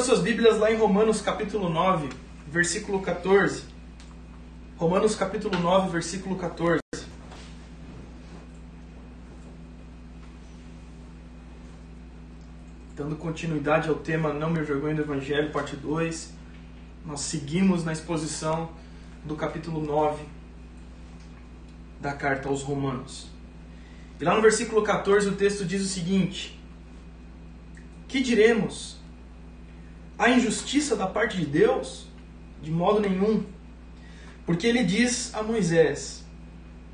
Abra 0.00 0.14
suas 0.14 0.24
Bíblias 0.24 0.58
lá 0.58 0.72
em 0.72 0.78
Romanos 0.78 1.20
capítulo 1.20 1.68
9, 1.68 2.08
versículo 2.46 3.02
14. 3.02 3.64
Romanos 4.78 5.14
capítulo 5.14 5.60
9, 5.60 5.90
versículo 5.90 6.36
14. 6.36 6.80
Dando 12.96 13.14
continuidade 13.16 13.90
ao 13.90 13.96
tema 13.96 14.32
Não 14.32 14.48
Me 14.48 14.62
Vergonho 14.62 14.96
do 14.96 15.02
Evangelho, 15.02 15.52
parte 15.52 15.76
2. 15.76 16.32
Nós 17.04 17.20
seguimos 17.20 17.84
na 17.84 17.92
exposição 17.92 18.70
do 19.22 19.36
capítulo 19.36 19.84
9 19.84 20.24
da 22.00 22.14
carta 22.14 22.48
aos 22.48 22.62
Romanos. 22.62 23.28
E 24.18 24.24
lá 24.24 24.34
no 24.34 24.40
versículo 24.40 24.82
14 24.82 25.28
o 25.28 25.36
texto 25.36 25.62
diz 25.66 25.82
o 25.82 25.88
seguinte: 25.88 26.58
Que 28.08 28.22
diremos? 28.22 28.99
A 30.20 30.28
injustiça 30.28 30.94
da 30.94 31.06
parte 31.06 31.38
de 31.38 31.46
Deus? 31.46 32.06
De 32.62 32.70
modo 32.70 33.00
nenhum. 33.00 33.42
Porque 34.44 34.66
ele 34.66 34.84
diz 34.84 35.34
a 35.34 35.42
Moisés: 35.42 36.26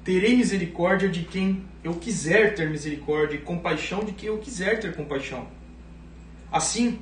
Terei 0.05 0.37
misericórdia 0.37 1.09
de 1.09 1.25
quem 1.25 1.65
eu 1.83 1.95
quiser 1.95 2.55
ter 2.55 2.71
misericórdia, 2.71 3.35
e 3.35 3.41
compaixão 3.41 4.05
de 4.05 4.13
quem 4.13 4.29
eu 4.29 4.39
quiser 4.39 4.79
ter 4.79 4.95
compaixão. 4.95 5.49
Assim, 6.53 7.01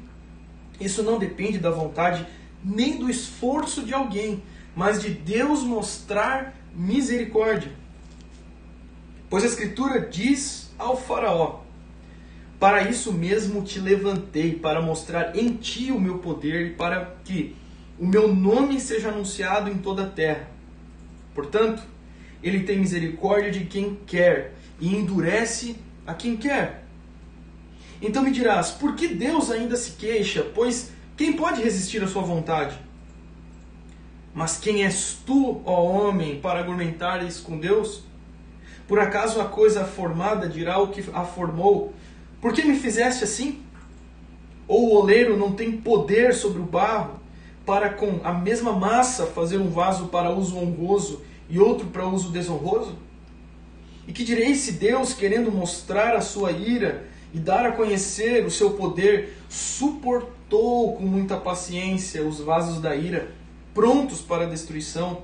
isso 0.81 1.03
não 1.03 1.19
depende 1.19 1.59
da 1.59 1.71
vontade 1.71 2.27
nem 2.65 2.97
do 2.99 3.11
esforço 3.11 3.85
de 3.85 3.93
alguém, 3.93 4.43
mas 4.75 5.03
de 5.03 5.11
Deus 5.11 5.63
mostrar 5.63 6.57
misericórdia. 6.75 7.71
Pois 9.29 9.45
a 9.45 9.47
Escritura 9.47 10.01
diz 10.01 10.73
ao 10.79 10.97
Faraó: 10.97 11.64
Para 12.65 12.89
isso 12.89 13.13
mesmo 13.13 13.63
te 13.63 13.79
levantei, 13.79 14.55
para 14.55 14.81
mostrar 14.81 15.37
em 15.37 15.51
ti 15.51 15.93
o 15.93 16.01
meu 16.01 16.17
poder 16.17 16.69
e 16.69 16.71
para 16.71 17.15
que 17.23 17.55
o 17.99 18.07
meu 18.07 18.35
nome 18.35 18.81
seja 18.81 19.11
anunciado 19.11 19.69
em 19.69 19.77
toda 19.77 20.05
a 20.05 20.09
terra. 20.09 20.49
Portanto, 21.35 21.83
ele 22.43 22.61
tem 22.61 22.79
misericórdia 22.79 23.51
de 23.51 23.67
quem 23.67 23.99
quer 24.07 24.55
e 24.81 24.97
endurece 24.97 25.77
a 26.07 26.15
quem 26.15 26.39
quer. 26.39 26.87
Então 28.01 28.23
me 28.23 28.31
dirás, 28.31 28.71
por 28.71 28.95
que 28.95 29.09
Deus 29.09 29.51
ainda 29.51 29.77
se 29.77 29.91
queixa? 29.91 30.43
Pois 30.55 30.91
quem 31.19 31.35
pode 31.35 31.63
resistir 31.63 32.03
à 32.03 32.09
sua 32.09 32.23
vontade? 32.23 32.79
Mas 34.35 34.57
quem 34.57 34.85
és 34.85 35.19
tu, 35.27 35.61
ó 35.67 35.85
homem, 35.85 36.41
para 36.41 36.61
argumentares 36.61 37.41
com 37.41 37.59
Deus? 37.59 38.05
Por 38.89 38.99
acaso 38.99 39.39
a 39.39 39.45
coisa 39.45 39.85
formada 39.85 40.49
dirá 40.49 40.79
o 40.79 40.89
que 40.89 41.05
a 41.13 41.25
formou? 41.25 41.93
Por 42.45 42.53
que 42.53 42.63
me 42.63 42.77
fizeste 42.79 43.25
assim? 43.25 43.63
Ou 44.69 44.91
o 44.91 44.97
oleiro 44.97 45.35
não 45.35 45.53
tem 45.53 45.73
poder 45.73 46.35
sobre 46.35 46.61
o 46.61 46.67
barro 46.67 47.19
para 47.65 47.89
com 47.89 48.21
a 48.23 48.35
mesma 48.35 48.71
massa 48.71 49.25
fazer 49.25 49.57
um 49.57 49.71
vaso 49.71 50.09
para 50.09 50.31
uso 50.31 50.59
honroso 50.59 51.23
e 51.49 51.59
outro 51.59 51.87
para 51.87 52.07
uso 52.07 52.31
desonroso? 52.31 52.99
E 54.07 54.13
que 54.13 54.23
direi 54.23 54.55
se 54.57 54.73
Deus, 54.73 55.15
querendo 55.15 55.51
mostrar 55.51 56.15
a 56.15 56.21
sua 56.21 56.53
ira 56.53 57.07
e 57.33 57.39
dar 57.39 57.65
a 57.65 57.73
conhecer 57.73 58.45
o 58.45 58.51
seu 58.51 58.73
poder, 58.73 59.39
suportou 59.49 60.97
com 60.97 61.03
muita 61.03 61.39
paciência 61.39 62.23
os 62.23 62.41
vasos 62.41 62.79
da 62.79 62.95
ira, 62.95 63.31
prontos 63.73 64.21
para 64.21 64.45
a 64.45 64.51
destruição, 64.51 65.23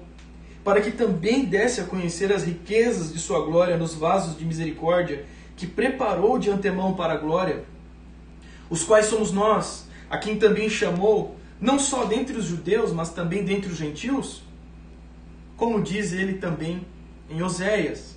para 0.64 0.80
que 0.80 0.90
também 0.90 1.44
desse 1.44 1.82
a 1.82 1.84
conhecer 1.84 2.32
as 2.32 2.44
riquezas 2.44 3.12
de 3.12 3.18
sua 3.18 3.44
glória 3.44 3.76
nos 3.76 3.92
vasos 3.92 4.38
de 4.38 4.44
misericórdia, 4.46 5.26
que 5.60 5.66
preparou 5.66 6.38
de 6.38 6.48
antemão 6.48 6.94
para 6.94 7.12
a 7.12 7.16
glória, 7.18 7.64
os 8.70 8.82
quais 8.82 9.06
somos 9.06 9.30
nós, 9.30 9.86
a 10.08 10.16
quem 10.16 10.38
também 10.38 10.70
chamou, 10.70 11.36
não 11.60 11.78
só 11.78 12.06
dentre 12.06 12.34
os 12.38 12.46
judeus, 12.46 12.94
mas 12.94 13.10
também 13.10 13.44
dentre 13.44 13.70
os 13.70 13.76
gentios? 13.76 14.42
Como 15.58 15.82
diz 15.82 16.14
ele 16.14 16.38
também 16.38 16.86
em 17.28 17.42
Oséias: 17.42 18.16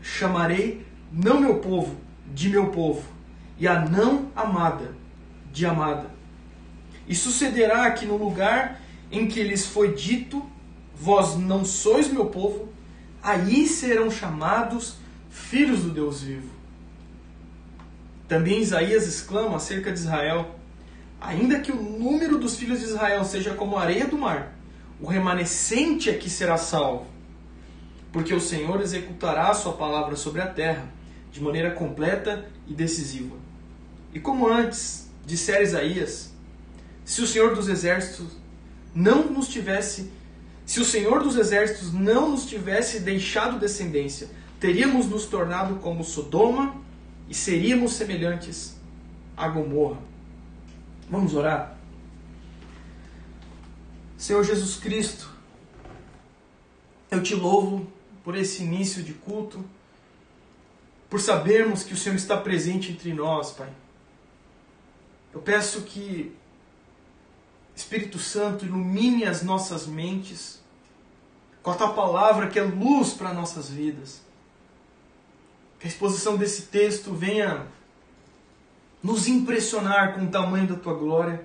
Chamarei 0.00 0.86
não 1.10 1.40
meu 1.40 1.58
povo 1.58 1.96
de 2.32 2.48
meu 2.48 2.68
povo, 2.68 3.02
e 3.58 3.66
a 3.66 3.80
não 3.80 4.30
amada 4.36 4.94
de 5.52 5.66
amada. 5.66 6.10
E 7.08 7.14
sucederá 7.16 7.90
que 7.90 8.06
no 8.06 8.16
lugar 8.16 8.80
em 9.10 9.26
que 9.26 9.42
lhes 9.42 9.66
foi 9.66 9.96
dito, 9.96 10.48
vós 10.94 11.36
não 11.36 11.64
sois 11.64 12.06
meu 12.06 12.26
povo, 12.26 12.68
aí 13.20 13.66
serão 13.66 14.08
chamados 14.12 15.02
filhos 15.32 15.82
do 15.82 15.90
Deus 15.90 16.22
vivo. 16.22 16.61
Também 18.28 18.60
Isaías 18.60 19.06
exclama 19.06 19.56
acerca 19.56 19.92
de 19.92 19.98
Israel: 19.98 20.56
Ainda 21.20 21.60
que 21.60 21.72
o 21.72 21.76
número 21.80 22.38
dos 22.38 22.56
filhos 22.56 22.80
de 22.80 22.86
Israel 22.86 23.24
seja 23.24 23.54
como 23.54 23.76
a 23.76 23.82
areia 23.82 24.06
do 24.06 24.18
mar, 24.18 24.56
o 25.00 25.06
remanescente 25.06 26.10
aqui 26.10 26.30
será 26.30 26.56
salvo. 26.56 27.06
Porque 28.12 28.34
o 28.34 28.40
Senhor 28.40 28.80
executará 28.80 29.48
a 29.48 29.54
sua 29.54 29.72
palavra 29.72 30.16
sobre 30.16 30.40
a 30.40 30.46
terra, 30.46 30.86
de 31.30 31.40
maneira 31.40 31.70
completa 31.70 32.46
e 32.66 32.74
decisiva. 32.74 33.36
E 34.12 34.20
como 34.20 34.48
antes 34.48 35.10
dissera 35.24 35.62
Isaías, 35.62 36.32
se 37.04 37.22
o 37.22 37.26
Senhor 37.26 37.54
dos 37.54 37.68
exércitos 37.68 38.36
não 38.94 39.30
nos 39.30 39.48
tivesse, 39.48 40.10
se 40.66 40.80
o 40.80 40.84
Senhor 40.84 41.22
dos 41.22 41.36
exércitos 41.36 41.92
não 41.92 42.30
nos 42.30 42.46
tivesse 42.46 43.00
deixado 43.00 43.58
descendência, 43.58 44.28
teríamos 44.60 45.06
nos 45.06 45.26
tornado 45.26 45.76
como 45.76 46.04
Sodoma 46.04 46.76
e 47.28 47.34
seríamos 47.34 47.94
semelhantes 47.94 48.76
a 49.36 49.48
Gomorra. 49.48 50.00
Vamos 51.08 51.34
orar? 51.34 51.76
Senhor 54.16 54.44
Jesus 54.44 54.76
Cristo, 54.76 55.28
eu 57.10 57.22
te 57.22 57.34
louvo 57.34 57.86
por 58.22 58.36
esse 58.36 58.62
início 58.62 59.02
de 59.02 59.12
culto, 59.12 59.64
por 61.10 61.20
sabermos 61.20 61.82
que 61.82 61.92
o 61.92 61.96
Senhor 61.96 62.14
está 62.14 62.36
presente 62.36 62.92
entre 62.92 63.12
nós, 63.12 63.50
Pai. 63.50 63.70
Eu 65.34 65.40
peço 65.40 65.82
que 65.82 66.34
Espírito 67.74 68.18
Santo 68.18 68.64
ilumine 68.64 69.24
as 69.24 69.42
nossas 69.42 69.86
mentes 69.86 70.62
com 71.62 71.70
a 71.70 71.74
tua 71.74 71.92
palavra 71.92 72.48
que 72.48 72.58
é 72.58 72.62
luz 72.62 73.12
para 73.12 73.32
nossas 73.34 73.68
vidas. 73.68 74.21
Que 75.82 75.88
a 75.88 75.90
exposição 75.90 76.36
desse 76.36 76.62
texto 76.62 77.12
venha 77.12 77.66
nos 79.02 79.26
impressionar 79.26 80.14
com 80.14 80.26
o 80.26 80.30
tamanho 80.30 80.68
da 80.68 80.76
tua 80.76 80.94
glória. 80.94 81.44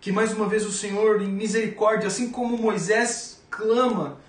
Que 0.00 0.12
mais 0.12 0.32
uma 0.32 0.46
vez 0.46 0.64
o 0.64 0.70
Senhor, 0.70 1.20
em 1.20 1.26
misericórdia, 1.26 2.06
assim 2.06 2.30
como 2.30 2.56
Moisés 2.56 3.42
clama, 3.50 4.20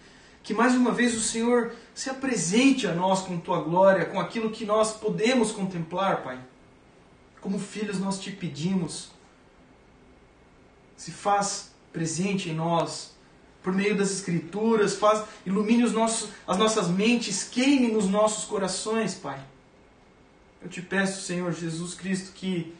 que 0.42 0.56
mais 0.56 0.74
uma 0.74 0.92
vez 0.92 1.16
o 1.16 1.22
Senhor 1.22 1.76
se 1.94 2.10
apresente 2.10 2.88
a 2.88 2.96
nós 2.96 3.22
com 3.22 3.40
tua 3.40 3.62
glória, 3.62 4.06
com 4.06 4.20
aquilo 4.20 4.50
que 4.50 4.66
nós 4.66 4.94
podemos 4.94 5.52
contemplar, 5.52 6.24
Pai. 6.24 6.40
Como 7.42 7.60
filhos 7.60 8.00
nós 8.00 8.20
te 8.20 8.32
pedimos, 8.32 9.12
se 10.98 11.12
faz 11.12 11.70
presente 11.94 12.50
em 12.50 12.56
nós 12.56 13.14
por 13.64 13.74
meio 13.74 13.96
das 13.96 14.12
escrituras, 14.12 14.96
faz 14.96 15.24
ilumine 15.46 15.84
os 15.84 15.92
nossos, 15.92 16.30
as 16.48 16.58
nossas 16.58 16.88
mentes, 16.88 17.44
queime 17.44 17.92
nos 17.92 18.08
nossos 18.08 18.46
corações, 18.46 19.14
Pai. 19.14 19.40
Eu 20.62 20.70
te 20.70 20.82
peço, 20.82 21.22
Senhor 21.22 21.52
Jesus 21.52 21.94
Cristo, 21.94 22.32
que 22.34 22.74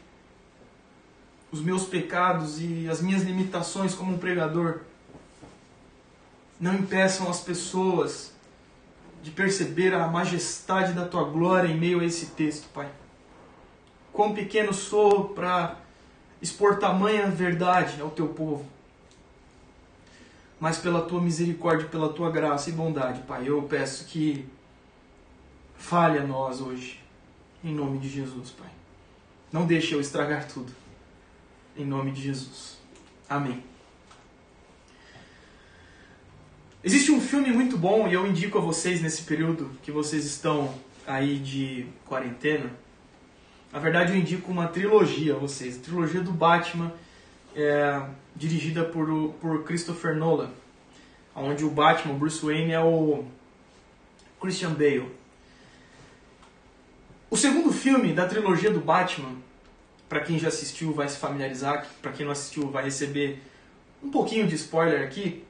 os 1.50 1.60
meus 1.60 1.84
pecados 1.84 2.60
e 2.60 2.88
as 2.88 3.00
minhas 3.00 3.22
limitações 3.22 3.94
como 3.94 4.14
um 4.14 4.18
pregador 4.18 4.80
não 6.58 6.74
impeçam 6.74 7.28
as 7.28 7.40
pessoas 7.40 8.32
de 9.22 9.30
perceber 9.30 9.94
a 9.94 10.06
majestade 10.08 10.92
da 10.92 11.06
tua 11.06 11.24
glória 11.24 11.68
em 11.68 11.78
meio 11.78 12.00
a 12.00 12.04
esse 12.04 12.26
texto, 12.26 12.68
Pai. 12.72 12.88
Quão 14.12 14.34
pequeno 14.34 14.72
sou 14.72 15.28
para 15.30 15.76
expor 16.40 16.78
tamanha 16.78 17.28
verdade 17.28 18.00
ao 18.00 18.10
teu 18.10 18.28
povo. 18.28 18.66
Mas 20.62 20.78
pela 20.78 21.02
tua 21.02 21.20
misericórdia, 21.20 21.88
pela 21.88 22.08
tua 22.12 22.30
graça 22.30 22.70
e 22.70 22.72
bondade, 22.72 23.22
Pai, 23.22 23.48
eu 23.48 23.60
peço 23.64 24.04
que 24.04 24.46
fale 25.76 26.20
a 26.20 26.22
nós 26.24 26.60
hoje. 26.60 27.00
Em 27.64 27.74
nome 27.74 27.98
de 27.98 28.08
Jesus, 28.08 28.50
Pai. 28.50 28.70
Não 29.50 29.66
deixe 29.66 29.92
eu 29.92 30.00
estragar 30.00 30.46
tudo. 30.46 30.72
Em 31.76 31.84
nome 31.84 32.12
de 32.12 32.22
Jesus. 32.22 32.78
Amém. 33.28 33.60
Existe 36.84 37.10
um 37.10 37.20
filme 37.20 37.50
muito 37.50 37.76
bom 37.76 38.06
e 38.06 38.14
eu 38.14 38.24
indico 38.24 38.56
a 38.56 38.60
vocês 38.60 39.02
nesse 39.02 39.22
período 39.22 39.68
que 39.82 39.90
vocês 39.90 40.24
estão 40.24 40.72
aí 41.04 41.40
de 41.40 41.86
quarentena. 42.06 42.70
Na 43.72 43.80
verdade, 43.80 44.12
eu 44.12 44.16
indico 44.16 44.52
uma 44.52 44.68
trilogia 44.68 45.34
a 45.34 45.38
vocês. 45.38 45.76
A 45.76 45.80
trilogia 45.80 46.20
do 46.20 46.30
Batman, 46.30 46.92
é, 47.54 48.02
dirigida 48.34 48.84
por, 48.84 49.34
por 49.40 49.64
Christopher 49.64 50.16
Nolan. 50.16 50.50
Onde 51.34 51.64
o 51.64 51.70
Batman, 51.70 52.14
Bruce 52.14 52.44
Wayne, 52.44 52.72
é 52.72 52.80
o 52.80 53.24
Christian 54.40 54.72
Bale. 54.72 55.10
O 57.30 57.36
segundo 57.36 57.72
filme 57.72 58.12
da 58.12 58.26
trilogia 58.26 58.70
do 58.70 58.80
Batman 58.80 59.36
para 60.12 60.20
quem 60.20 60.38
já 60.38 60.48
assistiu 60.48 60.92
vai 60.92 61.08
se 61.08 61.16
familiarizar, 61.16 61.86
para 62.02 62.12
quem 62.12 62.26
não 62.26 62.32
assistiu 62.32 62.70
vai 62.70 62.84
receber 62.84 63.42
um 64.02 64.10
pouquinho 64.10 64.46
de 64.46 64.54
spoiler 64.56 65.02
aqui. 65.02 65.42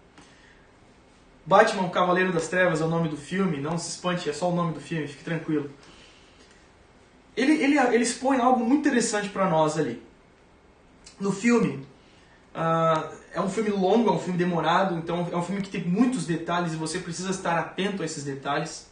Batman, 1.45 1.89
Cavaleiro 1.89 2.33
das 2.33 2.47
Trevas 2.47 2.81
é 2.81 2.85
o 2.85 2.89
nome 2.89 3.09
do 3.09 3.17
filme, 3.17 3.57
não 3.57 3.77
se 3.77 3.91
espante, 3.91 4.31
é 4.31 4.33
só 4.33 4.49
o 4.49 4.55
nome 4.55 4.75
do 4.75 4.81
filme, 4.81 5.09
fique 5.09 5.25
tranquilo. 5.25 5.69
Ele, 7.37 7.53
ele, 7.61 7.77
ele 7.77 8.05
expõe 8.05 8.39
algo 8.39 8.65
muito 8.65 8.87
interessante 8.87 9.29
para 9.29 9.51
nós 9.51 9.77
ali. 9.77 10.01
No 11.19 11.33
filme, 11.33 11.85
uh, 12.55 13.09
é 13.33 13.41
um 13.41 13.49
filme 13.49 13.71
longo, 13.71 14.09
é 14.09 14.13
um 14.13 14.19
filme 14.19 14.39
demorado, 14.39 14.97
então 14.97 15.29
é 15.31 15.37
um 15.37 15.43
filme 15.43 15.63
que 15.63 15.71
tem 15.71 15.83
muitos 15.85 16.27
detalhes 16.27 16.73
e 16.73 16.77
você 16.77 16.99
precisa 16.99 17.31
estar 17.31 17.59
atento 17.59 18.03
a 18.03 18.05
esses 18.05 18.25
detalhes. 18.25 18.91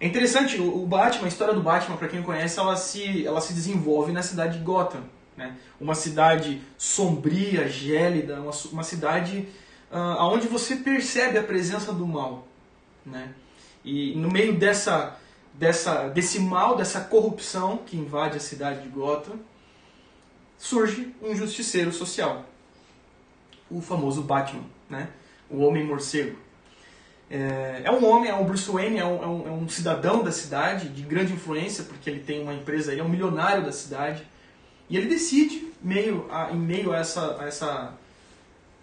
É 0.00 0.06
interessante, 0.06 0.60
o 0.60 0.84
Batman, 0.86 1.26
a 1.26 1.28
história 1.28 1.54
do 1.54 1.62
Batman, 1.62 1.96
para 1.96 2.08
quem 2.08 2.22
conhece, 2.22 2.58
ela 2.58 2.76
se, 2.76 3.24
ela 3.24 3.40
se 3.40 3.54
desenvolve 3.54 4.12
na 4.12 4.22
cidade 4.22 4.58
de 4.58 4.64
Gotham. 4.64 5.02
Né? 5.36 5.56
Uma 5.80 5.94
cidade 5.94 6.60
sombria, 6.76 7.68
gélida, 7.68 8.40
uma, 8.40 8.52
uma 8.72 8.82
cidade 8.82 9.48
uh, 9.90 10.22
onde 10.24 10.48
você 10.48 10.76
percebe 10.76 11.38
a 11.38 11.42
presença 11.42 11.92
do 11.92 12.06
mal. 12.06 12.46
Né? 13.06 13.32
E 13.84 14.14
no 14.16 14.30
meio 14.30 14.58
dessa, 14.58 15.16
dessa, 15.52 16.08
desse 16.08 16.40
mal, 16.40 16.76
dessa 16.76 17.00
corrupção 17.00 17.78
que 17.78 17.96
invade 17.96 18.36
a 18.36 18.40
cidade 18.40 18.82
de 18.82 18.88
Gotham, 18.88 19.38
surge 20.58 21.14
um 21.22 21.36
justiceiro 21.36 21.92
social. 21.92 22.44
O 23.70 23.80
famoso 23.80 24.22
Batman, 24.22 24.64
né? 24.88 25.08
o 25.50 25.60
Homem 25.60 25.84
Morcego. 25.84 26.36
É, 27.30 27.82
é 27.84 27.90
um 27.90 28.04
homem, 28.04 28.30
é 28.30 28.34
um 28.34 28.44
Bruce 28.44 28.70
Wayne, 28.70 28.98
é 28.98 29.04
um, 29.04 29.22
é, 29.22 29.26
um, 29.26 29.48
é 29.48 29.50
um, 29.50 29.68
cidadão 29.68 30.22
da 30.22 30.30
cidade, 30.30 30.88
de 30.88 31.02
grande 31.02 31.32
influência, 31.32 31.84
porque 31.84 32.08
ele 32.08 32.20
tem 32.20 32.42
uma 32.42 32.54
empresa, 32.54 32.92
ele 32.92 33.00
é 33.00 33.04
um 33.04 33.08
milionário 33.08 33.64
da 33.64 33.72
cidade. 33.72 34.26
E 34.88 34.96
ele 34.96 35.06
decide, 35.06 35.72
meio 35.82 36.26
a, 36.30 36.52
em 36.52 36.58
meio 36.58 36.92
a 36.92 36.98
essa, 36.98 37.40
a 37.40 37.46
essa, 37.46 37.94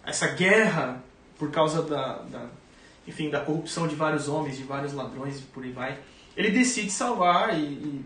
a 0.04 0.10
essa 0.10 0.28
guerra 0.30 1.04
por 1.38 1.52
causa 1.52 1.84
da, 1.84 2.20
da, 2.24 2.48
enfim, 3.08 3.30
da 3.30 3.40
corrupção 3.40 3.88
de 3.88 3.96
vários 3.96 4.28
homens, 4.28 4.58
de 4.58 4.64
vários 4.64 4.94
ladrões 4.94 5.40
e 5.40 5.44
por 5.44 5.64
aí 5.64 5.72
vai, 5.72 6.00
ele 6.36 6.50
decide 6.50 6.90
salvar 6.90 7.58
e, 7.58 7.64
e 7.64 8.06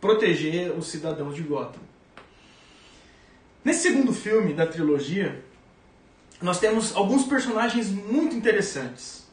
proteger 0.00 0.72
os 0.72 0.86
cidadãos 0.86 1.34
de 1.34 1.42
Gotham. 1.42 1.80
Nesse 3.64 3.82
segundo 3.82 4.12
filme 4.12 4.52
da 4.52 4.66
trilogia, 4.66 5.42
nós 6.42 6.58
temos 6.58 6.94
alguns 6.94 7.24
personagens 7.24 7.88
muito 7.88 8.34
interessantes. 8.34 9.26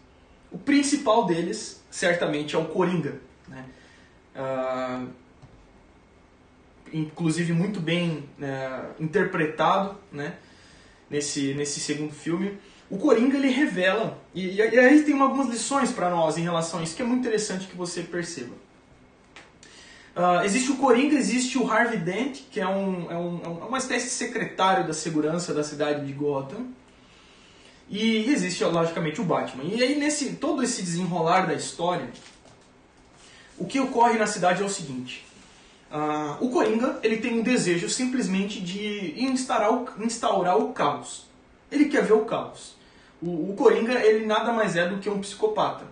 O 0.51 0.57
principal 0.57 1.25
deles, 1.25 1.83
certamente, 1.89 2.56
é 2.56 2.59
o 2.59 2.65
Coringa. 2.65 3.19
Né? 3.47 3.65
Uh, 4.35 5.07
inclusive 6.94 7.53
muito 7.53 7.79
bem 7.79 8.29
uh, 8.39 9.03
interpretado 9.03 9.97
né? 10.11 10.35
nesse, 11.09 11.53
nesse 11.53 11.79
segundo 11.79 12.13
filme. 12.13 12.57
O 12.89 12.97
Coringa 12.97 13.38
ele 13.38 13.50
revela, 13.50 14.17
e, 14.33 14.56
e 14.56 14.61
aí 14.61 15.03
tem 15.03 15.19
algumas 15.19 15.47
lições 15.47 15.91
para 15.91 16.09
nós 16.09 16.38
em 16.38 16.41
relação 16.41 16.79
a 16.79 16.83
isso 16.83 16.95
que 16.95 17.01
é 17.01 17.06
muito 17.06 17.21
interessante 17.21 17.67
que 17.67 17.75
você 17.75 18.01
perceba. 18.01 18.56
Uh, 20.15 20.44
existe 20.44 20.71
o 20.71 20.77
Coringa, 20.77 21.15
existe 21.15 21.57
o 21.57 21.71
Harvey 21.71 22.00
Dent, 22.00 22.41
que 22.51 22.59
é, 22.59 22.67
um, 22.67 23.11
é, 23.11 23.15
um, 23.15 23.41
é 23.44 23.65
uma 23.65 23.77
espécie 23.77 24.06
de 24.06 24.11
secretário 24.11 24.88
da 24.88 24.94
segurança 24.94 25.53
da 25.53 25.63
cidade 25.63 26.06
de 26.06 26.11
Gotham. 26.13 26.67
E 27.89 28.30
existe, 28.30 28.63
logicamente, 28.63 29.19
o 29.19 29.24
Batman. 29.24 29.63
E 29.63 29.81
aí, 29.81 29.97
nesse 29.97 30.33
todo 30.33 30.62
esse 30.62 30.83
desenrolar 30.83 31.47
da 31.47 31.56
história, 31.56 32.07
o 33.57 33.65
que 33.65 33.80
ocorre 33.80 34.18
na 34.18 34.27
cidade 34.27 34.62
é 34.62 34.65
o 34.65 34.69
seguinte. 34.69 35.25
Uh, 35.91 36.45
o 36.45 36.51
Coringa 36.51 37.00
ele 37.01 37.18
tem 37.18 37.39
um 37.39 37.41
desejo 37.41 37.89
simplesmente 37.89 38.62
de 38.62 39.15
instaurar 39.24 39.74
o, 39.74 40.03
instaurar 40.03 40.57
o 40.57 40.71
caos. 40.71 41.25
Ele 41.71 41.86
quer 41.86 42.03
ver 42.03 42.13
o 42.13 42.25
caos. 42.25 42.75
O, 43.19 43.51
o, 43.51 43.56
Coringa 43.56 43.94
ele 44.06 44.25
nada 44.25 44.53
mais 44.53 44.75
é 44.75 44.88
do 44.88 45.00
que 45.00 45.09
um 45.09 45.19
psicopata. 45.19 45.85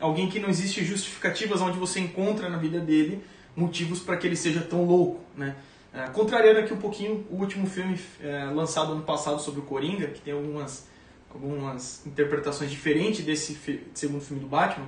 Alguém 0.00 0.28
que 0.28 0.40
não 0.40 0.48
existe 0.48 0.84
justificativas 0.84 1.60
onde 1.62 1.78
você 1.78 2.00
encontra 2.00 2.50
na 2.50 2.58
vida 2.58 2.80
dele 2.80 3.24
motivos 3.54 4.00
para 4.00 4.16
que 4.16 4.26
ele 4.26 4.36
seja 4.36 4.60
tão 4.60 4.84
louco. 4.84 5.20
Né? 5.36 5.54
Uh, 5.94 6.10
contrariando 6.10 6.58
aqui 6.58 6.74
um 6.74 6.78
pouquinho 6.78 7.24
o 7.30 7.36
último 7.36 7.68
filme 7.68 7.94
uh, 7.94 8.52
lançado 8.52 8.92
ano 8.92 9.02
passado 9.02 9.40
sobre 9.40 9.60
o 9.60 9.62
Coringa, 9.62 10.08
que 10.08 10.20
tem 10.20 10.34
algumas 10.34 10.88
algumas 11.36 12.04
interpretações 12.06 12.70
diferentes 12.70 13.24
desse 13.24 13.58
segundo 13.94 14.20
filme 14.20 14.42
do 14.42 14.48
Batman, 14.48 14.86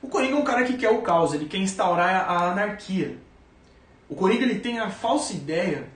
o 0.00 0.08
Coringa 0.08 0.34
é 0.34 0.38
um 0.38 0.44
cara 0.44 0.64
que 0.64 0.76
quer 0.76 0.90
o 0.90 1.02
caos, 1.02 1.32
ele 1.32 1.46
quer 1.46 1.58
instaurar 1.58 2.28
a 2.28 2.50
anarquia. 2.50 3.16
O 4.08 4.14
Coringa 4.14 4.44
ele 4.44 4.58
tem 4.58 4.78
a 4.78 4.90
falsa 4.90 5.32
ideia 5.32 5.88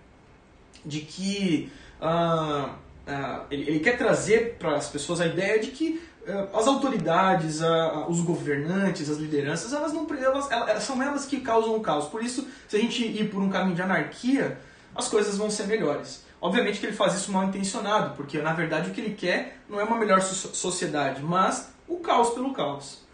de 0.84 1.00
que 1.00 1.70
uh, 2.00 2.70
uh, 2.70 3.44
ele, 3.50 3.68
ele, 3.68 3.80
quer 3.80 3.98
trazer 3.98 4.56
para 4.58 4.76
as 4.76 4.88
pessoas 4.88 5.20
a 5.20 5.26
ideia 5.26 5.58
de 5.58 5.72
que 5.72 6.00
uh, 6.26 6.56
as 6.56 6.68
autoridades, 6.68 7.60
os 8.08 8.20
governantes, 8.20 9.10
as 9.10 9.18
lideranças, 9.18 9.72
elas 9.72 9.92
não 9.92 10.06
elas, 10.14 10.50
elas, 10.50 10.82
são 10.84 11.02
elas 11.02 11.26
que 11.26 11.40
causam 11.40 11.74
o 11.74 11.80
caos. 11.80 12.06
Por 12.06 12.22
isso, 12.22 12.46
se 12.68 12.76
a 12.76 12.78
gente 12.78 13.04
ir 13.04 13.28
por 13.28 13.42
um 13.42 13.50
caminho 13.50 13.74
de 13.74 13.82
anarquia, 13.82 14.58
as 14.94 15.08
coisas 15.08 15.36
vão 15.36 15.50
ser 15.50 15.66
melhores. 15.66 16.25
Obviamente 16.40 16.78
que 16.78 16.86
ele 16.86 16.96
faz 16.96 17.14
isso 17.14 17.32
mal 17.32 17.44
intencionado, 17.44 18.14
porque 18.14 18.38
na 18.38 18.52
verdade 18.52 18.90
o 18.90 18.94
que 18.94 19.00
ele 19.00 19.14
quer 19.14 19.58
não 19.68 19.80
é 19.80 19.84
uma 19.84 19.98
melhor 19.98 20.20
sociedade, 20.20 21.22
mas 21.22 21.70
o 21.88 21.96
caos 21.96 22.30
pelo 22.30 22.52
caos. 22.52 23.04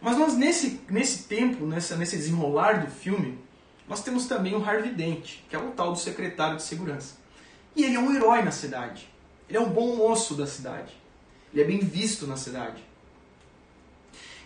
Mas 0.00 0.16
nós 0.16 0.34
nesse, 0.34 0.80
nesse 0.88 1.24
tempo, 1.24 1.64
nessa, 1.66 1.96
nesse 1.96 2.16
desenrolar 2.16 2.84
do 2.84 2.90
filme, 2.90 3.38
nós 3.88 4.02
temos 4.02 4.26
também 4.26 4.54
o 4.54 4.64
Harvey 4.64 4.92
Dent, 4.92 5.38
que 5.48 5.54
é 5.54 5.58
o 5.58 5.70
tal 5.70 5.92
do 5.92 5.98
secretário 5.98 6.56
de 6.56 6.62
segurança. 6.62 7.16
E 7.74 7.84
ele 7.84 7.96
é 7.96 8.00
um 8.00 8.14
herói 8.14 8.42
na 8.42 8.50
cidade. 8.50 9.08
Ele 9.48 9.58
é 9.58 9.60
um 9.60 9.68
bom 9.68 9.96
moço 9.96 10.34
da 10.34 10.46
cidade. 10.46 10.94
Ele 11.52 11.62
é 11.62 11.66
bem 11.66 11.78
visto 11.80 12.26
na 12.26 12.36
cidade. 12.36 12.82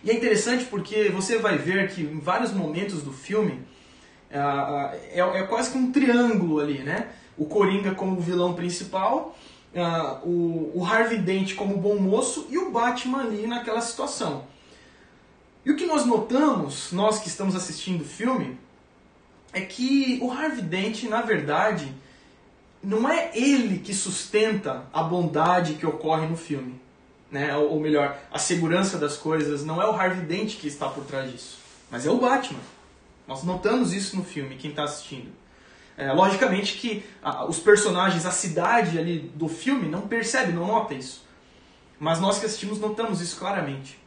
E 0.03 0.11
é 0.11 0.13
interessante 0.13 0.65
porque 0.65 1.09
você 1.09 1.37
vai 1.37 1.57
ver 1.57 1.89
que 1.89 2.01
em 2.01 2.19
vários 2.19 2.51
momentos 2.51 3.01
do 3.01 3.11
filme 3.11 3.65
é, 4.29 5.19
é 5.19 5.43
quase 5.43 5.71
que 5.71 5.77
um 5.77 5.91
triângulo 5.91 6.59
ali, 6.59 6.79
né? 6.79 7.09
O 7.37 7.45
Coringa 7.45 7.93
como 7.93 8.19
vilão 8.19 8.53
principal, 8.53 9.35
uh, 9.73 10.27
o, 10.27 10.71
o 10.75 10.85
Harvey 10.85 11.19
Dent 11.19 11.55
como 11.55 11.77
bom 11.77 11.95
moço 11.97 12.47
e 12.49 12.57
o 12.57 12.71
Batman 12.71 13.21
ali 13.21 13.47
naquela 13.47 13.81
situação. 13.81 14.43
E 15.65 15.71
o 15.71 15.75
que 15.75 15.85
nós 15.85 16.05
notamos, 16.05 16.91
nós 16.91 17.19
que 17.19 17.27
estamos 17.27 17.55
assistindo 17.55 18.01
o 18.01 18.05
filme, 18.05 18.57
é 19.51 19.61
que 19.61 20.19
o 20.21 20.31
Harvey 20.31 20.61
Dent, 20.61 21.03
na 21.03 21.21
verdade, 21.21 21.91
não 22.83 23.09
é 23.09 23.31
ele 23.35 23.79
que 23.79 23.93
sustenta 23.93 24.85
a 24.93 25.01
bondade 25.01 25.73
que 25.73 25.85
ocorre 25.85 26.27
no 26.27 26.37
filme. 26.37 26.79
Né? 27.31 27.55
Ou 27.57 27.79
melhor, 27.79 28.17
a 28.31 28.37
segurança 28.37 28.97
das 28.97 29.17
coisas. 29.17 29.65
Não 29.65 29.81
é 29.81 29.87
o 29.87 29.91
Harvey 29.93 30.25
Dent 30.25 30.57
que 30.57 30.67
está 30.67 30.87
por 30.87 31.03
trás 31.05 31.31
disso, 31.31 31.57
mas 31.89 32.05
é 32.05 32.11
o 32.11 32.17
Batman. 32.17 32.59
Nós 33.27 33.43
notamos 33.43 33.91
isso 33.91 34.15
no 34.15 34.23
filme, 34.23 34.55
quem 34.55 34.69
está 34.69 34.83
assistindo. 34.83 35.31
É, 35.97 36.11
logicamente 36.11 36.77
que 36.77 37.05
a, 37.23 37.45
os 37.45 37.59
personagens, 37.59 38.25
a 38.25 38.31
cidade 38.31 38.99
ali 38.99 39.19
do 39.33 39.47
filme 39.47 39.87
não 39.87 40.01
percebe, 40.01 40.51
não 40.51 40.67
nota 40.67 40.93
isso. 40.93 41.25
Mas 41.99 42.19
nós 42.19 42.37
que 42.37 42.45
assistimos 42.45 42.79
notamos 42.79 43.21
isso 43.21 43.37
claramente. 43.37 43.97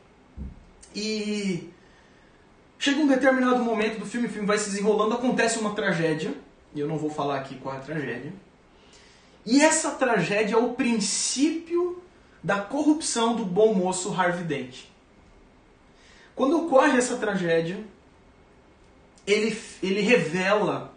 E 0.95 1.71
chega 2.78 3.00
um 3.00 3.07
determinado 3.07 3.62
momento 3.64 3.99
do 3.99 4.07
filme, 4.07 4.28
o 4.28 4.30
filme 4.30 4.47
vai 4.47 4.59
se 4.59 4.71
desenrolando, 4.71 5.14
acontece 5.14 5.59
uma 5.59 5.75
tragédia, 5.75 6.35
e 6.75 6.80
eu 6.80 6.87
não 6.87 6.99
vou 6.99 7.11
falar 7.11 7.38
aqui 7.38 7.54
qual 7.57 7.75
é 7.75 7.78
a 7.78 7.83
tragédia. 7.83 8.33
E 9.47 9.62
essa 9.62 9.92
tragédia 9.92 10.57
é 10.57 10.59
o 10.59 10.75
princípio 10.75 12.02
da 12.42 12.61
corrupção 12.61 13.35
do 13.35 13.45
bom 13.45 13.73
moço 13.73 14.12
Harvey 14.12 14.45
Dent. 14.45 14.85
Quando 16.35 16.66
ocorre 16.66 16.99
essa 16.99 17.16
tragédia, 17.16 17.83
ele, 19.26 19.59
ele 19.83 20.00
revela 20.02 20.95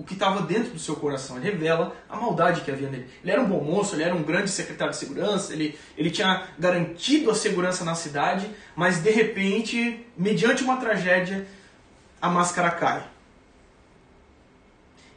o 0.00 0.02
que 0.02 0.14
estava 0.14 0.40
dentro 0.40 0.70
do 0.70 0.78
seu 0.78 0.96
coração. 0.96 1.36
Ele 1.36 1.50
revela 1.50 1.94
a 2.08 2.16
maldade 2.16 2.62
que 2.62 2.70
havia 2.70 2.88
nele. 2.88 3.06
Ele 3.22 3.32
era 3.32 3.42
um 3.42 3.46
bom 3.46 3.62
moço, 3.62 3.94
ele 3.94 4.02
era 4.02 4.14
um 4.14 4.22
grande 4.22 4.50
secretário 4.50 4.94
de 4.94 4.98
segurança, 4.98 5.52
ele, 5.52 5.78
ele 5.94 6.10
tinha 6.10 6.48
garantido 6.58 7.30
a 7.30 7.34
segurança 7.34 7.84
na 7.84 7.94
cidade, 7.94 8.48
mas 8.74 9.02
de 9.02 9.10
repente, 9.10 10.06
mediante 10.16 10.64
uma 10.64 10.78
tragédia, 10.78 11.46
a 12.20 12.30
máscara 12.30 12.70
cai. 12.70 13.06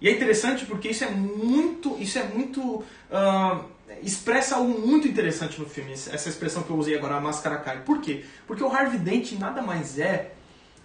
E 0.01 0.09
é 0.09 0.11
interessante 0.11 0.65
porque 0.65 0.89
isso 0.89 1.05
é 1.05 1.09
muito, 1.09 1.95
isso 1.97 2.19
é 2.19 2.23
muito 2.25 2.61
uh, 2.61 3.63
expressa 4.01 4.57
algo 4.57 4.85
muito 4.85 5.07
interessante 5.07 5.61
no 5.61 5.65
filme. 5.65 5.93
Essa 5.93 6.27
expressão 6.27 6.61
que 6.61 6.69
eu 6.69 6.75
usei 6.75 6.97
agora, 6.97 7.15
a 7.15 7.21
máscara 7.21 7.55
cai. 7.55 7.83
Por 7.83 8.01
quê? 8.01 8.25
Porque 8.45 8.61
o 8.61 8.67
Harvey 8.67 8.99
Dent 8.99 9.31
nada 9.39 9.61
mais 9.61 9.97
é 9.97 10.33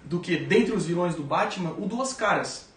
do 0.04 0.20
que 0.20 0.36
dentre 0.36 0.72
os 0.72 0.86
vilões 0.86 1.16
do 1.16 1.24
Batman 1.24 1.72
o 1.72 1.86
duas 1.86 2.12
caras 2.12 2.67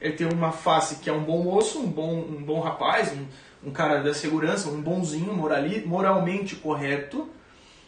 ele 0.00 0.14
tem 0.14 0.26
uma 0.26 0.52
face 0.52 0.96
que 0.96 1.08
é 1.08 1.12
um 1.12 1.22
bom 1.22 1.42
moço, 1.42 1.80
um 1.80 1.86
bom, 1.86 2.14
um 2.14 2.42
bom 2.42 2.60
rapaz, 2.60 3.12
um, 3.12 3.68
um 3.68 3.70
cara 3.70 4.02
da 4.02 4.12
segurança, 4.12 4.68
um 4.68 4.80
bonzinho, 4.80 5.32
morali, 5.32 5.84
moralmente 5.86 6.56
correto, 6.56 7.28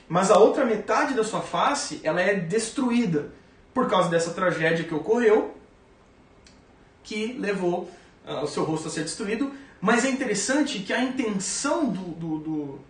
mas 0.08 0.30
a 0.30 0.38
outra 0.38 0.64
metade 0.64 1.14
da 1.14 1.24
sua 1.24 1.40
face 1.40 2.00
ela 2.02 2.20
é 2.20 2.34
destruída 2.34 3.30
por 3.74 3.88
causa 3.88 4.08
dessa 4.08 4.30
tragédia 4.30 4.84
que 4.84 4.94
ocorreu, 4.94 5.54
que 7.02 7.34
levou 7.34 7.90
uh, 8.26 8.42
o 8.42 8.46
seu 8.46 8.64
rosto 8.64 8.88
a 8.88 8.90
ser 8.90 9.02
destruído, 9.02 9.52
mas 9.80 10.04
é 10.04 10.10
interessante 10.10 10.78
que 10.78 10.92
a 10.92 11.02
intenção 11.02 11.86
do, 11.86 12.00
do, 12.00 12.38
do 12.38 12.80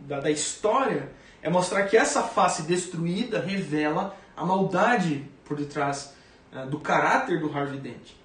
da, 0.00 0.20
da 0.20 0.30
história 0.30 1.10
é 1.42 1.48
mostrar 1.48 1.84
que 1.84 1.96
essa 1.96 2.22
face 2.22 2.62
destruída 2.62 3.40
revela 3.40 4.16
a 4.36 4.44
maldade 4.44 5.24
por 5.44 5.56
detrás 5.56 6.14
uh, 6.52 6.66
do 6.66 6.78
caráter 6.78 7.40
do 7.40 7.50
Harvey 7.50 7.78
Dent. 7.78 8.23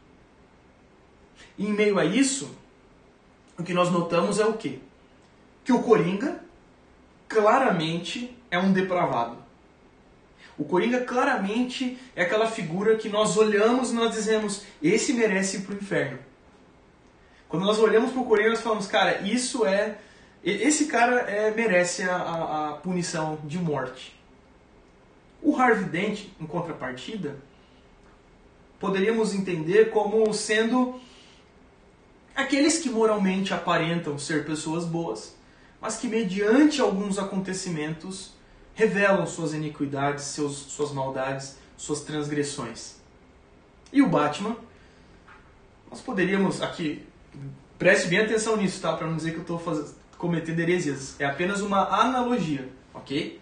E 1.59 1.67
em 1.67 1.73
meio 1.73 1.99
a 1.99 2.05
isso, 2.05 2.49
o 3.57 3.63
que 3.63 3.73
nós 3.73 3.91
notamos 3.91 4.39
é 4.39 4.45
o 4.45 4.53
quê? 4.53 4.79
Que 5.65 5.73
o 5.73 5.83
Coringa 5.83 6.39
claramente 7.27 8.33
é 8.49 8.57
um 8.57 8.71
depravado. 8.71 9.37
O 10.57 10.63
Coringa 10.63 11.01
claramente 11.01 11.99
é 12.15 12.23
aquela 12.23 12.49
figura 12.49 12.95
que 12.95 13.09
nós 13.09 13.35
olhamos 13.35 13.91
e 13.91 13.93
nós 13.93 14.15
dizemos, 14.15 14.63
esse 14.81 15.11
merece 15.11 15.57
ir 15.57 15.61
para 15.63 15.75
o 15.75 15.77
inferno. 15.77 16.19
Quando 17.49 17.65
nós 17.65 17.77
olhamos 17.77 18.13
para 18.13 18.21
o 18.21 18.25
Coringa, 18.25 18.51
nós 18.51 18.61
falamos, 18.61 18.87
cara, 18.87 19.21
isso 19.21 19.65
é. 19.65 19.97
Esse 20.41 20.85
cara 20.85 21.29
é, 21.29 21.51
merece 21.51 22.03
a, 22.03 22.15
a, 22.15 22.69
a 22.69 22.73
punição 22.75 23.37
de 23.43 23.57
morte. 23.57 24.17
O 25.41 25.57
Harvey 25.57 25.89
Dent, 25.89 26.27
em 26.39 26.45
contrapartida, 26.45 27.35
poderíamos 28.79 29.33
entender 29.33 29.89
como 29.89 30.33
sendo 30.33 31.01
aqueles 32.39 32.79
que 32.79 32.89
moralmente 32.89 33.53
aparentam 33.53 34.17
ser 34.17 34.46
pessoas 34.46 34.86
boas, 34.86 35.36
mas 35.81 35.98
que 35.98 36.08
mediante 36.08 36.81
alguns 36.81 37.17
acontecimentos 37.17 38.34
revelam 38.74 39.25
suas 39.27 39.53
iniquidades, 39.53 40.24
seus, 40.25 40.55
suas 40.55 40.91
maldades, 40.91 41.58
suas 41.77 42.01
transgressões. 42.01 42.96
E 43.91 44.01
o 44.01 44.08
Batman, 44.08 44.55
nós 45.89 46.00
poderíamos 46.01 46.62
aqui, 46.62 47.05
preste 47.77 48.08
bem 48.08 48.19
atenção 48.19 48.55
nisso, 48.55 48.81
tá? 48.81 48.96
Para 48.96 49.08
não 49.08 49.15
dizer 49.15 49.31
que 49.31 49.38
eu 49.38 49.58
estou 49.58 49.89
cometendo 50.17 50.60
heresias. 50.60 51.15
É 51.19 51.25
apenas 51.25 51.62
uma 51.62 51.88
analogia, 51.88 52.69
ok? 52.93 53.39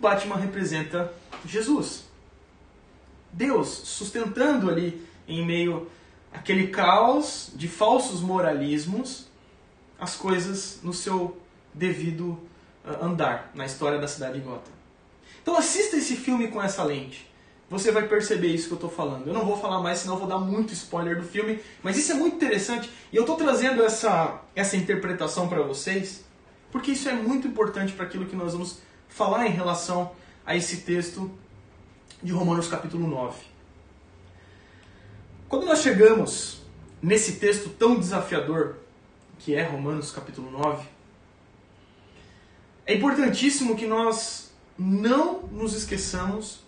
Batman 0.00 0.36
representa 0.36 1.12
Jesus. 1.44 2.04
Deus 3.32 3.68
sustentando 3.68 4.70
ali 4.70 5.06
em 5.28 5.44
meio 5.44 5.88
aquele 6.32 6.68
caos 6.68 7.50
de 7.54 7.68
falsos 7.68 8.20
moralismos 8.20 9.28
as 9.98 10.16
coisas 10.16 10.80
no 10.82 10.92
seu 10.92 11.36
devido 11.74 12.38
uh, 12.84 13.04
andar 13.04 13.50
na 13.54 13.66
história 13.66 13.98
da 13.98 14.08
cidade 14.08 14.34
de 14.34 14.40
Gotham. 14.40 14.72
Então 15.42 15.56
assista 15.56 15.96
esse 15.96 16.16
filme 16.16 16.48
com 16.48 16.62
essa 16.62 16.82
lente. 16.82 17.30
Você 17.68 17.92
vai 17.92 18.08
perceber 18.08 18.48
isso 18.48 18.66
que 18.66 18.72
eu 18.72 18.76
estou 18.76 18.90
falando. 18.90 19.28
Eu 19.28 19.34
não 19.34 19.44
vou 19.44 19.56
falar 19.56 19.80
mais, 19.80 19.98
senão 20.00 20.16
vou 20.16 20.26
dar 20.26 20.38
muito 20.38 20.72
spoiler 20.72 21.16
do 21.16 21.22
filme. 21.22 21.60
Mas 21.82 21.96
isso 21.96 22.10
é 22.10 22.14
muito 22.14 22.34
interessante 22.34 22.90
e 23.12 23.16
eu 23.16 23.22
estou 23.22 23.36
trazendo 23.36 23.84
essa, 23.84 24.40
essa 24.56 24.76
interpretação 24.76 25.48
para 25.48 25.62
vocês 25.62 26.24
porque 26.70 26.92
isso 26.92 27.08
é 27.08 27.14
muito 27.14 27.48
importante 27.48 27.92
para 27.92 28.06
aquilo 28.06 28.26
que 28.26 28.36
nós 28.36 28.52
vamos 28.52 28.78
falar 29.08 29.46
em 29.46 29.50
relação 29.50 30.12
a 30.46 30.56
esse 30.56 30.78
texto 30.78 31.30
de 32.22 32.32
Romanos 32.32 32.68
capítulo 32.68 33.08
9. 33.08 33.49
Quando 35.50 35.66
nós 35.66 35.82
chegamos 35.82 36.60
nesse 37.02 37.40
texto 37.40 37.70
tão 37.70 37.98
desafiador, 37.98 38.76
que 39.40 39.52
é 39.52 39.64
Romanos 39.64 40.12
capítulo 40.12 40.48
9, 40.48 40.86
é 42.86 42.94
importantíssimo 42.94 43.74
que 43.74 43.84
nós 43.84 44.52
não 44.78 45.42
nos 45.48 45.74
esqueçamos 45.74 46.60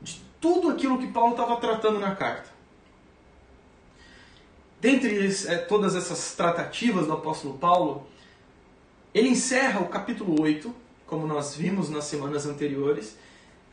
de 0.00 0.24
tudo 0.40 0.70
aquilo 0.70 0.96
que 0.98 1.08
Paulo 1.08 1.32
estava 1.32 1.56
tratando 1.56 2.00
na 2.00 2.16
carta. 2.16 2.48
Dentre 4.80 5.28
é, 5.46 5.58
todas 5.58 5.94
essas 5.94 6.34
tratativas 6.34 7.06
do 7.06 7.12
apóstolo 7.12 7.58
Paulo, 7.58 8.06
ele 9.12 9.28
encerra 9.28 9.80
o 9.80 9.88
capítulo 9.88 10.40
8, 10.40 10.74
como 11.06 11.26
nós 11.26 11.54
vimos 11.54 11.90
nas 11.90 12.04
semanas 12.04 12.46
anteriores, 12.46 13.18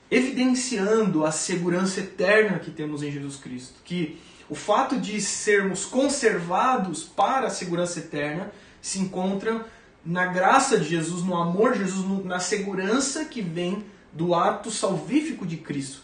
evidenciando 0.10 1.26
a 1.26 1.32
segurança 1.32 2.00
eterna 2.00 2.60
que 2.60 2.72
temos 2.72 3.02
em 3.04 3.12
Jesus 3.12 3.38
Cristo. 3.38 3.76
Que 3.84 4.20
o 4.50 4.56
fato 4.56 4.98
de 4.98 5.20
sermos 5.22 5.86
conservados 5.86 7.04
para 7.04 7.48
a 7.48 7.50
segurança 7.50 8.00
eterna 8.00 8.52
se 8.82 9.00
encontra 9.00 9.66
na 10.06 10.28
graça 10.28 10.78
de 10.78 10.88
Jesus, 10.88 11.24
no 11.24 11.36
amor 11.36 11.74
de 11.74 11.80
Jesus, 11.80 12.26
na 12.26 12.40
segurança 12.40 13.26
que 13.26 13.42
vem 13.42 13.84
do 14.14 14.36
ato 14.36 14.70
salvífico 14.70 15.46
de 15.46 15.58
Cristo. 15.58 16.04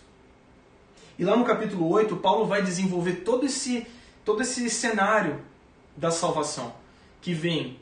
E 1.19 1.23
lá 1.23 1.37
no 1.37 1.45
capítulo 1.45 1.87
8, 1.87 2.17
Paulo 2.17 2.47
vai 2.47 2.63
desenvolver 2.63 3.17
todo 3.17 3.45
esse, 3.45 3.85
todo 4.25 4.41
esse 4.41 4.67
cenário 4.71 5.39
da 5.95 6.09
salvação, 6.09 6.73
que 7.21 7.33
vem 7.33 7.79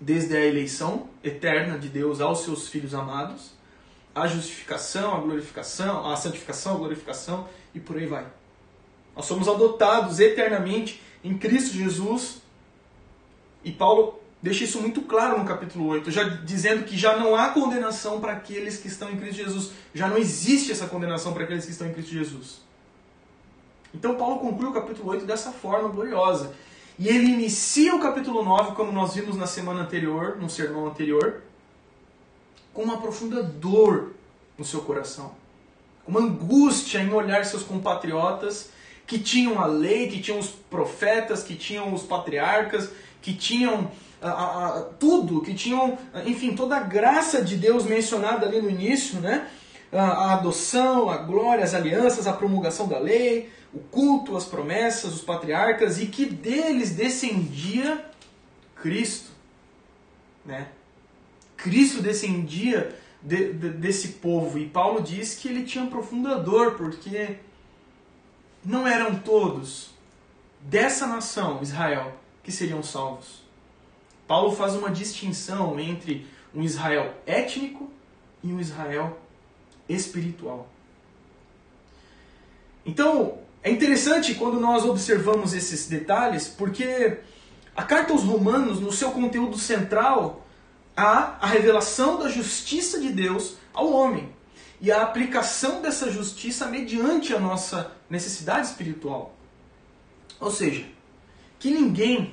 desde 0.00 0.36
a 0.36 0.44
eleição 0.44 1.08
eterna 1.22 1.78
de 1.78 1.88
Deus 1.88 2.20
aos 2.20 2.42
seus 2.42 2.66
filhos 2.66 2.94
amados, 2.94 3.52
a 4.14 4.26
justificação, 4.26 5.14
a 5.14 5.20
glorificação, 5.20 6.10
a 6.10 6.16
santificação, 6.16 6.74
a 6.74 6.78
glorificação 6.78 7.48
e 7.74 7.80
por 7.80 7.96
aí 7.96 8.06
vai. 8.06 8.26
Nós 9.16 9.26
somos 9.26 9.48
adotados 9.48 10.20
eternamente 10.20 11.02
em 11.22 11.36
Cristo 11.36 11.74
Jesus. 11.74 12.42
E 13.64 13.70
Paulo 13.70 14.20
deixa 14.42 14.64
isso 14.64 14.80
muito 14.80 15.02
claro 15.02 15.38
no 15.38 15.44
capítulo 15.44 15.86
8, 15.86 16.10
já 16.10 16.24
dizendo 16.24 16.84
que 16.84 16.96
já 16.96 17.16
não 17.16 17.36
há 17.36 17.50
condenação 17.50 18.20
para 18.20 18.32
aqueles 18.32 18.78
que 18.78 18.88
estão 18.88 19.10
em 19.10 19.16
Cristo 19.16 19.36
Jesus. 19.36 19.70
Já 19.94 20.08
não 20.08 20.18
existe 20.18 20.72
essa 20.72 20.86
condenação 20.86 21.32
para 21.32 21.44
aqueles 21.44 21.64
que 21.64 21.72
estão 21.72 21.86
em 21.86 21.92
Cristo 21.92 22.12
Jesus. 22.12 22.60
Então 23.94 24.16
Paulo 24.16 24.40
conclui 24.40 24.70
o 24.70 24.72
capítulo 24.72 25.10
8 25.10 25.26
dessa 25.26 25.52
forma 25.52 25.88
gloriosa. 25.88 26.54
E 26.98 27.08
ele 27.08 27.26
inicia 27.26 27.94
o 27.94 28.00
capítulo 28.00 28.44
9, 28.44 28.74
como 28.74 28.92
nós 28.92 29.14
vimos 29.14 29.36
na 29.36 29.46
semana 29.46 29.82
anterior, 29.82 30.36
no 30.38 30.48
sermão 30.48 30.86
anterior, 30.86 31.42
com 32.72 32.82
uma 32.82 33.00
profunda 33.00 33.42
dor 33.42 34.12
no 34.56 34.64
seu 34.64 34.80
coração. 34.80 35.32
Uma 36.06 36.20
angústia 36.20 36.98
em 36.98 37.12
olhar 37.12 37.44
seus 37.44 37.62
compatriotas 37.62 38.70
que 39.06 39.18
tinham 39.18 39.60
a 39.60 39.66
lei, 39.66 40.08
que 40.08 40.20
tinham 40.20 40.38
os 40.38 40.48
profetas, 40.48 41.42
que 41.42 41.54
tinham 41.54 41.92
os 41.92 42.02
patriarcas, 42.02 42.90
que 43.20 43.34
tinham 43.34 43.90
a, 44.20 44.30
a, 44.30 44.78
a, 44.78 44.80
tudo, 44.98 45.42
que 45.42 45.54
tinham, 45.54 45.98
enfim, 46.24 46.54
toda 46.54 46.76
a 46.76 46.80
graça 46.80 47.42
de 47.42 47.56
Deus 47.56 47.84
mencionada 47.84 48.46
ali 48.46 48.60
no 48.60 48.70
início, 48.70 49.20
né? 49.20 49.48
A, 49.92 50.32
adoção, 50.32 51.10
a 51.10 51.18
glória, 51.18 51.62
as 51.62 51.74
alianças, 51.74 52.26
a 52.26 52.32
promulgação 52.32 52.88
da 52.88 52.98
lei, 52.98 53.50
o 53.74 53.78
culto, 53.78 54.36
as 54.36 54.46
promessas, 54.46 55.12
os 55.12 55.20
patriarcas, 55.20 56.00
e 56.00 56.06
que 56.06 56.24
deles 56.24 56.92
descendia 56.92 58.02
Cristo, 58.76 59.30
né? 60.46 60.68
Cristo 61.62 62.02
descendia 62.02 62.98
de, 63.22 63.52
de, 63.52 63.68
desse 63.70 64.08
povo. 64.08 64.58
E 64.58 64.66
Paulo 64.66 65.00
diz 65.00 65.36
que 65.36 65.48
ele 65.48 65.62
tinha 65.62 65.86
profunda 65.86 66.38
dor, 66.38 66.76
porque 66.76 67.36
não 68.64 68.86
eram 68.86 69.18
todos 69.18 69.90
dessa 70.60 71.06
nação, 71.06 71.60
Israel, 71.62 72.16
que 72.42 72.50
seriam 72.50 72.82
salvos. 72.82 73.42
Paulo 74.26 74.54
faz 74.54 74.74
uma 74.74 74.90
distinção 74.90 75.78
entre 75.78 76.26
um 76.54 76.62
Israel 76.62 77.14
étnico 77.26 77.90
e 78.42 78.52
um 78.52 78.60
Israel 78.60 79.18
espiritual. 79.88 80.68
Então, 82.84 83.38
é 83.62 83.70
interessante 83.70 84.34
quando 84.34 84.58
nós 84.58 84.84
observamos 84.84 85.54
esses 85.54 85.86
detalhes, 85.86 86.48
porque 86.48 87.18
a 87.76 87.84
carta 87.84 88.12
aos 88.12 88.24
Romanos, 88.24 88.80
no 88.80 88.90
seu 88.90 89.12
conteúdo 89.12 89.56
central, 89.56 90.41
há 90.96 91.36
a 91.40 91.46
revelação 91.46 92.18
da 92.18 92.28
justiça 92.28 93.00
de 93.00 93.10
Deus 93.10 93.56
ao 93.72 93.92
homem 93.92 94.32
e 94.80 94.90
a 94.90 95.02
aplicação 95.02 95.80
dessa 95.80 96.10
justiça 96.10 96.66
mediante 96.66 97.32
a 97.32 97.38
nossa 97.38 97.92
necessidade 98.10 98.66
espiritual. 98.66 99.34
Ou 100.40 100.50
seja, 100.50 100.84
que 101.58 101.70
ninguém 101.70 102.32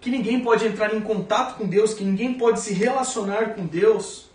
que 0.00 0.10
ninguém 0.10 0.40
pode 0.40 0.64
entrar 0.64 0.94
em 0.94 1.00
contato 1.00 1.56
com 1.56 1.66
Deus, 1.66 1.92
que 1.92 2.04
ninguém 2.04 2.34
pode 2.34 2.60
se 2.60 2.72
relacionar 2.72 3.54
com 3.54 3.66
Deus 3.66 4.28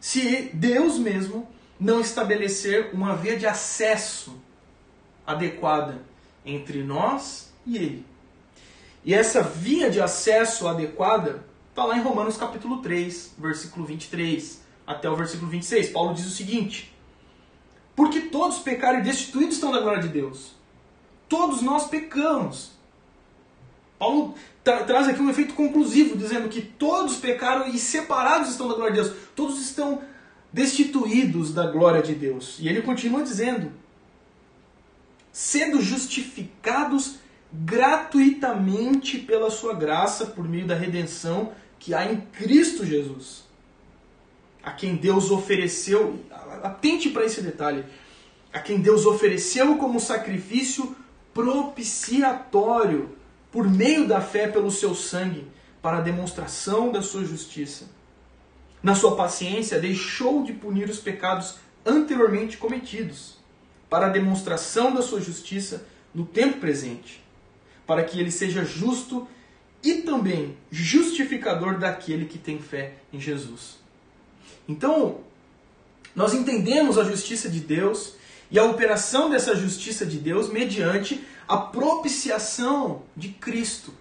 se 0.00 0.50
Deus 0.54 0.96
mesmo 0.96 1.48
não 1.78 2.00
estabelecer 2.00 2.90
uma 2.92 3.16
via 3.16 3.36
de 3.36 3.46
acesso 3.46 4.40
adequada 5.26 6.00
entre 6.44 6.82
nós 6.82 7.52
e 7.66 7.76
ele. 7.76 8.06
E 9.04 9.12
essa 9.12 9.42
via 9.42 9.90
de 9.90 10.00
acesso 10.00 10.68
adequada 10.68 11.44
Está 11.78 11.86
lá 11.86 11.96
em 11.96 12.02
Romanos 12.02 12.36
capítulo 12.36 12.78
3, 12.78 13.34
versículo 13.38 13.86
23 13.86 14.62
até 14.84 15.08
o 15.08 15.14
versículo 15.14 15.48
26. 15.48 15.90
Paulo 15.90 16.12
diz 16.12 16.26
o 16.26 16.30
seguinte: 16.30 16.92
Porque 17.94 18.22
todos 18.22 18.58
pecaram 18.58 18.98
e 18.98 19.04
destituídos 19.04 19.54
estão 19.54 19.70
da 19.70 19.78
glória 19.78 20.02
de 20.02 20.08
Deus. 20.08 20.56
Todos 21.28 21.62
nós 21.62 21.86
pecamos. 21.86 22.72
Paulo 23.96 24.34
tra 24.64 24.82
traz 24.82 25.06
aqui 25.06 25.22
um 25.22 25.30
efeito 25.30 25.54
conclusivo, 25.54 26.18
dizendo 26.18 26.48
que 26.48 26.62
todos 26.62 27.18
pecaram 27.18 27.68
e 27.68 27.78
separados 27.78 28.50
estão 28.50 28.66
da 28.66 28.74
glória 28.74 28.94
de 28.94 29.00
Deus. 29.00 29.16
Todos 29.36 29.60
estão 29.60 30.02
destituídos 30.52 31.54
da 31.54 31.68
glória 31.70 32.02
de 32.02 32.12
Deus. 32.12 32.56
E 32.58 32.66
ele 32.66 32.82
continua 32.82 33.22
dizendo: 33.22 33.70
sendo 35.30 35.80
justificados 35.80 37.20
gratuitamente 37.52 39.16
pela 39.16 39.48
sua 39.48 39.74
graça 39.74 40.26
por 40.26 40.48
meio 40.48 40.66
da 40.66 40.74
redenção 40.74 41.52
que 41.78 41.94
há 41.94 42.10
em 42.10 42.20
Cristo 42.20 42.84
Jesus. 42.84 43.44
A 44.62 44.72
quem 44.72 44.96
Deus 44.96 45.30
ofereceu, 45.30 46.18
atente 46.62 47.08
para 47.10 47.24
esse 47.24 47.40
detalhe, 47.40 47.84
a 48.52 48.58
quem 48.58 48.80
Deus 48.80 49.06
ofereceu 49.06 49.76
como 49.76 50.00
sacrifício 50.00 50.96
propiciatório 51.32 53.16
por 53.50 53.68
meio 53.68 54.06
da 54.06 54.20
fé 54.20 54.48
pelo 54.48 54.70
seu 54.70 54.94
sangue, 54.94 55.46
para 55.80 55.98
a 55.98 56.02
demonstração 56.02 56.90
da 56.90 57.00
sua 57.00 57.24
justiça. 57.24 57.86
Na 58.82 58.94
sua 58.94 59.16
paciência, 59.16 59.80
deixou 59.80 60.42
de 60.42 60.52
punir 60.52 60.88
os 60.88 60.98
pecados 60.98 61.56
anteriormente 61.86 62.56
cometidos, 62.56 63.38
para 63.88 64.06
a 64.06 64.10
demonstração 64.10 64.92
da 64.92 65.00
sua 65.00 65.20
justiça 65.20 65.86
no 66.14 66.26
tempo 66.26 66.58
presente, 66.58 67.24
para 67.86 68.04
que 68.04 68.20
ele 68.20 68.30
seja 68.30 68.64
justo 68.64 69.26
e 69.82 69.94
também 70.02 70.56
justificador 70.70 71.78
daquele 71.78 72.26
que 72.26 72.38
tem 72.38 72.58
fé 72.58 72.94
em 73.12 73.20
Jesus. 73.20 73.78
Então, 74.68 75.20
nós 76.14 76.34
entendemos 76.34 76.98
a 76.98 77.04
justiça 77.04 77.48
de 77.48 77.60
Deus 77.60 78.14
e 78.50 78.58
a 78.58 78.64
operação 78.64 79.30
dessa 79.30 79.54
justiça 79.54 80.04
de 80.04 80.18
Deus 80.18 80.50
mediante 80.50 81.24
a 81.46 81.56
propiciação 81.56 83.02
de 83.16 83.28
Cristo. 83.28 83.92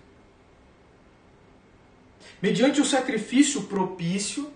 Mediante 2.41 2.81
o 2.81 2.85
sacrifício 2.85 3.63
propício, 3.63 4.51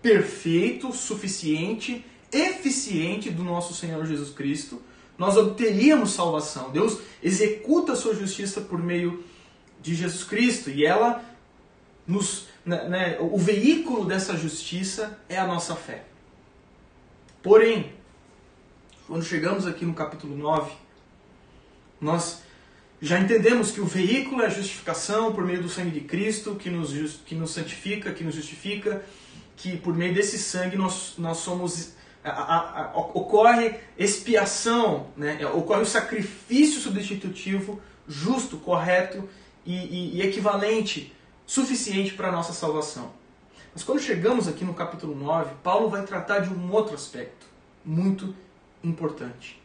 perfeito, 0.00 0.92
suficiente, 0.92 2.04
eficiente 2.30 3.30
do 3.30 3.44
nosso 3.44 3.74
Senhor 3.74 4.04
Jesus 4.06 4.30
Cristo, 4.30 4.80
nós 5.18 5.36
obteríamos 5.36 6.12
salvação. 6.12 6.70
Deus 6.70 6.98
executa 7.22 7.92
a 7.92 7.96
sua 7.96 8.14
justiça 8.14 8.60
por 8.60 8.82
meio 8.82 9.10
de 9.18 9.31
Jesus 9.82 10.24
Cristo 10.24 10.70
e 10.70 10.84
ela 10.84 11.24
nos, 12.06 12.46
né, 12.64 12.88
né, 12.88 13.16
o 13.20 13.38
veículo 13.38 14.04
dessa 14.04 14.36
justiça 14.36 15.18
é 15.28 15.38
a 15.38 15.46
nossa 15.46 15.74
fé. 15.74 16.04
Porém, 17.42 17.92
quando 19.06 19.24
chegamos 19.24 19.66
aqui 19.66 19.84
no 19.84 19.94
capítulo 19.94 20.36
9, 20.36 20.72
nós 22.00 22.42
já 23.00 23.18
entendemos 23.18 23.72
que 23.72 23.80
o 23.80 23.84
veículo 23.84 24.42
é 24.42 24.46
a 24.46 24.48
justificação 24.48 25.32
por 25.32 25.44
meio 25.44 25.60
do 25.60 25.68
sangue 25.68 25.90
de 25.90 26.00
Cristo, 26.02 26.54
que 26.54 26.70
nos, 26.70 27.16
que 27.26 27.34
nos 27.34 27.50
santifica, 27.50 28.12
que 28.12 28.22
nos 28.22 28.34
justifica, 28.34 29.02
que 29.56 29.76
por 29.76 29.94
meio 29.94 30.14
desse 30.14 30.38
sangue 30.38 30.76
nós, 30.76 31.14
nós 31.18 31.38
somos. 31.38 31.94
A, 32.24 32.30
a, 32.30 32.84
a, 32.84 32.96
ocorre 32.96 33.74
expiação, 33.98 35.08
né? 35.16 35.44
ocorre 35.48 35.82
o 35.82 35.86
sacrifício 35.86 36.80
substitutivo 36.80 37.82
justo, 38.06 38.56
correto 38.58 39.28
e, 39.64 39.74
e, 39.74 40.16
e 40.16 40.22
equivalente, 40.22 41.14
suficiente 41.46 42.14
para 42.14 42.28
a 42.28 42.32
nossa 42.32 42.52
salvação. 42.52 43.12
Mas 43.72 43.82
quando 43.82 44.00
chegamos 44.00 44.48
aqui 44.48 44.64
no 44.64 44.74
capítulo 44.74 45.14
9, 45.14 45.54
Paulo 45.62 45.88
vai 45.88 46.04
tratar 46.04 46.40
de 46.40 46.52
um 46.52 46.70
outro 46.70 46.94
aspecto 46.94 47.46
muito 47.84 48.34
importante. 48.82 49.60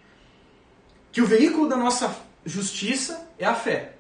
Que 1.12 1.22
o 1.22 1.26
veículo 1.26 1.68
da 1.68 1.76
nossa 1.76 2.16
justiça 2.46 3.28
é 3.38 3.46
a 3.46 3.54
fé. 3.54 3.96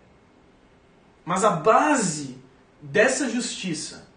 Mas 1.25 1.43
a 1.43 1.51
base 1.51 2.37
dessa 2.81 3.29
justiça 3.29 4.07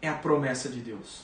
é 0.00 0.08
a 0.08 0.14
promessa 0.14 0.68
de 0.68 0.80
Deus. 0.80 1.22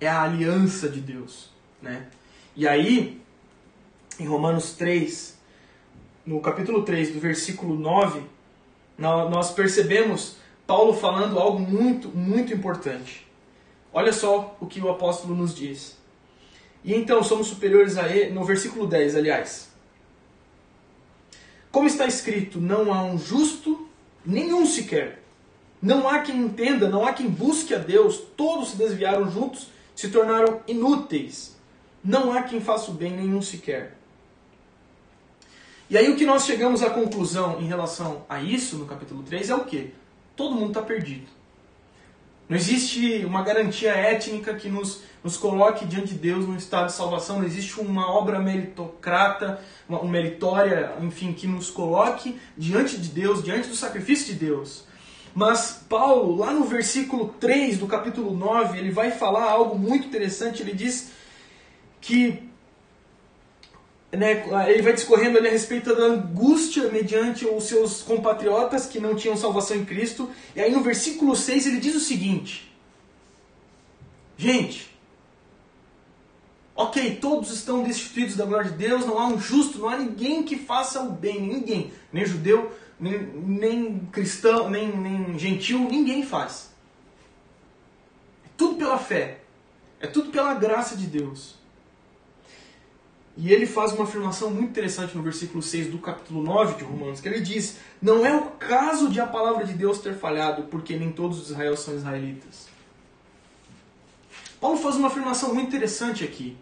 É 0.00 0.08
a 0.08 0.22
aliança 0.22 0.88
de 0.88 1.00
Deus. 1.00 1.50
Né? 1.80 2.08
E 2.56 2.66
aí, 2.66 3.22
em 4.18 4.26
Romanos 4.26 4.72
3, 4.72 5.33
no 6.26 6.40
capítulo 6.40 6.82
3, 6.82 7.12
do 7.12 7.20
versículo 7.20 7.74
9, 7.76 8.22
nós 8.98 9.50
percebemos 9.50 10.36
Paulo 10.66 10.94
falando 10.94 11.38
algo 11.38 11.58
muito, 11.58 12.08
muito 12.08 12.52
importante. 12.52 13.26
Olha 13.92 14.12
só 14.12 14.56
o 14.60 14.66
que 14.66 14.80
o 14.80 14.90
apóstolo 14.90 15.34
nos 15.34 15.54
diz. 15.54 15.98
E 16.82 16.94
então 16.94 17.22
somos 17.22 17.48
superiores 17.48 17.96
a 17.96 18.08
ele, 18.08 18.32
no 18.32 18.44
versículo 18.44 18.86
10, 18.86 19.16
aliás. 19.16 19.68
Como 21.70 21.86
está 21.86 22.06
escrito, 22.06 22.60
não 22.60 22.92
há 22.92 23.04
um 23.04 23.18
justo, 23.18 23.88
nenhum 24.24 24.64
sequer. 24.64 25.22
Não 25.80 26.08
há 26.08 26.20
quem 26.20 26.36
entenda, 26.36 26.88
não 26.88 27.04
há 27.04 27.12
quem 27.12 27.28
busque 27.28 27.74
a 27.74 27.78
Deus. 27.78 28.18
Todos 28.36 28.70
se 28.70 28.76
desviaram 28.76 29.30
juntos, 29.30 29.68
se 29.94 30.08
tornaram 30.08 30.60
inúteis. 30.66 31.56
Não 32.02 32.32
há 32.32 32.42
quem 32.42 32.60
faça 32.60 32.90
o 32.90 32.94
bem, 32.94 33.12
nenhum 33.12 33.42
sequer. 33.42 33.96
E 35.88 35.98
aí 35.98 36.10
o 36.10 36.16
que 36.16 36.24
nós 36.24 36.46
chegamos 36.46 36.82
à 36.82 36.90
conclusão 36.90 37.60
em 37.60 37.66
relação 37.66 38.24
a 38.28 38.40
isso 38.40 38.76
no 38.76 38.86
capítulo 38.86 39.22
3 39.22 39.50
é 39.50 39.54
o 39.54 39.64
que? 39.64 39.92
Todo 40.34 40.54
mundo 40.54 40.68
está 40.68 40.82
perdido. 40.82 41.26
Não 42.48 42.56
existe 42.56 43.24
uma 43.24 43.42
garantia 43.42 43.92
étnica 43.92 44.54
que 44.54 44.68
nos, 44.68 45.02
nos 45.22 45.36
coloque 45.36 45.86
diante 45.86 46.08
de 46.08 46.18
Deus 46.18 46.46
num 46.46 46.56
estado 46.56 46.86
de 46.86 46.92
salvação, 46.92 47.38
não 47.38 47.46
existe 47.46 47.80
uma 47.80 48.10
obra 48.10 48.38
meritocrata, 48.38 49.60
uma, 49.88 50.00
uma 50.00 50.10
meritória, 50.10 50.92
enfim, 51.00 51.32
que 51.32 51.46
nos 51.46 51.70
coloque 51.70 52.38
diante 52.56 52.98
de 52.98 53.08
Deus, 53.08 53.42
diante 53.42 53.68
do 53.68 53.76
sacrifício 53.76 54.32
de 54.32 54.38
Deus. 54.38 54.84
Mas 55.34 55.84
Paulo, 55.88 56.36
lá 56.36 56.52
no 56.52 56.64
versículo 56.64 57.34
3 57.40 57.78
do 57.78 57.86
capítulo 57.86 58.36
9, 58.36 58.78
ele 58.78 58.90
vai 58.90 59.10
falar 59.10 59.50
algo 59.50 59.78
muito 59.78 60.06
interessante. 60.06 60.62
Ele 60.62 60.74
diz 60.74 61.10
que 62.00 62.48
né, 64.16 64.44
ele 64.68 64.82
vai 64.82 64.92
discorrendo 64.92 65.38
ali 65.38 65.48
a 65.48 65.50
respeito 65.50 65.94
da 65.94 66.04
angústia 66.04 66.88
mediante 66.90 67.46
os 67.46 67.64
seus 67.64 68.02
compatriotas 68.02 68.86
que 68.86 69.00
não 69.00 69.14
tinham 69.14 69.36
salvação 69.36 69.76
em 69.76 69.84
Cristo. 69.84 70.30
E 70.54 70.60
aí 70.60 70.70
no 70.70 70.82
versículo 70.82 71.34
6 71.34 71.66
ele 71.66 71.80
diz 71.80 71.94
o 71.94 72.00
seguinte: 72.00 72.72
Gente, 74.36 74.90
ok, 76.74 77.16
todos 77.16 77.50
estão 77.50 77.82
destituídos 77.82 78.36
da 78.36 78.44
glória 78.44 78.70
de 78.70 78.76
Deus, 78.76 79.06
não 79.06 79.18
há 79.18 79.26
um 79.26 79.38
justo, 79.38 79.78
não 79.78 79.88
há 79.88 79.96
ninguém 79.96 80.42
que 80.42 80.56
faça 80.56 81.00
o 81.02 81.10
bem, 81.10 81.40
ninguém, 81.40 81.92
nem 82.12 82.26
judeu, 82.26 82.72
nem, 82.98 83.18
nem 83.18 83.98
cristão, 84.12 84.68
nem, 84.68 84.94
nem 84.96 85.38
gentil, 85.38 85.78
ninguém 85.78 86.24
faz. 86.24 86.70
É 88.44 88.48
tudo 88.56 88.76
pela 88.76 88.98
fé, 88.98 89.40
é 90.00 90.06
tudo 90.06 90.30
pela 90.30 90.54
graça 90.54 90.96
de 90.96 91.06
Deus. 91.06 91.63
E 93.36 93.52
ele 93.52 93.66
faz 93.66 93.92
uma 93.92 94.04
afirmação 94.04 94.50
muito 94.50 94.70
interessante 94.70 95.16
no 95.16 95.22
versículo 95.22 95.60
6 95.60 95.88
do 95.88 95.98
capítulo 95.98 96.42
9 96.42 96.76
de 96.76 96.84
Romanos, 96.84 97.20
que 97.20 97.28
ele 97.28 97.40
diz: 97.40 97.78
Não 98.00 98.24
é 98.24 98.34
o 98.34 98.42
caso 98.52 99.08
de 99.08 99.20
a 99.20 99.26
palavra 99.26 99.64
de 99.64 99.72
Deus 99.72 99.98
ter 99.98 100.14
falhado, 100.14 100.64
porque 100.64 100.96
nem 100.96 101.10
todos 101.10 101.40
os 101.40 101.50
Israel 101.50 101.76
são 101.76 101.96
israelitas. 101.96 102.68
Paulo 104.60 104.78
faz 104.78 104.94
uma 104.94 105.08
afirmação 105.08 105.52
muito 105.52 105.66
interessante 105.66 106.22
aqui. 106.22 106.56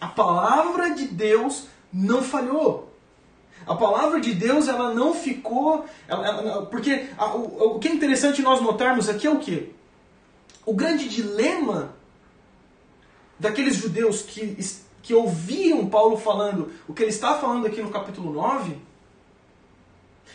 A 0.00 0.08
palavra 0.08 0.94
de 0.94 1.06
Deus 1.06 1.66
não 1.92 2.22
falhou. 2.22 2.92
A 3.66 3.74
palavra 3.74 4.20
de 4.20 4.34
Deus 4.34 4.68
ela 4.68 4.92
não 4.92 5.14
ficou. 5.14 5.84
Ela, 6.08 6.26
ela, 6.26 6.66
porque 6.66 7.08
a, 7.16 7.34
o, 7.34 7.76
o 7.76 7.78
que 7.78 7.88
é 7.88 7.92
interessante 7.92 8.42
nós 8.42 8.60
notarmos 8.60 9.08
aqui 9.08 9.26
é 9.26 9.30
o 9.30 9.38
que? 9.38 9.72
O 10.64 10.74
grande 10.74 11.08
dilema 11.08 11.94
daqueles 13.38 13.76
judeus 13.76 14.22
que 14.22 14.56
que 15.04 15.14
ouviam 15.14 15.86
Paulo 15.86 16.16
falando 16.16 16.72
o 16.88 16.94
que 16.94 17.02
ele 17.02 17.10
está 17.10 17.34
falando 17.34 17.66
aqui 17.66 17.82
no 17.82 17.90
capítulo 17.90 18.32
9, 18.32 18.76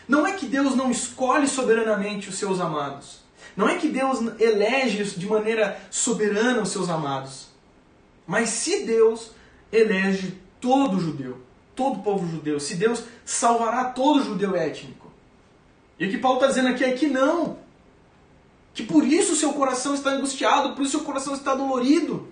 não 0.08 0.24
é 0.24 0.32
que 0.32 0.46
Deus 0.46 0.76
não 0.76 0.90
escolhe 0.92 1.48
soberanamente 1.48 2.28
os 2.28 2.36
seus 2.36 2.60
amados. 2.60 3.18
Não 3.56 3.68
é 3.68 3.76
que 3.76 3.88
Deus 3.88 4.20
elege 4.38 5.02
de 5.18 5.26
maneira 5.26 5.78
soberana 5.90 6.62
os 6.62 6.68
seus 6.68 6.88
amados. 6.88 7.48
Mas 8.24 8.50
se 8.50 8.84
Deus 8.84 9.32
elege 9.72 10.38
todo 10.60 11.00
judeu, 11.00 11.38
todo 11.74 12.02
povo 12.02 12.28
judeu, 12.28 12.60
se 12.60 12.76
Deus 12.76 13.02
salvará 13.24 13.86
todo 13.86 14.22
judeu 14.22 14.54
étnico. 14.54 15.10
E 15.98 16.06
o 16.06 16.10
que 16.10 16.18
Paulo 16.18 16.36
está 16.36 16.46
dizendo 16.46 16.68
aqui 16.68 16.84
é 16.84 16.92
que 16.92 17.08
não. 17.08 17.58
Que 18.72 18.84
por 18.84 19.04
isso 19.04 19.34
seu 19.34 19.52
coração 19.52 19.94
está 19.94 20.10
angustiado, 20.10 20.76
por 20.76 20.82
isso 20.82 20.92
seu 20.92 21.04
coração 21.04 21.34
está 21.34 21.56
dolorido. 21.56 22.28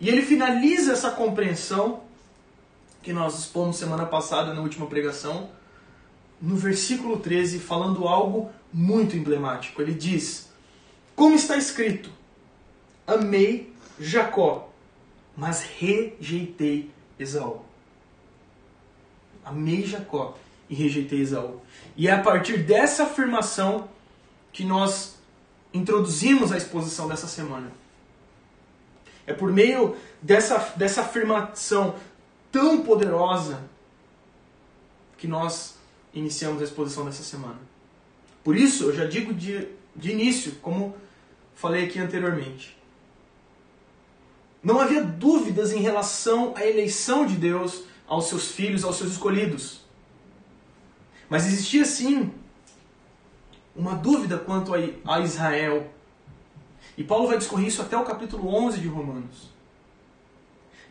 E 0.00 0.08
ele 0.08 0.22
finaliza 0.22 0.92
essa 0.92 1.10
compreensão 1.10 2.02
que 3.02 3.12
nós 3.12 3.38
expomos 3.38 3.76
semana 3.76 4.04
passada 4.04 4.52
na 4.52 4.60
última 4.60 4.86
pregação, 4.86 5.48
no 6.40 6.56
versículo 6.56 7.18
13, 7.18 7.60
falando 7.60 8.06
algo 8.06 8.50
muito 8.72 9.16
emblemático. 9.16 9.80
Ele 9.80 9.94
diz: 9.94 10.48
Como 11.14 11.34
está 11.34 11.56
escrito, 11.56 12.10
amei 13.06 13.72
Jacó, 13.98 14.70
mas 15.36 15.62
rejeitei 15.62 16.90
Esaú. 17.18 17.62
Amei 19.44 19.86
Jacó 19.86 20.36
e 20.68 20.74
rejeitei 20.74 21.20
Esaú. 21.20 21.62
E 21.96 22.08
é 22.08 22.12
a 22.12 22.20
partir 22.20 22.58
dessa 22.58 23.04
afirmação 23.04 23.88
que 24.52 24.64
nós 24.64 25.16
introduzimos 25.72 26.52
a 26.52 26.56
exposição 26.56 27.06
dessa 27.08 27.26
semana. 27.26 27.70
É 29.26 29.32
por 29.32 29.50
meio 29.50 29.96
dessa, 30.22 30.58
dessa 30.76 31.00
afirmação 31.02 31.96
tão 32.52 32.82
poderosa 32.82 33.62
que 35.18 35.26
nós 35.26 35.76
iniciamos 36.14 36.62
a 36.62 36.64
exposição 36.64 37.04
dessa 37.04 37.22
semana. 37.22 37.58
Por 38.44 38.56
isso, 38.56 38.84
eu 38.84 38.94
já 38.94 39.04
digo 39.04 39.34
de, 39.34 39.68
de 39.94 40.12
início, 40.12 40.52
como 40.62 40.94
falei 41.54 41.84
aqui 41.84 41.98
anteriormente. 41.98 42.76
Não 44.62 44.80
havia 44.80 45.02
dúvidas 45.02 45.72
em 45.72 45.80
relação 45.80 46.54
à 46.56 46.64
eleição 46.64 47.26
de 47.26 47.36
Deus 47.36 47.84
aos 48.06 48.26
seus 48.26 48.52
filhos, 48.52 48.84
aos 48.84 48.96
seus 48.96 49.12
escolhidos. 49.12 49.80
Mas 51.28 51.46
existia 51.46 51.84
sim 51.84 52.32
uma 53.74 53.94
dúvida 53.94 54.38
quanto 54.38 54.72
a 54.74 55.20
Israel. 55.20 55.90
E 56.96 57.04
Paulo 57.04 57.28
vai 57.28 57.38
discorrer 57.38 57.68
isso 57.68 57.82
até 57.82 57.96
o 57.96 58.04
capítulo 58.04 58.48
11 58.54 58.80
de 58.80 58.88
Romanos. 58.88 59.50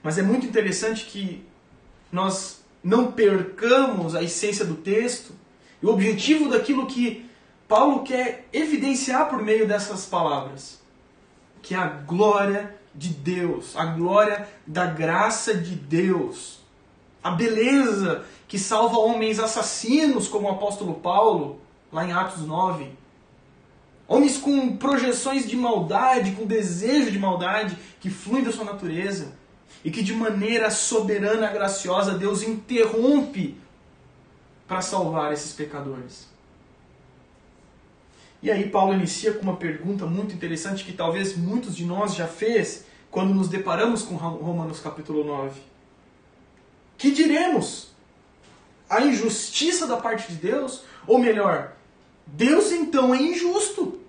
Mas 0.04 0.18
é 0.18 0.22
muito 0.22 0.46
interessante 0.46 1.06
que 1.06 1.44
nós 2.12 2.64
não 2.84 3.12
percamos 3.12 4.14
a 4.14 4.22
essência 4.22 4.64
do 4.64 4.76
texto 4.76 5.34
e 5.82 5.86
o 5.86 5.90
objetivo 5.90 6.50
daquilo 6.50 6.86
que 6.86 7.26
Paulo 7.68 8.04
quer 8.04 8.48
evidenciar 8.54 9.28
por 9.28 9.42
meio 9.42 9.68
dessas 9.68 10.06
palavras, 10.06 10.80
que 11.64 11.74
é 11.74 11.78
a 11.78 11.88
glória 11.88 12.76
de 12.94 13.10
Deus, 13.10 13.76
a 13.76 13.86
glória 13.86 14.48
da 14.66 14.86
graça 14.86 15.56
de 15.56 15.76
Deus, 15.76 16.60
a 17.24 17.32
beleza 17.32 18.24
que 18.48 18.60
salva 18.60 18.98
homens 19.00 19.40
assassinos, 19.40 20.28
como 20.28 20.48
o 20.48 20.52
apóstolo 20.52 20.94
Paulo, 20.94 21.60
lá 21.92 22.06
em 22.06 22.14
Atos 22.14 22.46
9. 22.46 22.90
Homens 24.08 24.38
com 24.38 24.78
projeções 24.78 25.48
de 25.48 25.56
maldade, 25.56 26.34
com 26.34 26.46
desejo 26.46 27.12
de 27.12 27.18
maldade 27.18 27.78
que 28.00 28.10
fluem 28.10 28.44
da 28.44 28.52
sua 28.52 28.66
natureza 28.66 29.34
e 29.84 29.90
que 29.90 30.04
de 30.04 30.14
maneira 30.14 30.70
soberana, 30.70 31.48
graciosa, 31.50 32.18
Deus 32.18 32.44
interrompe 32.44 33.58
para 34.68 34.82
salvar 34.82 35.34
esses 35.34 35.54
pecadores. 35.54 36.28
E 38.42 38.52
aí 38.52 38.70
Paulo 38.70 38.94
inicia 38.94 39.34
com 39.34 39.42
uma 39.42 39.58
pergunta 39.58 40.06
muito 40.06 40.36
interessante 40.36 40.84
que 40.84 40.94
talvez 40.94 41.36
muitos 41.36 41.76
de 41.76 41.84
nós 41.84 42.14
já 42.14 42.28
fez 42.28 42.86
quando 43.10 43.34
nos 43.34 43.48
deparamos 43.48 44.04
com 44.04 44.16
Romanos 44.16 44.80
capítulo 44.80 45.24
9. 45.24 45.60
Que 46.98 47.12
diremos? 47.12 47.90
A 48.90 49.02
injustiça 49.02 49.88
da 49.88 49.98
parte 49.98 50.32
de 50.32 50.36
Deus? 50.36 50.84
Ou 51.08 51.18
melhor, 51.18 51.74
Deus 52.28 52.72
então 52.72 53.14
é 53.14 53.22
injusto? 53.22 54.00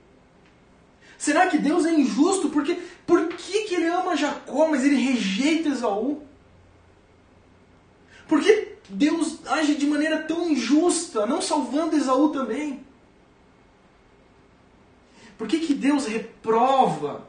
Será 1.18 1.46
que 1.46 1.58
Deus 1.58 1.86
é 1.86 1.92
injusto? 1.92 2.50
Porque 2.50 2.74
por 3.06 3.28
que, 3.28 3.64
que 3.64 3.74
ele 3.74 3.86
ama 3.86 4.16
Jacó, 4.16 4.68
mas 4.68 4.84
ele 4.84 4.96
rejeita 4.96 5.68
Esaú? 5.68 6.22
Por 8.28 8.42
que 8.42 8.76
Deus 8.88 9.38
age 9.46 9.74
de 9.74 9.86
maneira 9.86 10.22
tão 10.22 10.48
injusta, 10.48 11.26
não 11.26 11.40
salvando 11.40 11.96
Esaú 11.96 12.30
também? 12.30 12.84
Por 15.38 15.46
que, 15.46 15.60
que 15.60 15.74
Deus 15.74 16.06
reprova 16.06 17.26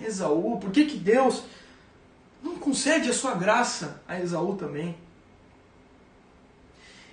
Esaú? 0.00 0.58
Por 0.58 0.70
que, 0.70 0.84
que 0.84 0.96
Deus 0.96 1.44
não 2.42 2.56
concede 2.56 3.08
a 3.08 3.14
sua 3.14 3.34
graça 3.34 4.02
a 4.06 4.20
Esaú 4.20 4.56
também? 4.56 4.96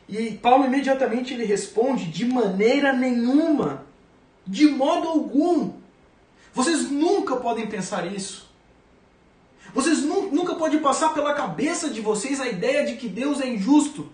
E 0.09 0.31
Paulo 0.31 0.65
imediatamente 0.65 1.33
ele 1.33 1.45
responde: 1.45 2.05
de 2.05 2.25
maneira 2.25 2.91
nenhuma, 2.91 3.85
de 4.45 4.67
modo 4.67 5.07
algum. 5.07 5.73
Vocês 6.51 6.89
nunca 6.89 7.35
podem 7.35 7.67
pensar 7.67 8.11
isso. 8.11 8.49
Vocês 9.73 10.01
nunca 10.01 10.55
podem 10.55 10.79
passar 10.79 11.13
pela 11.13 11.35
cabeça 11.35 11.89
de 11.89 12.01
vocês 12.01 12.41
a 12.41 12.47
ideia 12.47 12.85
de 12.85 12.95
que 12.95 13.07
Deus 13.07 13.39
é 13.39 13.47
injusto. 13.47 14.11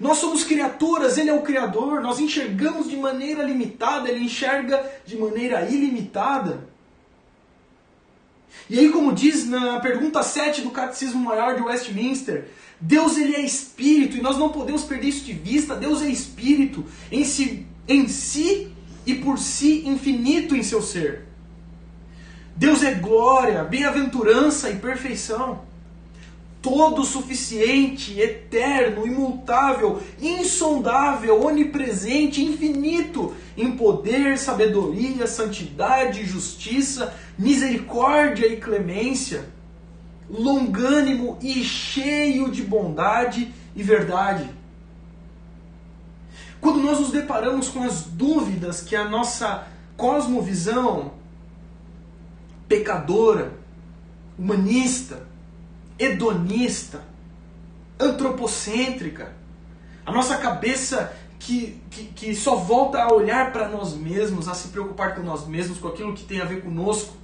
Nós 0.00 0.16
somos 0.16 0.42
criaturas, 0.44 1.18
Ele 1.18 1.28
é 1.28 1.34
o 1.34 1.42
Criador, 1.42 2.00
nós 2.00 2.18
enxergamos 2.18 2.88
de 2.88 2.96
maneira 2.96 3.42
limitada, 3.42 4.08
Ele 4.08 4.24
enxerga 4.24 4.90
de 5.04 5.18
maneira 5.18 5.68
ilimitada. 5.68 6.71
E 8.68 8.78
aí, 8.78 8.88
como 8.90 9.12
diz 9.12 9.48
na 9.48 9.80
pergunta 9.80 10.22
7 10.22 10.62
do 10.62 10.70
Catecismo 10.70 11.20
Maior 11.20 11.56
de 11.56 11.62
Westminster, 11.62 12.48
Deus 12.80 13.16
ele 13.16 13.36
é 13.36 13.40
espírito 13.40 14.16
e 14.16 14.20
nós 14.20 14.38
não 14.38 14.50
podemos 14.50 14.82
perder 14.82 15.08
isso 15.08 15.24
de 15.24 15.32
vista. 15.32 15.76
Deus 15.76 16.02
é 16.02 16.08
espírito 16.08 16.84
em 17.10 17.24
si, 17.24 17.66
em 17.86 18.08
si 18.08 18.72
e 19.06 19.14
por 19.14 19.38
si 19.38 19.86
infinito 19.86 20.56
em 20.56 20.62
seu 20.62 20.82
ser. 20.82 21.26
Deus 22.56 22.82
é 22.82 22.94
glória, 22.94 23.64
bem-aventurança 23.64 24.70
e 24.70 24.76
perfeição 24.76 25.60
todo 26.62 27.04
suficiente, 27.04 28.18
eterno, 28.20 29.04
imutável, 29.04 30.00
insondável, 30.20 31.44
onipresente, 31.44 32.42
infinito, 32.42 33.34
em 33.56 33.72
poder, 33.72 34.38
sabedoria, 34.38 35.26
santidade, 35.26 36.24
justiça, 36.24 37.12
misericórdia 37.38 38.46
e 38.46 38.56
clemência, 38.56 39.48
longânimo 40.28 41.38
e 41.40 41.64
cheio 41.64 42.50
de 42.50 42.62
bondade 42.62 43.52
e 43.74 43.82
verdade. 43.82 44.48
Quando 46.60 46.80
nós 46.80 47.00
nos 47.00 47.10
deparamos 47.10 47.68
com 47.68 47.82
as 47.82 48.04
dúvidas 48.04 48.82
que 48.82 48.94
a 48.94 49.08
nossa 49.08 49.66
cosmovisão 49.96 51.12
pecadora, 52.68 53.52
humanista, 54.38 55.26
hedonista, 55.98 57.02
antropocêntrica. 58.00 59.32
A 60.04 60.10
nossa 60.10 60.38
cabeça 60.38 61.14
que, 61.38 61.80
que, 61.90 62.04
que 62.04 62.34
só 62.34 62.56
volta 62.56 63.02
a 63.02 63.12
olhar 63.12 63.52
para 63.52 63.68
nós 63.68 63.94
mesmos, 63.94 64.48
a 64.48 64.54
se 64.54 64.68
preocupar 64.68 65.14
com 65.14 65.22
nós 65.22 65.46
mesmos, 65.46 65.78
com 65.78 65.88
aquilo 65.88 66.14
que 66.14 66.24
tem 66.24 66.40
a 66.40 66.44
ver 66.44 66.62
conosco. 66.62 67.14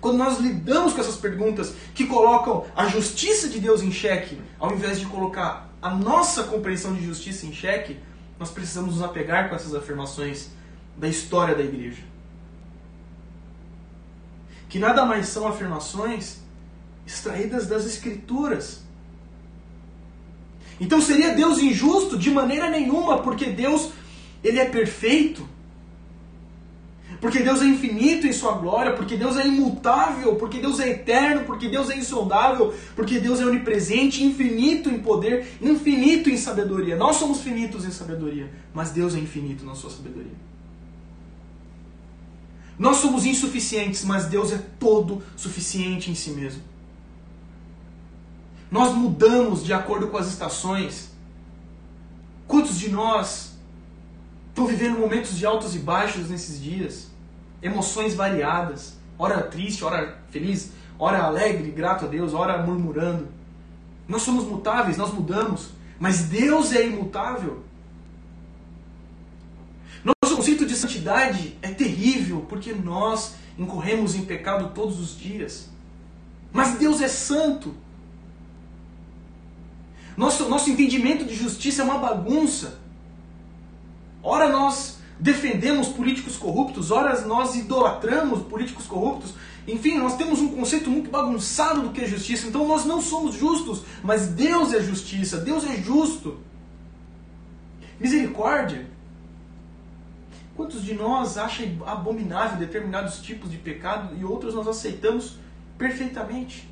Quando 0.00 0.18
nós 0.18 0.38
lidamos 0.38 0.92
com 0.92 1.00
essas 1.00 1.16
perguntas 1.16 1.74
que 1.94 2.06
colocam 2.06 2.64
a 2.76 2.86
justiça 2.86 3.48
de 3.48 3.58
Deus 3.58 3.82
em 3.82 3.90
xeque, 3.90 4.40
ao 4.58 4.72
invés 4.72 5.00
de 5.00 5.06
colocar 5.06 5.68
a 5.82 5.90
nossa 5.90 6.44
compreensão 6.44 6.94
de 6.94 7.04
justiça 7.04 7.46
em 7.46 7.52
xeque, 7.52 7.98
nós 8.38 8.50
precisamos 8.50 8.94
nos 8.94 9.02
apegar 9.02 9.48
com 9.48 9.56
essas 9.56 9.74
afirmações 9.74 10.48
da 10.96 11.08
história 11.08 11.54
da 11.54 11.62
igreja. 11.62 12.02
Que 14.68 14.78
nada 14.78 15.04
mais 15.04 15.28
são 15.28 15.48
afirmações 15.48 16.38
extraídas 17.06 17.66
das 17.66 17.86
Escrituras. 17.86 18.82
Então 20.80 21.00
seria 21.00 21.34
Deus 21.34 21.58
injusto? 21.58 22.18
De 22.18 22.30
maneira 22.30 22.68
nenhuma, 22.70 23.22
porque 23.22 23.46
Deus 23.46 23.90
ele 24.44 24.60
é 24.60 24.66
perfeito. 24.66 25.48
Porque 27.20 27.40
Deus 27.40 27.60
é 27.60 27.64
infinito 27.64 28.26
em 28.26 28.32
sua 28.32 28.52
glória, 28.52 28.92
porque 28.94 29.16
Deus 29.16 29.36
é 29.36 29.46
imutável, 29.46 30.36
porque 30.36 30.60
Deus 30.60 30.78
é 30.78 30.90
eterno, 30.90 31.44
porque 31.44 31.68
Deus 31.68 31.90
é 31.90 31.96
insondável, 31.96 32.72
porque 32.94 33.18
Deus 33.18 33.40
é 33.40 33.44
onipresente, 33.44 34.22
infinito 34.22 34.88
em 34.88 35.00
poder, 35.00 35.58
infinito 35.60 36.30
em 36.30 36.36
sabedoria. 36.36 36.96
Nós 36.96 37.16
somos 37.16 37.40
finitos 37.40 37.84
em 37.84 37.90
sabedoria, 37.90 38.52
mas 38.72 38.90
Deus 38.90 39.16
é 39.16 39.18
infinito 39.18 39.64
na 39.64 39.74
sua 39.74 39.90
sabedoria. 39.90 40.48
Nós 42.78 42.98
somos 42.98 43.26
insuficientes, 43.26 44.04
mas 44.04 44.26
Deus 44.26 44.52
é 44.52 44.58
todo 44.78 45.20
suficiente 45.36 46.12
em 46.12 46.14
si 46.14 46.30
mesmo. 46.30 46.62
Nós 48.70 48.94
mudamos 48.94 49.64
de 49.64 49.72
acordo 49.72 50.06
com 50.06 50.16
as 50.16 50.28
estações. 50.28 51.10
Quantos 52.46 52.78
de 52.78 52.88
nós 52.88 53.54
estão 54.50 54.66
vivendo 54.66 54.98
momentos 54.98 55.36
de 55.36 55.44
altos 55.44 55.74
e 55.74 55.80
baixos 55.80 56.30
nesses 56.30 56.62
dias? 56.62 57.07
Emoções 57.62 58.14
variadas, 58.14 58.96
ora 59.18 59.42
triste, 59.42 59.84
ora 59.84 60.18
feliz, 60.30 60.72
ora 60.98 61.22
alegre, 61.22 61.70
grato 61.70 62.04
a 62.04 62.08
Deus, 62.08 62.34
ora 62.34 62.58
murmurando. 62.64 63.28
Nós 64.06 64.22
somos 64.22 64.44
mutáveis, 64.44 64.96
nós 64.96 65.12
mudamos, 65.12 65.70
mas 65.98 66.24
Deus 66.24 66.72
é 66.72 66.86
imutável. 66.86 67.62
Nosso 70.04 70.36
conceito 70.36 70.64
de 70.64 70.74
santidade 70.74 71.56
é 71.60 71.68
terrível 71.68 72.46
porque 72.48 72.72
nós 72.72 73.34
incorremos 73.58 74.14
em 74.14 74.24
pecado 74.24 74.72
todos 74.72 75.00
os 75.00 75.18
dias. 75.18 75.68
Mas 76.52 76.78
Deus 76.78 77.00
é 77.00 77.08
santo. 77.08 77.74
Nosso, 80.16 80.48
nosso 80.48 80.70
entendimento 80.70 81.24
de 81.24 81.34
justiça 81.34 81.82
é 81.82 81.84
uma 81.84 81.98
bagunça. 81.98 82.78
Ora 84.22 84.48
nós 84.48 84.97
defendemos 85.18 85.88
políticos 85.88 86.36
corruptos, 86.36 86.90
ora 86.90 87.20
nós 87.22 87.56
idolatramos 87.56 88.42
políticos 88.42 88.86
corruptos. 88.86 89.34
Enfim, 89.66 89.98
nós 89.98 90.16
temos 90.16 90.40
um 90.40 90.48
conceito 90.48 90.88
muito 90.88 91.10
bagunçado 91.10 91.82
do 91.82 91.90
que 91.90 92.00
é 92.00 92.06
justiça. 92.06 92.46
Então 92.46 92.66
nós 92.66 92.84
não 92.84 93.02
somos 93.02 93.34
justos, 93.34 93.82
mas 94.02 94.28
Deus 94.28 94.72
é 94.72 94.80
justiça, 94.80 95.38
Deus 95.38 95.64
é 95.64 95.76
justo. 95.76 96.38
Misericórdia. 98.00 98.86
Quantos 100.56 100.82
de 100.82 100.94
nós 100.94 101.36
acham 101.36 101.66
abominável 101.86 102.58
determinados 102.58 103.20
tipos 103.20 103.50
de 103.50 103.58
pecado 103.58 104.16
e 104.18 104.24
outros 104.24 104.54
nós 104.54 104.66
aceitamos 104.66 105.38
perfeitamente? 105.76 106.68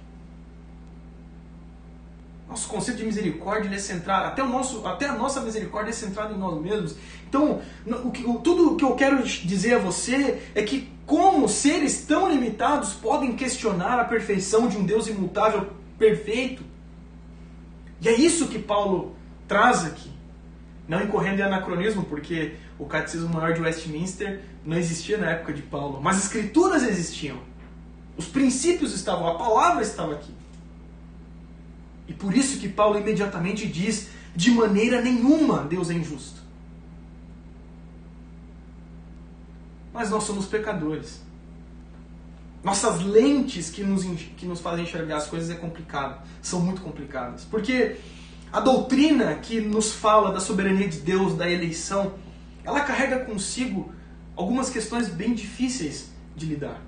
Nosso 2.49 2.69
conceito 2.69 2.99
de 2.99 3.05
misericórdia 3.05 3.75
é 3.75 3.79
centrado, 3.79 4.27
até, 4.27 4.43
o 4.43 4.49
nosso, 4.49 4.87
até 4.87 5.07
a 5.07 5.15
nossa 5.15 5.41
misericórdia 5.41 5.91
é 5.91 5.93
centrada 5.93 6.33
em 6.33 6.39
nós 6.39 6.61
mesmos. 6.61 6.95
Então, 7.29 7.61
o 8.05 8.11
que, 8.11 8.23
tudo 8.23 8.73
o 8.73 8.77
que 8.77 8.85
eu 8.85 8.95
quero 8.95 9.23
dizer 9.25 9.75
a 9.75 9.79
você 9.79 10.41
é 10.55 10.63
que, 10.63 10.89
como 11.05 11.49
seres 11.49 12.05
tão 12.07 12.29
limitados 12.29 12.93
podem 12.93 13.35
questionar 13.35 13.99
a 13.99 14.05
perfeição 14.05 14.69
de 14.69 14.77
um 14.77 14.85
Deus 14.85 15.09
imutável, 15.09 15.69
perfeito? 15.99 16.63
E 18.01 18.09
é 18.09 18.15
isso 18.15 18.47
que 18.47 18.59
Paulo 18.59 19.17
traz 19.49 19.85
aqui. 19.85 20.11
Não 20.87 21.03
incorrendo 21.03 21.41
em 21.41 21.43
anacronismo, 21.43 22.05
porque 22.05 22.55
o 22.79 22.87
Catecismo 22.87 23.29
Maior 23.29 23.55
de 23.55 23.61
Westminster 23.61 24.41
não 24.65 24.77
existia 24.77 25.19
na 25.19 25.31
época 25.31 25.53
de 25.53 25.63
Paulo, 25.63 26.01
mas 26.01 26.19
as 26.19 26.25
escrituras 26.25 26.85
existiam. 26.85 27.39
Os 28.17 28.27
princípios 28.27 28.95
estavam, 28.95 29.27
a 29.27 29.35
palavra 29.35 29.83
estava 29.83 30.13
aqui. 30.13 30.33
E 32.09 32.12
por 32.12 32.35
isso 32.35 32.59
que 32.59 32.69
Paulo 32.69 32.99
imediatamente 32.99 33.66
diz: 33.66 34.09
de 34.35 34.51
maneira 34.51 35.01
nenhuma 35.01 35.64
Deus 35.64 35.90
é 35.90 35.95
injusto. 35.95 36.40
Mas 39.92 40.11
nós 40.11 40.25
somos 40.25 40.47
pecadores. 40.47 41.23
Nossas 42.62 43.01
lentes 43.01 43.71
que 43.71 43.83
nos, 43.83 44.05
que 44.37 44.45
nos 44.45 44.61
fazem 44.61 44.85
enxergar 44.85 45.19
as 45.19 45.27
coisas 45.27 45.49
é 45.51 45.55
complicado, 45.55 46.21
são 46.42 46.61
muito 46.61 46.83
complicadas. 46.83 47.45
Porque 47.45 47.97
a 48.53 48.61
doutrina 48.61 49.35
que 49.37 49.61
nos 49.61 49.92
fala 49.92 50.33
da 50.33 50.40
soberania 50.40 50.88
de 50.88 50.99
Deus, 50.99 51.35
da 51.35 51.51
eleição, 51.51 52.14
ela 52.64 52.81
carrega 52.81 53.21
consigo 53.21 53.92
algumas 54.35 54.69
questões 54.69 55.09
bem 55.09 55.33
difíceis 55.33 56.11
de 56.35 56.47
lidar. 56.47 56.83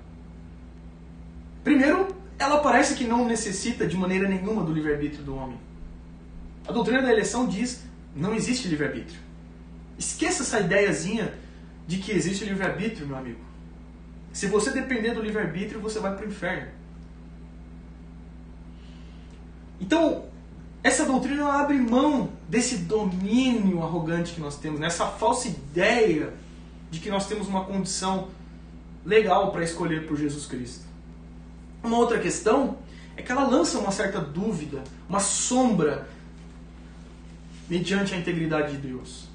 Primeiro, 1.63 2.07
ela 2.39 2.59
parece 2.59 2.95
que 2.95 3.03
não 3.03 3.25
necessita 3.25 3.85
de 3.85 3.97
maneira 3.97 4.27
nenhuma 4.27 4.63
do 4.63 4.71
livre-arbítrio 4.71 5.23
do 5.23 5.35
homem. 5.35 5.59
A 6.65 6.71
doutrina 6.71 7.01
da 7.01 7.11
eleição 7.11 7.45
diz 7.45 7.83
não 8.15 8.33
existe 8.33 8.67
livre-arbítrio. 8.69 9.19
Esqueça 9.97 10.43
essa 10.43 10.61
ideiazinha 10.61 11.33
de 11.85 11.97
que 11.97 12.11
existe 12.11 12.45
livre-arbítrio, 12.45 13.05
meu 13.05 13.17
amigo. 13.17 13.39
Se 14.31 14.47
você 14.47 14.71
depender 14.71 15.13
do 15.13 15.21
livre-arbítrio, 15.21 15.81
você 15.81 15.99
vai 15.99 16.15
para 16.15 16.25
o 16.25 16.29
inferno. 16.29 16.71
Então, 19.81 20.25
essa 20.81 21.05
doutrina 21.05 21.45
abre 21.61 21.77
mão 21.77 22.29
desse 22.47 22.77
domínio 22.77 23.83
arrogante 23.83 24.33
que 24.33 24.39
nós 24.39 24.57
temos, 24.57 24.79
nessa 24.79 25.07
falsa 25.07 25.49
ideia 25.49 26.33
de 26.89 26.99
que 26.99 27.09
nós 27.09 27.27
temos 27.27 27.47
uma 27.47 27.65
condição 27.65 28.29
legal 29.05 29.51
para 29.51 29.63
escolher 29.63 30.07
por 30.07 30.17
Jesus 30.17 30.45
Cristo. 30.45 30.88
Uma 31.83 31.97
outra 31.97 32.19
questão 32.19 32.77
é 33.15 33.21
que 33.21 33.31
ela 33.31 33.47
lança 33.47 33.77
uma 33.77 33.91
certa 33.91 34.19
dúvida, 34.19 34.83
uma 35.07 35.19
sombra 35.19 36.07
mediante 37.69 38.13
a 38.13 38.17
integridade 38.17 38.71
de 38.71 38.87
Deus. 38.87 39.29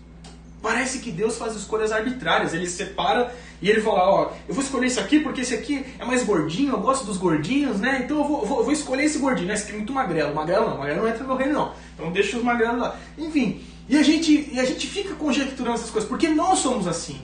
Parece 0.60 1.00
que 1.00 1.10
Deus 1.10 1.36
faz 1.36 1.54
escolhas 1.54 1.92
arbitrárias, 1.92 2.54
ele 2.54 2.66
separa 2.66 3.34
e 3.60 3.68
ele 3.68 3.82
fala, 3.82 4.08
ó, 4.08 4.32
eu 4.48 4.54
vou 4.54 4.64
escolher 4.64 4.86
esse 4.86 4.98
aqui 4.98 5.20
porque 5.20 5.42
esse 5.42 5.54
aqui 5.54 5.84
é 5.98 6.04
mais 6.04 6.24
gordinho, 6.24 6.72
eu 6.72 6.80
gosto 6.80 7.04
dos 7.04 7.18
gordinhos, 7.18 7.80
né? 7.80 8.00
Então 8.02 8.18
eu 8.18 8.24
vou, 8.24 8.46
vou, 8.46 8.64
vou 8.64 8.72
escolher 8.72 9.04
esse 9.04 9.18
gordinho, 9.18 9.48
né? 9.48 9.54
Esse 9.54 9.64
aqui 9.64 9.72
é 9.72 9.76
muito 9.76 9.92
magrelo. 9.92 10.34
Magrelo 10.34 10.70
não, 10.70 10.78
magrelo 10.78 11.02
não 11.02 11.08
entra 11.08 11.24
no 11.24 11.36
reino 11.36 11.52
não. 11.52 11.74
Então 11.94 12.10
deixa 12.10 12.38
os 12.38 12.42
magrelos 12.42 12.80
lá. 12.80 12.98
Enfim, 13.18 13.62
e 13.88 13.98
a 13.98 14.02
gente, 14.02 14.50
e 14.52 14.58
a 14.58 14.64
gente 14.64 14.86
fica 14.86 15.14
conjecturando 15.14 15.76
essas 15.76 15.90
coisas, 15.90 16.08
porque 16.08 16.28
nós 16.28 16.60
somos 16.60 16.86
assim. 16.86 17.20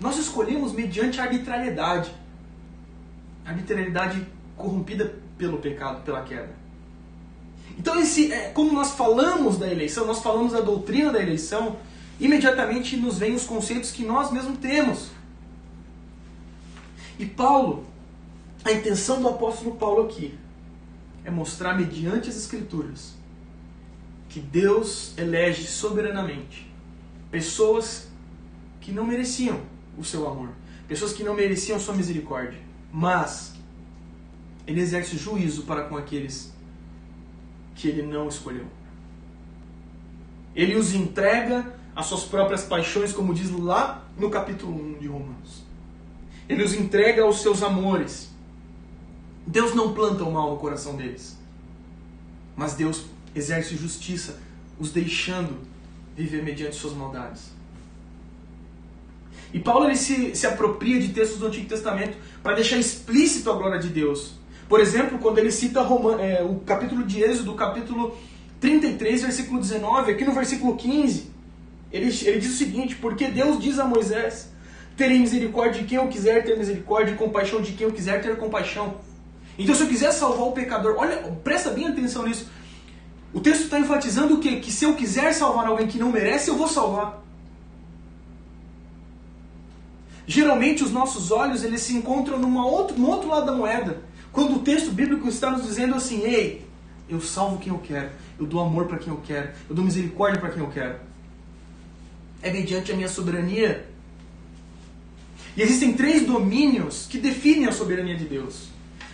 Nós 0.00 0.16
escolhemos 0.16 0.72
mediante 0.72 1.20
arbitrariedade. 1.20 2.10
Arbitrariedade 3.48 4.26
corrompida 4.56 5.14
pelo 5.38 5.56
pecado, 5.56 6.04
pela 6.04 6.22
queda. 6.22 6.50
Então, 7.78 7.98
esse, 7.98 8.30
é, 8.30 8.50
como 8.50 8.72
nós 8.72 8.90
falamos 8.90 9.56
da 9.56 9.70
eleição, 9.70 10.04
nós 10.04 10.18
falamos 10.18 10.52
da 10.52 10.60
doutrina 10.60 11.10
da 11.10 11.22
eleição, 11.22 11.76
imediatamente 12.20 12.96
nos 12.96 13.18
vêm 13.18 13.34
os 13.34 13.44
conceitos 13.44 13.90
que 13.90 14.04
nós 14.04 14.30
mesmos 14.30 14.58
temos. 14.58 15.10
E 17.18 17.24
Paulo, 17.24 17.86
a 18.64 18.72
intenção 18.72 19.22
do 19.22 19.28
apóstolo 19.28 19.76
Paulo 19.76 20.04
aqui 20.04 20.36
é 21.24 21.30
mostrar, 21.30 21.74
mediante 21.74 22.28
as 22.28 22.36
Escrituras, 22.36 23.14
que 24.28 24.40
Deus 24.40 25.16
elege 25.16 25.66
soberanamente 25.66 26.70
pessoas 27.30 28.08
que 28.80 28.92
não 28.92 29.06
mereciam 29.06 29.60
o 29.96 30.04
seu 30.04 30.28
amor, 30.28 30.50
pessoas 30.86 31.12
que 31.12 31.22
não 31.22 31.34
mereciam 31.34 31.80
sua 31.80 31.94
misericórdia, 31.94 32.67
mas 32.92 33.54
ele 34.66 34.80
exerce 34.80 35.16
juízo 35.16 35.62
para 35.62 35.84
com 35.84 35.96
aqueles 35.96 36.52
que 37.74 37.88
ele 37.88 38.02
não 38.02 38.28
escolheu. 38.28 38.66
Ele 40.54 40.74
os 40.74 40.94
entrega 40.94 41.74
às 41.94 42.06
suas 42.06 42.24
próprias 42.24 42.64
paixões, 42.64 43.12
como 43.12 43.32
diz 43.32 43.50
lá 43.50 44.04
no 44.16 44.30
capítulo 44.30 44.74
1 44.96 44.98
de 44.98 45.06
Romanos. 45.06 45.62
Ele 46.48 46.62
os 46.62 46.72
entrega 46.72 47.22
aos 47.22 47.40
seus 47.42 47.62
amores. 47.62 48.30
Deus 49.46 49.74
não 49.74 49.94
planta 49.94 50.24
o 50.24 50.32
mal 50.32 50.50
no 50.50 50.58
coração 50.58 50.96
deles. 50.96 51.38
Mas 52.56 52.74
Deus 52.74 53.04
exerce 53.34 53.76
justiça, 53.76 54.40
os 54.78 54.90
deixando 54.90 55.58
viver 56.16 56.42
mediante 56.42 56.76
suas 56.76 56.94
maldades. 56.94 57.57
E 59.52 59.58
Paulo 59.58 59.86
ele 59.86 59.96
se, 59.96 60.34
se 60.34 60.46
apropria 60.46 61.00
de 61.00 61.08
textos 61.08 61.38
do 61.38 61.46
Antigo 61.46 61.68
Testamento 61.68 62.16
para 62.42 62.54
deixar 62.54 62.76
explícito 62.76 63.50
a 63.50 63.54
glória 63.54 63.78
de 63.78 63.88
Deus. 63.88 64.34
Por 64.68 64.80
exemplo, 64.80 65.18
quando 65.18 65.38
ele 65.38 65.50
cita 65.50 65.80
é, 66.20 66.42
o 66.42 66.56
capítulo 66.66 67.04
de 67.04 67.22
Êxodo, 67.22 67.54
capítulo 67.54 68.16
33, 68.60 69.22
versículo 69.22 69.60
19, 69.60 70.12
aqui 70.12 70.24
no 70.24 70.32
versículo 70.32 70.76
15, 70.76 71.30
ele, 71.90 72.06
ele 72.06 72.38
diz 72.38 72.52
o 72.52 72.56
seguinte: 72.56 72.96
Porque 72.96 73.28
Deus 73.28 73.58
diz 73.58 73.78
a 73.78 73.84
Moisés: 73.84 74.50
Terei 74.96 75.18
misericórdia 75.18 75.80
de 75.80 75.88
quem 75.88 75.96
eu 75.96 76.08
quiser 76.08 76.44
ter 76.44 76.58
misericórdia, 76.58 77.12
e 77.12 77.16
compaixão 77.16 77.62
de 77.62 77.72
quem 77.72 77.86
eu 77.86 77.92
quiser 77.92 78.20
ter 78.20 78.36
compaixão. 78.36 78.96
Então, 79.58 79.74
se 79.74 79.82
eu 79.82 79.88
quiser 79.88 80.12
salvar 80.12 80.46
o 80.46 80.52
pecador, 80.52 80.96
olha, 80.98 81.16
presta 81.42 81.70
bem 81.70 81.86
atenção 81.86 82.26
nisso. 82.26 82.50
O 83.32 83.40
texto 83.40 83.64
está 83.64 83.78
enfatizando 83.78 84.34
o 84.34 84.38
quê? 84.38 84.56
Que 84.56 84.70
se 84.70 84.84
eu 84.84 84.94
quiser 84.94 85.32
salvar 85.32 85.66
alguém 85.66 85.86
que 85.86 85.98
não 85.98 86.12
merece, 86.12 86.48
eu 86.48 86.56
vou 86.56 86.68
salvar. 86.68 87.22
Geralmente 90.28 90.84
os 90.84 90.92
nossos 90.92 91.30
olhos 91.30 91.64
eles 91.64 91.80
se 91.80 91.96
encontram 91.96 92.38
numa 92.38 92.66
outro, 92.66 92.98
no 92.98 93.08
outro 93.08 93.30
lado 93.30 93.46
da 93.46 93.52
moeda. 93.52 94.02
Quando 94.30 94.56
o 94.56 94.58
texto 94.58 94.90
bíblico 94.90 95.26
está 95.26 95.50
nos 95.50 95.62
dizendo 95.62 95.94
assim, 95.94 96.20
ei, 96.20 96.66
eu 97.08 97.18
salvo 97.18 97.58
quem 97.58 97.72
eu 97.72 97.78
quero, 97.78 98.10
eu 98.38 98.44
dou 98.44 98.60
amor 98.60 98.84
para 98.84 98.98
quem 98.98 99.10
eu 99.10 99.22
quero, 99.24 99.48
eu 99.70 99.74
dou 99.74 99.82
misericórdia 99.82 100.38
para 100.38 100.50
quem 100.50 100.62
eu 100.62 100.68
quero. 100.68 100.96
É 102.42 102.52
mediante 102.52 102.92
a 102.92 102.94
minha 102.94 103.08
soberania. 103.08 103.88
E 105.56 105.62
existem 105.62 105.94
três 105.94 106.26
domínios 106.26 107.06
que 107.08 107.16
definem 107.16 107.66
a 107.66 107.72
soberania 107.72 108.14
de 108.14 108.26
Deus. 108.26 108.68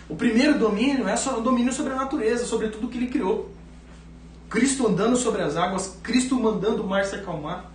O 0.09 0.17
primeiro 0.17 0.59
domínio 0.59 1.07
é 1.07 1.15
o 1.15 1.39
domínio 1.39 1.71
sobre 1.71 1.93
a 1.93 1.95
natureza, 1.95 2.45
sobre 2.45 2.67
tudo 2.67 2.89
que 2.89 2.97
ele 2.97 3.07
criou. 3.07 3.53
Cristo 4.49 4.85
andando 4.85 5.15
sobre 5.15 5.41
as 5.41 5.55
águas, 5.55 5.97
Cristo 6.03 6.37
mandando 6.37 6.83
o 6.83 6.87
mar 6.87 7.05
se 7.05 7.15
acalmar. 7.15 7.71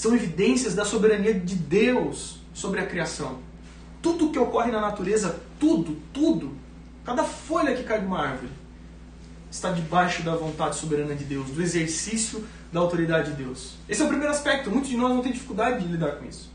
São 0.00 0.16
evidências 0.16 0.74
da 0.74 0.82
soberania 0.82 1.34
de 1.34 1.54
Deus 1.54 2.40
sobre 2.54 2.80
a 2.80 2.86
criação. 2.86 3.38
Tudo 4.00 4.30
que 4.30 4.38
ocorre 4.38 4.72
na 4.72 4.80
natureza, 4.80 5.38
tudo, 5.58 5.98
tudo, 6.10 6.56
cada 7.04 7.22
folha 7.22 7.76
que 7.76 7.82
cai 7.82 8.00
de 8.00 8.06
uma 8.06 8.18
árvore, 8.18 8.50
está 9.50 9.70
debaixo 9.70 10.22
da 10.22 10.34
vontade 10.34 10.76
soberana 10.76 11.14
de 11.14 11.24
Deus, 11.24 11.50
do 11.50 11.60
exercício 11.60 12.42
da 12.72 12.80
autoridade 12.80 13.32
de 13.32 13.42
Deus. 13.42 13.74
Esse 13.86 14.00
é 14.00 14.04
o 14.06 14.08
primeiro 14.08 14.32
aspecto. 14.32 14.70
Muitos 14.70 14.88
de 14.88 14.96
nós 14.96 15.10
não 15.10 15.20
têm 15.20 15.32
dificuldade 15.32 15.84
de 15.84 15.92
lidar 15.92 16.12
com 16.12 16.26
isso. 16.26 16.50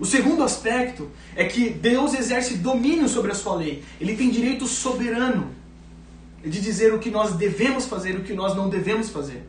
O 0.00 0.04
segundo 0.04 0.42
aspecto 0.42 1.08
é 1.36 1.44
que 1.44 1.70
Deus 1.70 2.12
exerce 2.12 2.56
domínio 2.56 3.08
sobre 3.08 3.30
a 3.30 3.36
sua 3.36 3.54
lei. 3.54 3.84
Ele 4.00 4.16
tem 4.16 4.30
direito 4.30 4.66
soberano 4.66 5.52
de 6.44 6.60
dizer 6.60 6.92
o 6.92 6.98
que 6.98 7.08
nós 7.08 7.34
devemos 7.34 7.86
fazer 7.86 8.14
e 8.14 8.16
o 8.16 8.24
que 8.24 8.34
nós 8.34 8.56
não 8.56 8.68
devemos 8.68 9.10
fazer. 9.10 9.44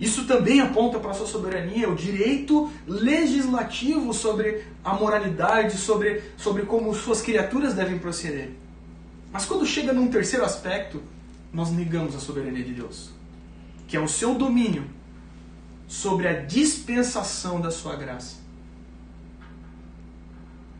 Isso 0.00 0.26
também 0.26 0.60
aponta 0.60 0.98
para 0.98 1.12
a 1.12 1.14
sua 1.14 1.26
soberania, 1.26 1.88
o 1.88 1.94
direito 1.94 2.70
legislativo 2.86 4.12
sobre 4.12 4.64
a 4.82 4.94
moralidade, 4.94 5.76
sobre, 5.76 6.22
sobre 6.36 6.64
como 6.64 6.94
suas 6.94 7.22
criaturas 7.22 7.74
devem 7.74 7.98
proceder. 7.98 8.50
Mas 9.32 9.44
quando 9.44 9.64
chega 9.64 9.92
num 9.92 10.08
terceiro 10.08 10.44
aspecto, 10.44 11.02
nós 11.52 11.70
negamos 11.70 12.16
a 12.16 12.18
soberania 12.18 12.64
de 12.64 12.72
Deus, 12.72 13.10
que 13.86 13.96
é 13.96 14.00
o 14.00 14.08
seu 14.08 14.34
domínio 14.34 14.84
sobre 15.86 16.26
a 16.26 16.32
dispensação 16.32 17.60
da 17.60 17.70
sua 17.70 17.94
graça. 17.94 18.36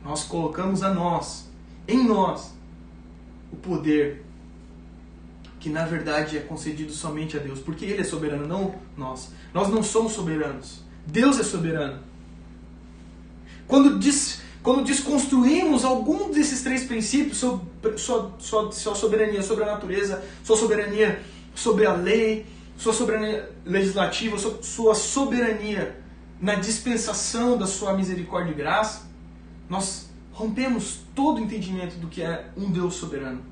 Nós 0.02 0.24
colocamos 0.24 0.82
a 0.82 0.92
nós, 0.92 1.48
em 1.86 2.02
nós, 2.04 2.52
o 3.52 3.56
poder 3.56 4.24
que 5.62 5.70
na 5.70 5.84
verdade 5.84 6.36
é 6.36 6.40
concedido 6.40 6.92
somente 6.92 7.36
a 7.36 7.40
Deus, 7.40 7.60
porque 7.60 7.84
Ele 7.84 8.00
é 8.00 8.04
soberano, 8.04 8.48
não 8.48 8.74
nós. 8.96 9.30
Nós 9.54 9.68
não 9.68 9.80
somos 9.80 10.12
soberanos. 10.12 10.80
Deus 11.06 11.38
é 11.38 11.44
soberano. 11.44 12.00
Quando 13.68 13.96
diz, 13.96 14.42
quando 14.60 14.82
desconstruímos 14.82 15.84
algum 15.84 16.32
desses 16.32 16.62
três 16.62 16.82
princípios, 16.82 17.38
sua, 17.38 17.60
sua, 17.96 18.72
sua 18.72 18.94
soberania 18.96 19.40
sobre 19.40 19.62
a 19.62 19.68
natureza, 19.68 20.24
sua 20.42 20.56
soberania 20.56 21.22
sobre 21.54 21.86
a 21.86 21.92
lei, 21.92 22.44
sua 22.76 22.92
soberania 22.92 23.48
legislativa, 23.64 24.36
sua 24.62 24.96
soberania 24.96 25.96
na 26.40 26.56
dispensação 26.56 27.56
da 27.56 27.68
sua 27.68 27.92
misericórdia 27.94 28.50
e 28.50 28.54
graça, 28.54 29.08
nós 29.68 30.10
rompemos 30.32 31.02
todo 31.14 31.38
o 31.38 31.40
entendimento 31.40 32.00
do 32.00 32.08
que 32.08 32.20
é 32.20 32.50
um 32.56 32.68
Deus 32.68 32.94
soberano. 32.94 33.51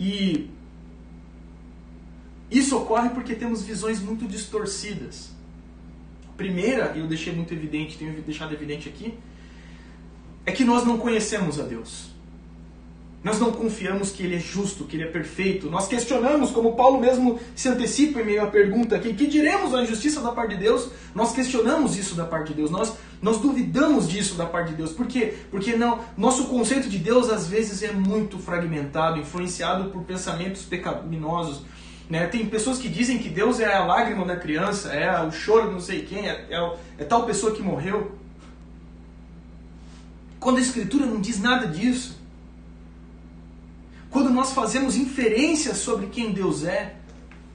E 0.00 0.48
isso 2.50 2.74
ocorre 2.76 3.10
porque 3.10 3.34
temos 3.34 3.62
visões 3.62 4.00
muito 4.00 4.26
distorcidas. 4.26 5.30
A 6.26 6.32
primeira, 6.38 6.96
e 6.96 7.00
eu 7.00 7.06
deixei 7.06 7.34
muito 7.34 7.52
evidente, 7.52 7.98
tenho 7.98 8.20
deixado 8.22 8.54
evidente 8.54 8.88
aqui, 8.88 9.12
é 10.46 10.52
que 10.52 10.64
nós 10.64 10.86
não 10.86 10.96
conhecemos 10.96 11.60
a 11.60 11.64
Deus. 11.64 12.09
Nós 13.22 13.38
não 13.38 13.52
confiamos 13.52 14.10
que 14.10 14.22
Ele 14.22 14.36
é 14.36 14.38
justo, 14.38 14.84
que 14.84 14.96
Ele 14.96 15.04
é 15.04 15.06
perfeito. 15.06 15.70
Nós 15.70 15.86
questionamos, 15.86 16.50
como 16.50 16.74
Paulo 16.74 16.98
mesmo 16.98 17.38
se 17.54 17.68
antecipa 17.68 18.20
em 18.20 18.24
meio 18.24 18.42
à 18.42 18.46
pergunta 18.46 18.96
aqui, 18.96 19.12
que 19.12 19.26
diremos 19.26 19.74
a 19.74 19.82
injustiça 19.82 20.22
da 20.22 20.32
parte 20.32 20.54
de 20.54 20.62
Deus? 20.62 20.88
Nós 21.14 21.32
questionamos 21.32 21.98
isso 21.98 22.14
da 22.14 22.24
parte 22.24 22.48
de 22.48 22.54
Deus. 22.54 22.70
Nós, 22.70 22.94
nós 23.20 23.38
duvidamos 23.38 24.08
disso 24.08 24.36
da 24.36 24.46
parte 24.46 24.70
de 24.70 24.76
Deus. 24.76 24.92
Por 24.92 25.06
quê? 25.06 25.34
Porque 25.50 25.76
não, 25.76 25.98
nosso 26.16 26.44
conceito 26.44 26.88
de 26.88 26.96
Deus 26.96 27.28
às 27.28 27.46
vezes 27.46 27.82
é 27.82 27.92
muito 27.92 28.38
fragmentado, 28.38 29.20
influenciado 29.20 29.90
por 29.90 30.02
pensamentos 30.04 30.62
pecaminosos. 30.62 31.62
Né? 32.08 32.26
Tem 32.26 32.46
pessoas 32.46 32.78
que 32.78 32.88
dizem 32.88 33.18
que 33.18 33.28
Deus 33.28 33.60
é 33.60 33.70
a 33.70 33.84
lágrima 33.84 34.24
da 34.24 34.36
criança, 34.36 34.94
é 34.94 35.22
o 35.22 35.30
choro 35.30 35.66
de 35.66 35.72
não 35.74 35.80
sei 35.80 36.02
quem, 36.06 36.26
é, 36.26 36.46
é, 36.48 36.76
é 36.98 37.04
tal 37.04 37.26
pessoa 37.26 37.52
que 37.52 37.62
morreu. 37.62 38.12
Quando 40.40 40.56
a 40.56 40.62
Escritura 40.62 41.04
não 41.04 41.20
diz 41.20 41.38
nada 41.38 41.66
disso. 41.66 42.18
Quando 44.10 44.30
nós 44.30 44.52
fazemos 44.52 44.96
inferências 44.96 45.78
sobre 45.78 46.08
quem 46.08 46.32
Deus 46.32 46.64
é, 46.64 46.96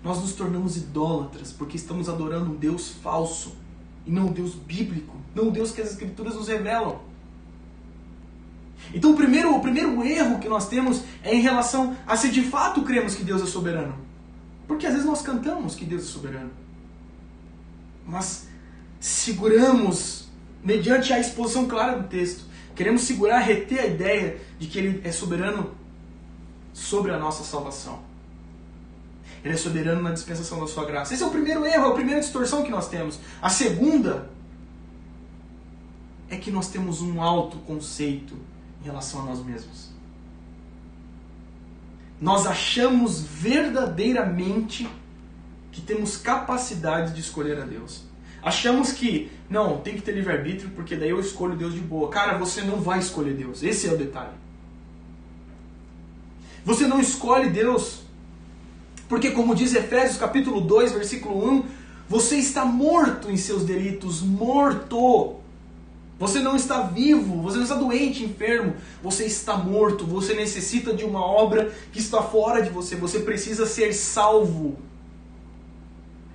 nós 0.02 0.22
nos 0.22 0.34
tornamos 0.34 0.78
idólatras, 0.78 1.52
porque 1.52 1.76
estamos 1.76 2.08
adorando 2.08 2.52
um 2.52 2.56
Deus 2.56 2.92
falso 3.04 3.56
e 4.06 4.12
não 4.12 4.28
um 4.28 4.32
Deus 4.32 4.54
bíblico, 4.54 5.18
não 5.34 5.50
um 5.50 5.52
Deus 5.52 5.72
que 5.72 5.82
as 5.82 5.92
Escrituras 5.92 6.36
nos 6.36 6.48
revelam. 6.48 7.00
Então, 8.94 9.12
o 9.12 9.16
primeiro, 9.16 9.54
o 9.54 9.60
primeiro 9.60 10.04
erro 10.04 10.40
que 10.40 10.48
nós 10.48 10.68
temos 10.70 11.04
é 11.24 11.36
em 11.36 11.42
relação 11.42 11.98
a 12.06 12.16
se 12.16 12.30
de 12.30 12.44
fato 12.44 12.84
cremos 12.84 13.16
que 13.16 13.24
Deus 13.24 13.42
é 13.42 13.46
soberano. 13.46 13.96
Porque 14.68 14.86
às 14.86 14.94
vezes 14.94 15.08
nós 15.08 15.22
cantamos 15.22 15.76
que 15.76 15.86
Deus 15.86 16.04
é 16.04 16.06
soberano. 16.06 16.52
Mas 18.06 18.48
seguramos, 19.00 20.30
mediante 20.64 21.12
a 21.12 21.20
exposição 21.20 21.68
clara 21.68 21.98
do 21.98 22.08
texto, 22.08 22.46
queremos 22.76 23.02
segurar, 23.02 23.40
reter 23.40 23.80
a 23.80 23.88
ideia 23.88 24.38
de 24.60 24.68
que 24.68 24.78
Ele 24.78 25.02
é 25.04 25.12
soberano 25.12 25.72
sobre 26.76 27.12
a 27.14 27.18
nossa 27.18 27.44
salvação. 27.44 28.00
Ele 29.44 29.54
é 29.54 29.58
soberano 29.58 30.02
na 30.02 30.12
dispensação 30.12 30.60
da 30.60 30.68
sua 30.68 30.86
graça. 30.86 31.14
Esse 31.14 31.24
é 31.24 31.26
o 31.26 31.32
primeiro 31.32 31.66
erro, 31.66 31.86
é 31.86 31.90
a 31.90 31.94
primeira 31.94 32.20
distorção 32.20 32.64
que 32.64 32.70
nós 32.70 32.90
temos. 32.90 33.18
A 33.42 33.50
segunda 33.50 34.30
é 36.30 36.36
que 36.36 36.52
nós 36.52 36.68
temos 36.68 37.02
um 37.02 37.22
alto 37.22 37.58
conceito 37.60 38.36
em 38.82 38.86
relação 38.86 39.22
a 39.22 39.24
nós 39.24 39.44
mesmos. 39.44 39.90
Nós 42.20 42.46
achamos 42.46 43.22
verdadeiramente 43.22 44.90
que 45.72 45.82
temos 45.82 46.18
capacidade 46.18 47.14
de 47.14 47.22
escolher 47.22 47.62
a 47.62 47.66
Deus. 47.66 48.04
Achamos 48.44 48.92
que, 48.92 49.32
não, 49.50 49.78
tem 49.78 49.96
que 49.96 50.02
ter 50.02 50.12
livre-arbítrio, 50.12 50.72
porque 50.72 50.96
daí 50.96 51.10
eu 51.10 51.20
escolho 51.20 51.56
Deus 51.56 51.74
de 51.74 51.80
boa. 51.80 52.10
Cara, 52.10 52.38
você 52.38 52.62
não 52.62 52.82
vai 52.82 53.00
escolher 53.00 53.34
Deus. 53.34 53.64
Esse 53.64 53.88
é 53.88 53.94
o 53.94 53.98
detalhe. 53.98 54.45
Você 56.66 56.88
não 56.88 57.00
escolhe 57.00 57.52
Deus. 57.52 58.00
Porque, 59.08 59.30
como 59.30 59.54
diz 59.54 59.76
Efésios 59.76 60.18
capítulo 60.18 60.60
2, 60.62 60.94
versículo 60.94 61.48
1, 61.48 61.64
você 62.10 62.38
está 62.38 62.66
morto 62.66 63.30
em 63.30 63.38
seus 63.38 63.64
delitos, 63.64 64.24
morto. 64.24 65.36
Você 66.18 66.40
não 66.40 66.56
está 66.56 66.82
vivo, 66.82 67.42
você 67.42 67.58
não 67.58 67.64
está 67.64 67.76
doente, 67.76 68.24
enfermo, 68.24 68.74
você 69.04 69.26
está 69.26 69.58
morto, 69.58 70.06
você 70.06 70.34
necessita 70.34 70.94
de 70.94 71.04
uma 71.04 71.24
obra 71.24 71.72
que 71.92 72.00
está 72.00 72.22
fora 72.22 72.62
de 72.62 72.70
você, 72.70 72.96
você 72.96 73.20
precisa 73.20 73.66
ser 73.66 73.94
salvo. 73.94 74.78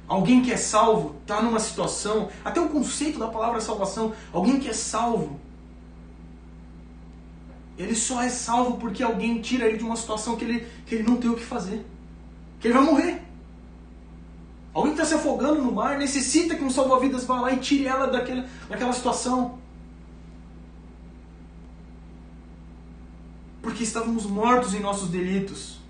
Alguém 0.07 0.43
que 0.43 0.53
é 0.53 0.57
salvo 0.57 1.17
está 1.23 1.41
numa 1.41 1.59
situação, 1.59 2.29
até 2.45 2.61
o 2.61 2.69
conceito 2.69 3.19
da 3.19 3.29
palavra 3.29 3.61
salvação, 3.61 4.13
alguém 4.33 4.61
que 4.61 4.69
é 4.69 4.73
salvo 4.75 5.41
ele 7.81 7.95
só 7.95 8.23
é 8.23 8.29
salvo 8.29 8.77
porque 8.77 9.03
alguém 9.03 9.41
tira 9.41 9.67
ele 9.67 9.79
de 9.79 9.85
uma 9.85 9.97
situação 9.97 10.37
que 10.37 10.45
ele, 10.45 10.67
que 10.87 10.95
ele 10.95 11.05
não 11.05 11.17
tem 11.17 11.31
o 11.31 11.35
que 11.35 11.45
fazer. 11.45 11.85
Que 12.61 12.69
ele 12.69 12.75
vai 12.75 12.85
morrer. 12.85 13.23
Alguém 14.75 14.95
que 14.95 15.01
está 15.01 15.17
se 15.17 15.21
afogando 15.21 15.63
no 15.63 15.73
mar 15.73 15.99
necessita 15.99 16.55
que 16.55 16.63
um 16.63 16.71
salva-vidas 16.71 17.25
vá 17.25 17.41
lá 17.41 17.53
e 17.53 17.57
tire 17.57 17.87
ela 17.87 18.07
daquele, 18.07 18.45
daquela 18.69 18.93
situação. 18.93 19.59
Porque 23.63 23.83
estávamos 23.83 24.27
mortos 24.27 24.75
em 24.75 24.81
nossos 24.81 25.09
delitos. 25.09 25.81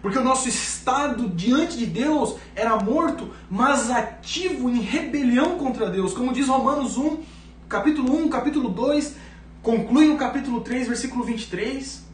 Porque 0.00 0.18
o 0.18 0.24
nosso 0.24 0.48
estado 0.48 1.28
diante 1.28 1.76
de 1.76 1.86
Deus 1.86 2.36
era 2.54 2.76
morto, 2.76 3.30
mas 3.50 3.90
ativo 3.90 4.68
em 4.68 4.80
rebelião 4.80 5.58
contra 5.58 5.88
Deus. 5.88 6.12
Como 6.12 6.32
diz 6.32 6.48
Romanos 6.48 6.96
1, 6.96 7.22
capítulo 7.68 8.14
1, 8.24 8.28
capítulo 8.28 8.68
2, 8.70 9.16
conclui 9.64 10.06
no 10.06 10.18
capítulo 10.18 10.60
3, 10.60 10.86
versículo 10.86 11.24
23. 11.24 12.04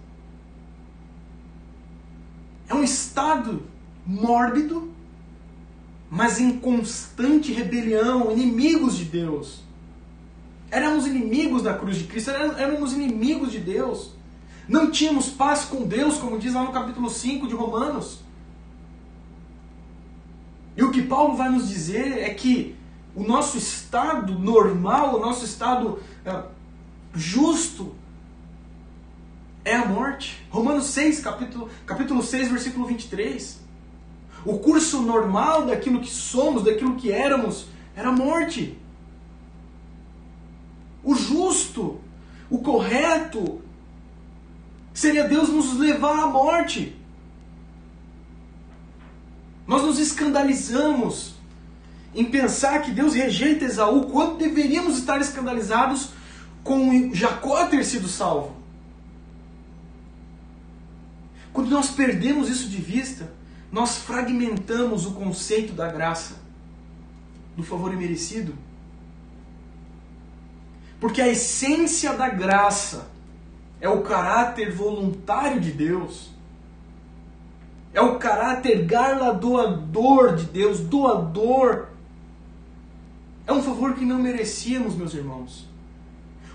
É 2.69 2.75
um 2.75 2.85
estado 2.85 3.65
mórbido, 4.07 4.93
mas 6.09 6.41
em 6.41 6.59
constante 6.59 7.53
rebelião, 7.53 8.31
inimigos 8.31 8.97
de 8.97 9.05
Deus. 9.05 9.63
Éramos 10.71 11.09
inimigos 11.09 11.65
da 11.65 11.75
cruz 11.75 11.97
de 11.97 12.05
Cristo, 12.05 12.31
éramos 12.31 12.93
inimigos 12.93 13.51
de 13.51 13.59
Deus. 13.59 14.13
Não 14.69 14.89
tínhamos 14.89 15.29
paz 15.29 15.65
com 15.65 15.83
Deus, 15.83 16.19
como 16.19 16.39
diz 16.39 16.55
lá 16.55 16.63
no 16.63 16.73
capítulo 16.73 17.11
5 17.11 17.49
de 17.49 17.55
Romanos. 17.55 18.21
E 20.77 20.85
o 20.85 20.93
que 20.93 21.03
Paulo 21.03 21.37
vai 21.37 21.51
nos 21.51 21.69
dizer 21.69 22.19
é 22.19 22.33
que 22.33 22.77
o 23.13 23.25
nosso 23.25 23.59
estado 23.59 24.39
normal, 24.39 25.17
o 25.17 25.21
nosso 25.21 25.45
estado 25.45 25.99
uh, 26.25 26.60
justo 27.15 27.95
é 29.65 29.75
a 29.75 29.85
morte. 29.85 30.45
Romanos 30.51 30.87
6, 30.87 31.21
capítulo, 31.21 31.71
capítulo 31.87 32.23
6, 32.23 32.51
versículo 32.51 32.87
23. 32.87 33.61
O 34.45 34.59
curso 34.59 35.03
normal 35.03 35.67
daquilo 35.67 36.01
que 36.01 36.11
somos, 36.11 36.65
daquilo 36.65 36.97
que 36.97 37.13
éramos, 37.13 37.67
era 37.95 38.09
a 38.09 38.13
morte. 38.13 38.79
O 41.03 41.15
justo, 41.15 42.01
o 42.49 42.59
correto, 42.59 43.61
seria 44.93 45.25
Deus 45.25 45.49
nos 45.49 45.79
levar 45.79 46.19
à 46.21 46.27
morte. 46.27 46.97
Nós 49.67 49.83
nos 49.83 49.99
escandalizamos 49.99 51.35
em 52.15 52.25
pensar 52.25 52.83
que 52.83 52.91
Deus 52.91 53.15
rejeita 53.15 53.65
Esaú, 53.65 54.07
quando 54.07 54.37
deveríamos 54.37 54.99
estar 54.99 55.21
escandalizados 55.21 56.11
com 56.63 57.15
Jacó 57.15 57.67
ter 57.67 57.85
sido 57.85 58.09
salvo. 58.09 58.57
Quando 61.53 61.71
nós 61.71 61.91
perdemos 61.91 62.49
isso 62.49 62.69
de 62.69 62.77
vista, 62.77 63.33
nós 63.73 63.99
fragmentamos 63.99 65.07
o 65.07 65.13
conceito 65.13 65.73
da 65.73 65.89
graça, 65.91 66.37
do 67.57 67.63
favor 67.63 67.93
imerecido. 67.93 68.55
Porque 71.01 71.21
a 71.21 71.29
essência 71.29 72.13
da 72.13 72.29
graça 72.29 73.09
é 73.81 73.89
o 73.89 74.03
caráter 74.03 74.73
voluntário 74.73 75.61
de 75.61 75.73
Deus. 75.73 76.31
É 77.93 78.01
o 78.01 78.19
caráter 78.19 78.85
galardoador 78.85 80.37
de 80.37 80.45
Deus, 80.45 80.81
doador. 80.81 81.89
É 83.47 83.53
um 83.53 83.63
favor 83.63 83.95
que 83.95 84.05
não 84.05 84.19
merecíamos, 84.19 84.95
meus 84.95 85.15
irmãos. 85.15 85.70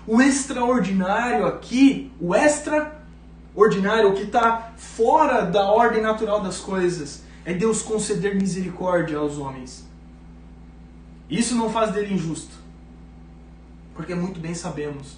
O 0.06 0.22
extraordinário 0.22 1.46
aqui, 1.46 2.12
o 2.20 2.34
extraordinário, 2.34 4.10
o 4.10 4.14
que 4.14 4.22
está 4.22 4.72
fora 4.76 5.42
da 5.42 5.68
ordem 5.70 6.00
natural 6.00 6.40
das 6.40 6.60
coisas, 6.60 7.24
é 7.44 7.52
Deus 7.52 7.82
conceder 7.82 8.36
misericórdia 8.36 9.18
aos 9.18 9.38
homens. 9.38 9.84
Isso 11.28 11.56
não 11.56 11.70
faz 11.70 11.92
dele 11.92 12.14
injusto, 12.14 12.54
porque 13.94 14.14
muito 14.14 14.38
bem 14.38 14.54
sabemos 14.54 15.16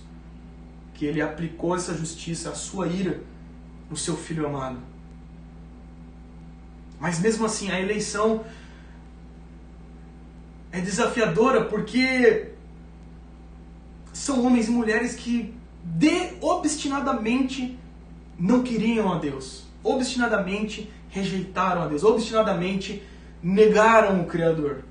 que 0.94 1.04
ele 1.04 1.20
aplicou 1.20 1.76
essa 1.76 1.94
justiça, 1.94 2.50
a 2.50 2.54
sua 2.54 2.88
ira, 2.88 3.20
no 3.90 3.96
seu 3.96 4.16
filho 4.16 4.46
amado. 4.46 4.78
Mas 6.98 7.20
mesmo 7.20 7.46
assim, 7.46 7.70
a 7.70 7.78
eleição 7.78 8.44
é 10.72 10.80
desafiadora 10.80 11.64
porque 11.64 12.52
são 14.18 14.44
homens 14.44 14.66
e 14.66 14.70
mulheres 14.72 15.14
que 15.14 15.54
de 15.84 16.32
obstinadamente 16.40 17.78
não 18.36 18.64
queriam 18.64 19.12
a 19.12 19.18
Deus, 19.18 19.64
obstinadamente 19.82 20.90
rejeitaram 21.08 21.82
a 21.82 21.86
Deus, 21.86 22.02
obstinadamente 22.02 23.02
negaram 23.40 24.20
o 24.20 24.26
Criador. 24.26 24.82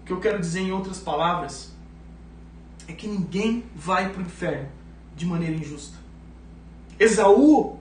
O 0.00 0.04
que 0.04 0.12
eu 0.12 0.20
quero 0.20 0.40
dizer 0.40 0.60
em 0.62 0.72
outras 0.72 0.98
palavras 0.98 1.72
é 2.88 2.92
que 2.92 3.06
ninguém 3.06 3.64
vai 3.74 4.10
para 4.10 4.20
o 4.20 4.26
inferno 4.26 4.68
de 5.14 5.24
maneira 5.24 5.54
injusta. 5.54 5.96
Esaú 6.98 7.78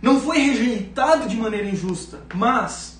não 0.00 0.18
foi 0.18 0.38
rejeitado 0.38 1.28
de 1.28 1.36
maneira 1.36 1.68
injusta, 1.68 2.22
mas 2.34 2.93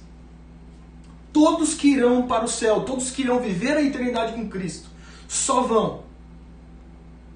todos 1.34 1.74
que 1.74 1.88
irão 1.88 2.26
para 2.26 2.46
o 2.46 2.48
céu, 2.48 2.80
todos 2.80 3.10
que 3.10 3.20
irão 3.20 3.40
viver 3.40 3.76
a 3.76 3.82
eternidade 3.82 4.32
com 4.32 4.48
Cristo, 4.48 4.88
só 5.28 5.60
vão 5.60 6.04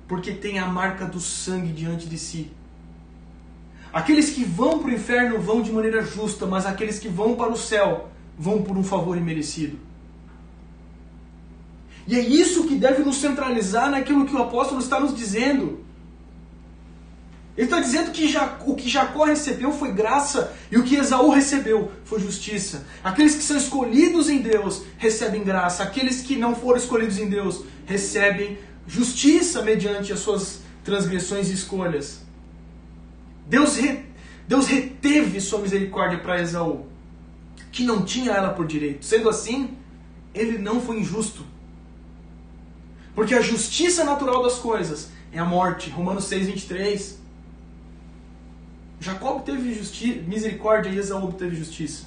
porque 0.09 0.33
tem 0.33 0.59
a 0.59 0.67
marca 0.67 1.05
do 1.05 1.21
sangue 1.21 1.71
diante 1.71 2.07
de 2.07 2.19
si. 2.19 2.51
Aqueles 3.93 4.31
que 4.31 4.43
vão 4.43 4.79
para 4.79 4.89
o 4.89 4.95
inferno 4.95 5.39
vão 5.39 5.61
de 5.61 5.71
maneira 5.71 6.03
justa, 6.03 6.47
mas 6.47 6.65
aqueles 6.65 6.99
que 6.99 7.09
vão 7.09 7.37
para 7.37 7.53
o 7.53 7.57
céu 7.57 8.09
vão 8.39 8.63
por 8.63 8.77
um 8.77 8.83
favor 8.83 9.19
imerecido. 9.19 9.79
E 12.07 12.17
é 12.17 12.21
isso 12.21 12.67
que 12.67 12.75
deve 12.75 13.03
nos 13.03 13.17
centralizar 13.17 13.91
naquilo 13.91 14.25
que 14.25 14.35
o 14.35 14.43
apóstolo 14.43 14.81
está 14.81 14.99
nos 14.99 15.15
dizendo. 15.15 15.85
Ele 17.59 17.65
está 17.65 17.81
dizendo 17.81 18.13
que 18.13 18.33
o 18.67 18.77
que 18.77 18.89
Jacó 18.89 19.25
recebeu 19.25 19.73
foi 19.73 19.91
graça 19.91 20.55
e 20.71 20.79
o 20.79 20.85
que 20.85 20.95
Esaú 20.95 21.31
recebeu 21.31 21.91
foi 22.05 22.21
justiça. 22.21 22.87
Aqueles 23.03 23.35
que 23.35 23.43
são 23.43 23.57
escolhidos 23.57 24.31
em 24.31 24.39
Deus 24.39 24.83
recebem 24.97 25.43
graça, 25.43 25.83
aqueles 25.83 26.23
que 26.23 26.37
não 26.37 26.55
foram 26.55 26.79
escolhidos 26.79 27.19
em 27.19 27.29
Deus 27.29 27.65
recebem 27.85 28.57
justiça 28.87 29.61
mediante 29.61 30.13
as 30.13 30.21
suas 30.21 30.61
transgressões 30.85 31.51
e 31.51 31.55
escolhas. 31.55 32.21
Deus, 33.49 33.75
re, 33.75 34.05
Deus 34.47 34.69
reteve 34.69 35.41
sua 35.41 35.59
misericórdia 35.59 36.21
para 36.21 36.41
Esaú, 36.41 36.87
que 37.73 37.83
não 37.83 38.05
tinha 38.05 38.35
ela 38.35 38.51
por 38.51 38.69
direito. 38.69 39.05
Sendo 39.05 39.29
assim, 39.29 39.77
ele 40.33 40.59
não 40.59 40.81
foi 40.81 41.01
injusto. 41.01 41.45
Porque 43.17 43.35
a 43.35 43.41
justiça 43.41 44.05
natural 44.05 44.45
das 44.45 44.61
coisas 44.61 45.09
é 45.33 45.41
a 45.41 45.45
morte. 45.45 45.91
Romanos 45.91 46.27
6, 46.27 46.47
23. 46.47 47.18
Jacob 49.01 49.43
teve 49.43 49.75
justi 49.75 50.25
misericórdia 50.27 50.91
e 50.91 50.99
Esaú 50.99 51.33
teve 51.33 51.57
justiça. 51.57 52.07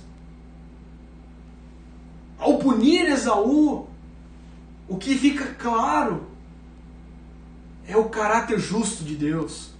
Ao 2.37 2.57
punir 2.57 3.05
Esaú, 3.05 3.87
o 4.87 4.97
que 4.97 5.15
fica 5.15 5.53
claro 5.53 6.27
é 7.87 7.95
o 7.95 8.09
caráter 8.09 8.59
justo 8.59 9.03
de 9.03 9.15
Deus, 9.15 9.71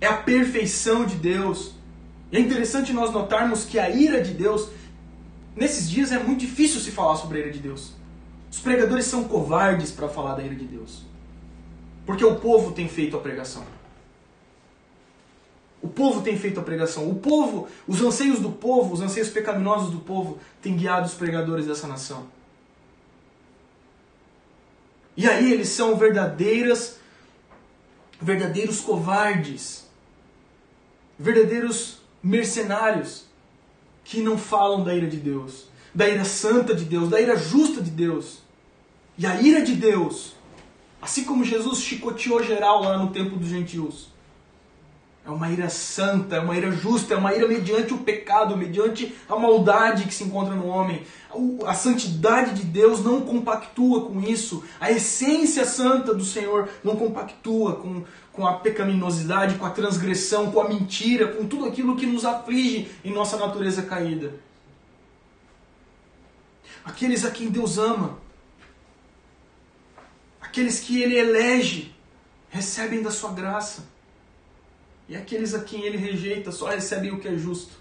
é 0.00 0.06
a 0.06 0.16
perfeição 0.16 1.04
de 1.04 1.16
Deus. 1.16 1.74
E 2.30 2.36
é 2.36 2.40
interessante 2.40 2.92
nós 2.92 3.12
notarmos 3.12 3.64
que 3.64 3.78
a 3.78 3.90
ira 3.90 4.22
de 4.22 4.32
Deus, 4.32 4.70
nesses 5.54 5.88
dias 5.88 6.12
é 6.12 6.18
muito 6.18 6.40
difícil 6.40 6.80
se 6.80 6.90
falar 6.90 7.16
sobre 7.16 7.38
a 7.38 7.40
ira 7.42 7.52
de 7.52 7.58
Deus. 7.58 7.92
Os 8.50 8.58
pregadores 8.58 9.06
são 9.06 9.24
covardes 9.24 9.90
para 9.90 10.08
falar 10.08 10.34
da 10.34 10.42
ira 10.42 10.54
de 10.54 10.64
Deus, 10.64 11.02
porque 12.06 12.24
o 12.24 12.36
povo 12.36 12.72
tem 12.72 12.88
feito 12.88 13.16
a 13.16 13.20
pregação. 13.20 13.64
O 15.82 15.88
povo 15.88 16.22
tem 16.22 16.38
feito 16.38 16.60
a 16.60 16.62
pregação. 16.62 17.10
O 17.10 17.16
povo, 17.16 17.68
os 17.88 18.00
anseios 18.00 18.38
do 18.38 18.50
povo, 18.50 18.94
os 18.94 19.00
anseios 19.00 19.28
pecaminosos 19.28 19.90
do 19.90 19.98
povo, 19.98 20.38
têm 20.62 20.76
guiado 20.76 21.06
os 21.06 21.14
pregadores 21.14 21.66
dessa 21.66 21.88
nação. 21.88 22.26
E 25.16 25.28
aí 25.28 25.52
eles 25.52 25.68
são 25.68 25.96
verdadeiras, 25.96 26.98
verdadeiros 28.20 28.80
covardes, 28.80 29.88
verdadeiros 31.18 31.98
mercenários 32.22 33.26
que 34.04 34.20
não 34.22 34.38
falam 34.38 34.84
da 34.84 34.94
ira 34.94 35.08
de 35.08 35.16
Deus, 35.16 35.66
da 35.92 36.08
ira 36.08 36.24
santa 36.24 36.74
de 36.74 36.84
Deus, 36.84 37.10
da 37.10 37.20
ira 37.20 37.36
justa 37.36 37.82
de 37.82 37.90
Deus. 37.90 38.38
E 39.18 39.26
a 39.26 39.42
ira 39.42 39.62
de 39.62 39.74
Deus, 39.74 40.34
assim 41.00 41.24
como 41.24 41.44
Jesus 41.44 41.80
chicoteou 41.80 42.42
geral 42.42 42.84
lá 42.84 42.96
no 42.96 43.10
templo 43.10 43.36
dos 43.36 43.48
gentios, 43.48 44.11
é 45.24 45.30
uma 45.30 45.48
ira 45.48 45.70
santa, 45.70 46.36
é 46.36 46.40
uma 46.40 46.56
ira 46.56 46.72
justa, 46.72 47.14
é 47.14 47.16
uma 47.16 47.32
ira 47.32 47.46
mediante 47.46 47.94
o 47.94 47.98
pecado, 47.98 48.56
mediante 48.56 49.16
a 49.28 49.36
maldade 49.36 50.04
que 50.04 50.14
se 50.14 50.24
encontra 50.24 50.52
no 50.54 50.66
homem. 50.66 51.06
A 51.64 51.74
santidade 51.74 52.54
de 52.54 52.64
Deus 52.64 53.04
não 53.04 53.20
compactua 53.20 54.04
com 54.06 54.20
isso. 54.20 54.64
A 54.80 54.90
essência 54.90 55.64
santa 55.64 56.12
do 56.12 56.24
Senhor 56.24 56.68
não 56.82 56.96
compactua 56.96 57.76
com, 57.76 58.04
com 58.32 58.46
a 58.46 58.54
pecaminosidade, 58.54 59.54
com 59.54 59.64
a 59.64 59.70
transgressão, 59.70 60.50
com 60.50 60.60
a 60.60 60.68
mentira, 60.68 61.28
com 61.28 61.46
tudo 61.46 61.66
aquilo 61.66 61.94
que 61.94 62.04
nos 62.04 62.24
aflige 62.24 62.90
em 63.04 63.12
nossa 63.12 63.36
natureza 63.36 63.82
caída. 63.82 64.34
Aqueles 66.84 67.24
a 67.24 67.30
quem 67.30 67.48
Deus 67.48 67.78
ama, 67.78 68.18
aqueles 70.40 70.80
que 70.80 71.00
Ele 71.00 71.16
elege, 71.16 71.94
recebem 72.50 73.02
da 73.02 73.10
sua 73.12 73.30
graça. 73.30 73.91
E 75.12 75.16
aqueles 75.16 75.52
a 75.52 75.62
quem 75.62 75.82
ele 75.82 75.98
rejeita 75.98 76.50
só 76.50 76.70
recebem 76.70 77.12
o 77.12 77.18
que 77.18 77.28
é 77.28 77.36
justo. 77.36 77.74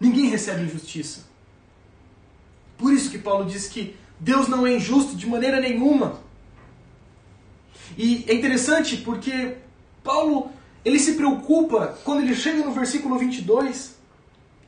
Ninguém 0.00 0.28
recebe 0.28 0.64
injustiça. 0.64 1.28
Por 2.76 2.92
isso 2.92 3.08
que 3.08 3.18
Paulo 3.18 3.48
diz 3.48 3.68
que 3.68 3.94
Deus 4.18 4.48
não 4.48 4.66
é 4.66 4.74
injusto 4.74 5.14
de 5.14 5.28
maneira 5.28 5.60
nenhuma. 5.60 6.20
E 7.96 8.24
é 8.26 8.34
interessante 8.34 8.96
porque 8.96 9.58
Paulo 10.02 10.50
ele 10.84 10.98
se 10.98 11.12
preocupa 11.12 11.96
quando 12.02 12.22
ele 12.22 12.34
chega 12.34 12.64
no 12.64 12.72
versículo 12.72 13.16
22. 13.16 13.96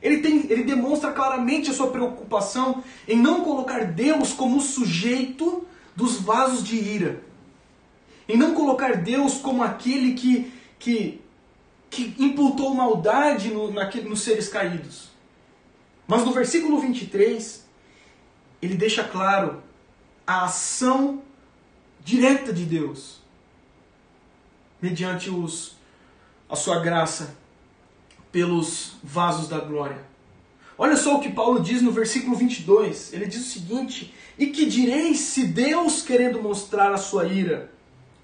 Ele, 0.01 0.19
tem, 0.19 0.45
ele 0.49 0.63
demonstra 0.63 1.11
claramente 1.11 1.69
a 1.69 1.73
sua 1.73 1.91
preocupação 1.91 2.81
em 3.05 3.17
não 3.17 3.41
colocar 3.41 3.83
Deus 3.87 4.31
como 4.31 4.61
sujeito 4.61 5.67
dos 5.97 6.15
vasos 6.15 6.63
de 6.63 6.77
ira. 6.77 7.21
Em 8.25 8.37
não 8.37 8.55
colocar 8.55 8.95
Deus 8.95 9.33
como 9.33 9.61
aquele 9.61 10.13
que, 10.13 10.49
que 10.79 11.20
que 11.91 12.15
imputou 12.17 12.73
maldade 12.73 13.49
no, 13.49 13.69
naquele, 13.69 14.07
nos 14.09 14.21
seres 14.21 14.47
caídos. 14.47 15.09
Mas 16.07 16.23
no 16.23 16.31
versículo 16.31 16.79
23, 16.79 17.65
ele 18.61 18.75
deixa 18.75 19.03
claro 19.03 19.61
a 20.25 20.45
ação 20.45 21.21
direta 22.03 22.53
de 22.53 22.65
Deus, 22.65 23.19
mediante 24.81 25.29
os, 25.29 25.75
a 26.49 26.55
sua 26.55 26.79
graça, 26.79 27.35
pelos 28.31 28.93
vasos 29.03 29.49
da 29.49 29.59
glória. 29.59 30.09
Olha 30.77 30.95
só 30.95 31.17
o 31.17 31.19
que 31.19 31.29
Paulo 31.29 31.59
diz 31.59 31.81
no 31.81 31.91
versículo 31.91 32.37
22. 32.37 33.11
Ele 33.11 33.25
diz 33.25 33.41
o 33.41 33.51
seguinte: 33.51 34.15
E 34.39 34.47
que 34.47 34.65
direis 34.65 35.19
se 35.19 35.45
Deus, 35.45 36.01
querendo 36.01 36.41
mostrar 36.41 36.93
a 36.93 36.97
sua 36.97 37.27
ira 37.27 37.69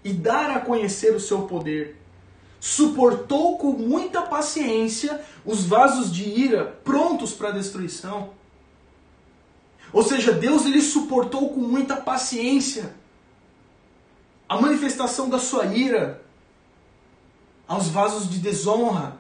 e 0.04 0.14
dar 0.14 0.52
a 0.52 0.62
conhecer 0.62 1.14
o 1.14 1.20
seu 1.20 1.42
poder, 1.44 1.98
suportou 2.68 3.58
com 3.58 3.72
muita 3.72 4.24
paciência 4.24 5.22
os 5.46 5.64
vasos 5.64 6.14
de 6.14 6.28
ira 6.28 6.66
prontos 6.84 7.32
para 7.32 7.52
destruição. 7.52 8.32
Ou 9.94 10.04
seja, 10.04 10.34
Deus 10.34 10.66
ele 10.66 10.82
suportou 10.82 11.50
com 11.50 11.62
muita 11.62 11.96
paciência 11.96 12.94
a 14.50 14.60
manifestação 14.60 15.30
da 15.30 15.40
sua 15.40 15.68
ira 15.68 16.22
aos 17.66 17.88
vasos 17.88 18.30
de 18.30 18.38
desonra, 18.38 19.18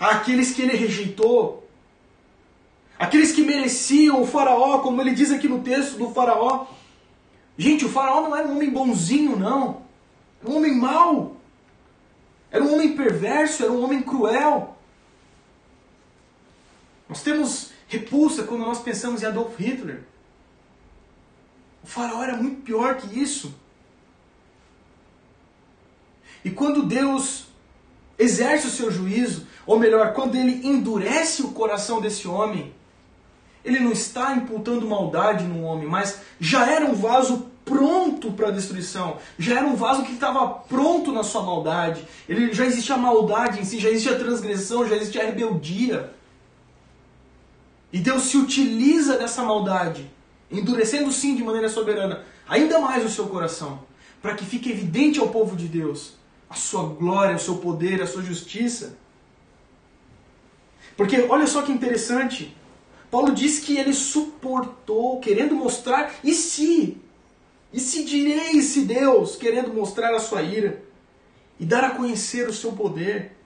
àqueles 0.00 0.52
que 0.52 0.62
ele 0.62 0.74
rejeitou, 0.74 1.68
aqueles 2.98 3.30
que 3.30 3.42
mereciam 3.42 4.22
o 4.22 4.26
faraó, 4.26 4.78
como 4.78 5.02
ele 5.02 5.12
diz 5.12 5.30
aqui 5.30 5.48
no 5.48 5.60
texto 5.60 5.98
do 5.98 6.14
faraó. 6.14 6.66
Gente, 7.58 7.84
o 7.84 7.90
faraó 7.90 8.22
não 8.22 8.34
era 8.34 8.48
um 8.48 8.56
homem 8.56 8.70
bonzinho, 8.70 9.36
não. 9.36 9.82
Um 10.42 10.56
homem 10.56 10.74
mau. 10.74 11.37
Era 12.50 12.64
um 12.64 12.74
homem 12.74 12.96
perverso, 12.96 13.62
era 13.62 13.72
um 13.72 13.82
homem 13.82 14.02
cruel. 14.02 14.76
Nós 17.08 17.22
temos 17.22 17.72
repulsa 17.86 18.44
quando 18.44 18.64
nós 18.64 18.80
pensamos 18.80 19.22
em 19.22 19.26
Adolf 19.26 19.58
Hitler. 19.58 20.02
O 21.82 21.86
faraó 21.86 22.22
era 22.22 22.36
muito 22.36 22.62
pior 22.62 22.96
que 22.96 23.18
isso. 23.18 23.54
E 26.44 26.50
quando 26.50 26.82
Deus 26.82 27.46
exerce 28.18 28.66
o 28.66 28.70
seu 28.70 28.90
juízo, 28.90 29.46
ou 29.66 29.78
melhor, 29.78 30.12
quando 30.12 30.34
ele 30.34 30.66
endurece 30.66 31.42
o 31.42 31.52
coração 31.52 32.00
desse 32.00 32.26
homem, 32.26 32.74
ele 33.64 33.80
não 33.80 33.92
está 33.92 34.34
imputando 34.34 34.86
maldade 34.86 35.44
no 35.44 35.62
homem, 35.62 35.86
mas 35.86 36.20
já 36.40 36.70
era 36.70 36.86
um 36.86 36.94
vaso 36.94 37.50
pronto 37.68 38.32
para 38.32 38.48
a 38.48 38.50
destruição. 38.50 39.18
Já 39.38 39.58
era 39.58 39.66
um 39.66 39.76
vaso 39.76 40.04
que 40.04 40.12
estava 40.12 40.48
pronto 40.48 41.12
na 41.12 41.22
sua 41.22 41.42
maldade. 41.42 42.02
Ele 42.28 42.52
já 42.52 42.64
existia 42.64 42.94
a 42.94 42.98
maldade 42.98 43.60
em 43.60 43.64
si, 43.64 43.78
já 43.78 43.90
existia 43.90 44.16
a 44.16 44.18
transgressão, 44.18 44.88
já 44.88 44.96
existia 44.96 45.22
a 45.22 45.26
rebeldia. 45.26 46.12
E 47.92 47.98
Deus 47.98 48.24
se 48.24 48.36
utiliza 48.36 49.16
dessa 49.16 49.42
maldade 49.42 50.10
endurecendo 50.50 51.12
sim 51.12 51.36
de 51.36 51.44
maneira 51.44 51.68
soberana 51.68 52.24
ainda 52.48 52.78
mais 52.78 53.04
o 53.04 53.10
seu 53.10 53.26
coração, 53.26 53.80
para 54.22 54.34
que 54.34 54.44
fique 54.44 54.70
evidente 54.70 55.20
ao 55.20 55.28
povo 55.28 55.54
de 55.54 55.68
Deus 55.68 56.14
a 56.48 56.54
sua 56.54 56.84
glória, 56.84 57.36
o 57.36 57.38
seu 57.38 57.56
poder, 57.56 58.00
a 58.00 58.06
sua 58.06 58.22
justiça. 58.22 58.96
Porque 60.96 61.26
olha 61.28 61.46
só 61.46 61.60
que 61.62 61.70
interessante, 61.70 62.56
Paulo 63.10 63.32
diz 63.32 63.58
que 63.60 63.76
ele 63.76 63.92
suportou, 63.92 65.20
querendo 65.20 65.54
mostrar, 65.54 66.14
e 66.24 66.32
se? 66.32 66.96
E 67.72 67.80
se 67.80 68.04
direi 68.04 68.60
se 68.62 68.84
Deus, 68.84 69.36
querendo 69.36 69.72
mostrar 69.74 70.14
a 70.14 70.20
sua 70.20 70.42
ira 70.42 70.82
e 71.60 71.66
dar 71.66 71.84
a 71.84 71.90
conhecer 71.90 72.48
o 72.48 72.52
seu 72.52 72.72
poder, 72.72 73.36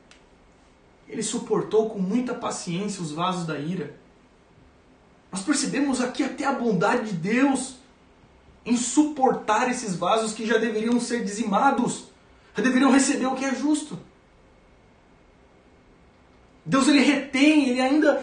ele 1.09 1.23
suportou 1.23 1.91
com 1.91 1.99
muita 1.99 2.33
paciência 2.33 3.03
os 3.03 3.11
vasos 3.11 3.47
da 3.47 3.59
ira. 3.59 3.95
Nós 5.31 5.43
percebemos 5.43 6.01
aqui 6.01 6.23
até 6.23 6.45
a 6.45 6.53
bondade 6.53 7.11
de 7.11 7.15
Deus 7.15 7.77
em 8.65 8.77
suportar 8.77 9.71
esses 9.71 9.97
vasos 9.97 10.35
que 10.35 10.47
já 10.47 10.57
deveriam 10.57 11.01
ser 11.01 11.25
dizimados, 11.25 12.05
já 12.57 12.63
deveriam 12.63 12.93
receber 12.93 13.27
o 13.27 13.35
que 13.35 13.45
é 13.45 13.55
justo. 13.55 13.99
Deus 16.65 16.87
ele 16.87 17.01
retém, 17.01 17.71
ele 17.71 17.81
ainda, 17.81 18.23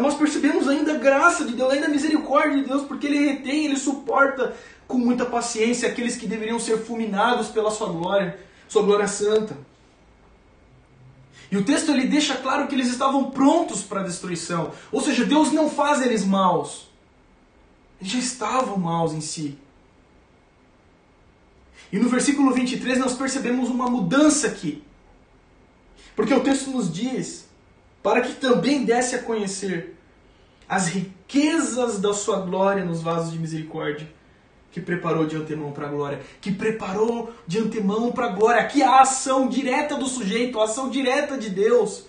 nós 0.00 0.14
percebemos 0.14 0.68
ainda 0.68 0.94
a 0.94 0.98
graça 0.98 1.44
de 1.44 1.54
Deus, 1.54 1.72
ainda 1.72 1.86
a 1.86 1.90
misericórdia 1.90 2.62
de 2.62 2.68
Deus, 2.68 2.82
porque 2.82 3.08
ele 3.08 3.32
retém, 3.32 3.64
ele 3.64 3.76
suporta 3.76 4.54
com 4.90 4.98
muita 4.98 5.24
paciência 5.24 5.88
aqueles 5.88 6.16
que 6.16 6.26
deveriam 6.26 6.58
ser 6.58 6.78
fulminados 6.78 7.48
pela 7.48 7.70
sua 7.70 7.88
glória, 7.88 8.38
sua 8.68 8.82
glória 8.82 9.08
santa. 9.08 9.56
E 11.50 11.56
o 11.56 11.64
texto 11.64 11.90
ele 11.90 12.06
deixa 12.06 12.36
claro 12.36 12.68
que 12.68 12.74
eles 12.74 12.88
estavam 12.88 13.30
prontos 13.30 13.82
para 13.82 14.00
a 14.00 14.04
destruição. 14.04 14.72
Ou 14.92 15.00
seja, 15.00 15.24
Deus 15.24 15.50
não 15.52 15.70
faz 15.70 16.02
eles 16.02 16.24
maus. 16.24 16.88
Eles 18.00 18.12
já 18.12 18.18
estavam 18.18 18.76
maus 18.76 19.12
em 19.12 19.20
si. 19.20 19.58
E 21.92 21.98
no 21.98 22.08
versículo 22.08 22.52
23 22.52 22.98
nós 22.98 23.14
percebemos 23.14 23.68
uma 23.68 23.88
mudança 23.88 24.46
aqui. 24.46 24.82
Porque 26.14 26.34
o 26.34 26.40
texto 26.40 26.70
nos 26.70 26.92
diz: 26.92 27.46
para 28.02 28.20
que 28.20 28.34
também 28.34 28.84
desse 28.84 29.16
a 29.16 29.22
conhecer 29.22 29.96
as 30.68 30.86
riquezas 30.86 31.98
da 31.98 32.14
sua 32.14 32.40
glória 32.40 32.84
nos 32.84 33.02
vasos 33.02 33.32
de 33.32 33.38
misericórdia, 33.40 34.08
que 34.70 34.80
preparou 34.80 35.26
de 35.26 35.36
antemão 35.36 35.72
para 35.72 35.86
a 35.86 35.90
glória, 35.90 36.20
que 36.40 36.52
preparou 36.52 37.32
de 37.46 37.58
antemão 37.58 38.12
para 38.12 38.26
a 38.26 38.32
glória. 38.32 38.60
Aqui 38.60 38.82
a 38.82 39.00
ação 39.00 39.48
direta 39.48 39.96
do 39.96 40.06
sujeito, 40.06 40.60
a 40.60 40.64
ação 40.64 40.88
direta 40.88 41.36
de 41.36 41.50
Deus. 41.50 42.04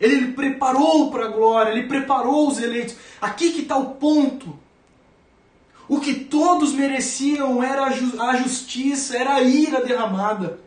Ele 0.00 0.32
preparou 0.32 1.10
para 1.10 1.26
a 1.26 1.28
glória, 1.28 1.70
ele 1.70 1.86
preparou 1.86 2.48
os 2.48 2.60
eleitos. 2.60 2.96
Aqui 3.20 3.52
que 3.52 3.62
está 3.62 3.76
o 3.76 3.94
ponto. 3.94 4.58
O 5.88 6.00
que 6.00 6.14
todos 6.14 6.72
mereciam 6.72 7.62
era 7.62 7.84
a 7.84 8.36
justiça, 8.36 9.16
era 9.16 9.34
a 9.34 9.42
ira 9.42 9.84
derramada. 9.84 10.60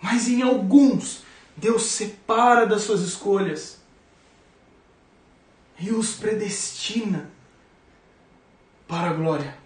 Mas 0.00 0.28
em 0.28 0.42
alguns, 0.42 1.22
Deus 1.56 1.84
separa 1.84 2.66
das 2.66 2.82
suas 2.82 3.00
escolhas 3.00 3.78
e 5.78 5.90
os 5.90 6.14
predestina 6.14 7.30
para 8.86 9.10
a 9.10 9.12
glória. 9.12 9.63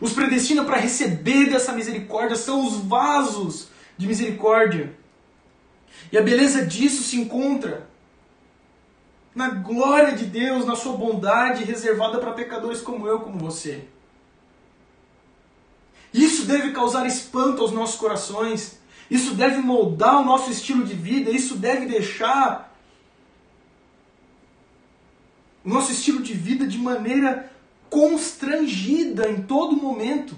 Os 0.00 0.12
predestina 0.12 0.64
para 0.64 0.76
receber 0.76 1.50
dessa 1.50 1.72
misericórdia, 1.72 2.36
são 2.36 2.66
os 2.66 2.76
vasos 2.76 3.68
de 3.96 4.06
misericórdia. 4.06 4.94
E 6.12 6.16
a 6.16 6.22
beleza 6.22 6.64
disso 6.64 7.02
se 7.02 7.16
encontra 7.16 7.88
na 9.34 9.50
glória 9.50 10.12
de 10.12 10.24
Deus, 10.24 10.64
na 10.64 10.76
sua 10.76 10.96
bondade 10.96 11.64
reservada 11.64 12.18
para 12.18 12.32
pecadores 12.32 12.80
como 12.80 13.06
eu, 13.06 13.20
como 13.20 13.38
você. 13.38 13.84
Isso 16.12 16.46
deve 16.46 16.72
causar 16.72 17.06
espanto 17.06 17.62
aos 17.62 17.72
nossos 17.72 17.96
corações. 17.96 18.78
Isso 19.10 19.34
deve 19.34 19.58
moldar 19.58 20.20
o 20.20 20.24
nosso 20.24 20.50
estilo 20.50 20.84
de 20.84 20.94
vida. 20.94 21.30
Isso 21.30 21.56
deve 21.56 21.86
deixar 21.86 22.74
o 25.64 25.68
nosso 25.68 25.92
estilo 25.92 26.22
de 26.22 26.32
vida 26.32 26.66
de 26.66 26.78
maneira 26.78 27.52
constrangida 27.90 29.28
em 29.28 29.42
todo 29.42 29.76
momento. 29.76 30.36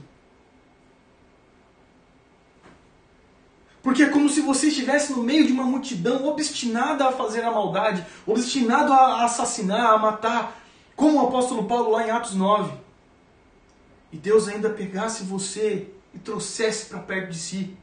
Porque 3.82 4.02
é 4.02 4.10
como 4.10 4.28
se 4.28 4.40
você 4.40 4.68
estivesse 4.68 5.12
no 5.12 5.22
meio 5.22 5.46
de 5.46 5.52
uma 5.52 5.64
multidão 5.64 6.26
obstinada 6.26 7.08
a 7.08 7.12
fazer 7.12 7.42
a 7.42 7.50
maldade, 7.50 8.04
obstinado 8.26 8.92
a 8.92 9.24
assassinar, 9.24 9.94
a 9.94 9.98
matar, 9.98 10.60
como 10.94 11.18
o 11.18 11.26
apóstolo 11.26 11.64
Paulo 11.64 11.90
lá 11.90 12.06
em 12.06 12.10
Atos 12.10 12.34
9. 12.34 12.72
E 14.12 14.18
Deus 14.18 14.48
ainda 14.48 14.68
pegasse 14.68 15.24
você 15.24 15.88
e 16.14 16.18
trouxesse 16.18 16.86
para 16.86 16.98
perto 16.98 17.30
de 17.30 17.38
si. 17.38 17.76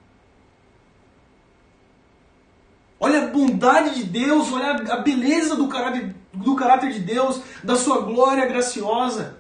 Olha 3.00 3.24
a 3.24 3.28
bondade 3.28 3.96
de 3.96 4.04
Deus, 4.04 4.52
olha 4.52 4.72
a 4.94 4.98
beleza 4.98 5.56
do 5.56 5.68
caráter, 5.68 6.16
do 6.34 6.56
caráter 6.56 6.92
de 6.92 7.00
Deus, 7.00 7.42
da 7.64 7.76
sua 7.76 8.02
glória 8.02 8.46
graciosa. 8.46 9.37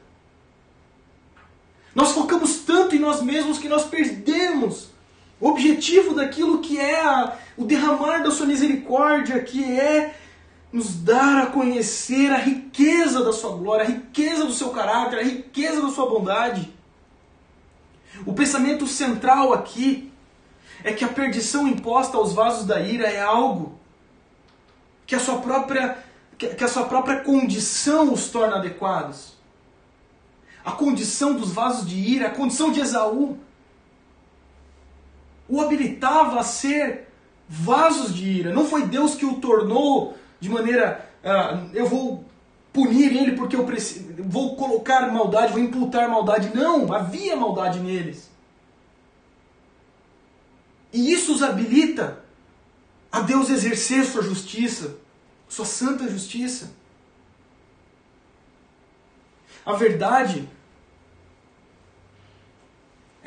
Nós 1.98 2.12
focamos 2.12 2.58
tanto 2.58 2.96
em 2.96 3.00
nós 3.00 3.24
mesmos 3.24 3.58
que 3.58 3.68
nós 3.68 3.86
perdemos 3.86 4.90
o 5.42 5.50
objetivo 5.50 6.14
daquilo 6.14 6.60
que 6.60 6.80
é 6.80 7.02
a, 7.02 7.36
o 7.58 7.66
derramar 7.66 8.20
da 8.20 8.30
sua 8.30 8.46
misericórdia, 8.46 9.42
que 9.42 9.64
é 9.64 10.16
nos 10.72 10.94
dar 10.94 11.42
a 11.42 11.46
conhecer 11.48 12.32
a 12.32 12.38
riqueza 12.38 13.24
da 13.24 13.34
sua 13.34 13.58
glória, 13.58 13.84
a 13.84 13.88
riqueza 13.88 14.46
do 14.46 14.54
seu 14.54 14.70
caráter, 14.70 15.18
a 15.18 15.24
riqueza 15.24 15.82
da 15.82 15.90
sua 15.90 16.08
bondade. 16.08 16.72
O 18.28 18.34
pensamento 18.34 18.86
central 18.86 19.52
aqui 19.52 20.14
é 20.84 20.94
que 20.94 21.04
a 21.04 21.08
perdição 21.08 21.68
imposta 21.68 22.16
aos 22.16 22.32
vasos 22.32 22.68
da 22.68 22.80
ira 22.80 23.08
é 23.08 23.24
algo 23.24 23.76
que 25.08 25.16
a 25.16 25.20
sua 25.20 25.38
própria, 25.38 25.98
que 26.38 26.64
a 26.64 26.68
sua 26.68 26.86
própria 26.86 27.22
condição 27.22 28.14
os 28.14 28.30
torna 28.30 28.58
adequados. 28.58 29.37
A 30.68 30.74
condição 30.74 31.34
dos 31.34 31.54
vasos 31.54 31.88
de 31.88 31.96
ira, 31.96 32.28
a 32.28 32.30
condição 32.30 32.74
de 32.74 32.82
Esaú, 32.82 33.38
o 35.48 35.62
habilitava 35.62 36.42
a 36.42 36.44
ser 36.44 37.08
vasos 37.48 38.14
de 38.14 38.28
ira. 38.28 38.52
Não 38.52 38.66
foi 38.66 38.86
Deus 38.86 39.16
que 39.16 39.26
o 39.26 39.40
tornou 39.40 40.18
de 40.42 40.50
maneira. 40.50 41.10
Uh, 41.24 41.70
eu 41.74 41.86
vou 41.88 42.26
punir 42.74 43.16
ele 43.16 43.38
porque 43.38 43.56
eu 43.56 43.64
preciso, 43.64 44.14
vou 44.26 44.58
colocar 44.58 45.10
maldade, 45.10 45.54
vou 45.54 45.62
imputar 45.62 46.10
maldade. 46.10 46.54
Não, 46.54 46.92
havia 46.94 47.38
maldade 47.38 47.80
neles. 47.80 48.30
E 50.92 51.14
isso 51.14 51.34
os 51.34 51.42
habilita 51.42 52.22
a 53.10 53.22
Deus 53.22 53.50
exercer 53.50 54.04
sua 54.04 54.22
justiça, 54.22 54.98
sua 55.48 55.64
santa 55.64 56.10
justiça. 56.10 56.74
A 59.66 59.72
verdade 59.72 60.57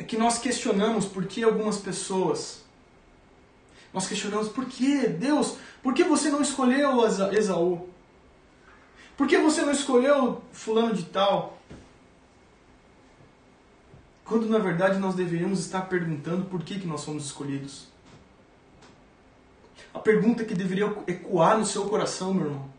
é 0.01 0.03
que 0.03 0.17
nós 0.17 0.39
questionamos 0.39 1.05
por 1.05 1.27
que 1.27 1.43
algumas 1.43 1.77
pessoas. 1.77 2.65
Nós 3.93 4.09
questionamos 4.09 4.49
por 4.49 4.65
que, 4.65 5.07
Deus, 5.07 5.59
por 5.83 5.93
que 5.93 6.03
você 6.03 6.31
não 6.31 6.41
escolheu 6.41 7.05
Esaú? 7.35 7.87
Por 9.15 9.29
que 9.29 9.37
você 9.37 9.61
não 9.61 9.73
escolheu 9.73 10.41
fulano 10.53 10.95
de 10.95 11.03
tal? 11.05 11.59
Quando 14.25 14.49
na 14.49 14.59
verdade 14.59 14.99
nós 14.99 15.15
deveríamos 15.15 15.61
estar 15.61 15.83
perguntando 15.83 16.47
por 16.47 16.63
que, 16.63 16.81
que 16.81 16.87
nós 16.87 17.05
fomos 17.05 17.27
escolhidos. 17.27 17.89
A 19.93 19.99
pergunta 19.99 20.47
que 20.47 20.55
deveria 20.55 20.87
ecoar 21.07 21.59
no 21.59 21.67
seu 21.67 21.85
coração, 21.91 22.33
meu 22.33 22.47
irmão, 22.47 22.71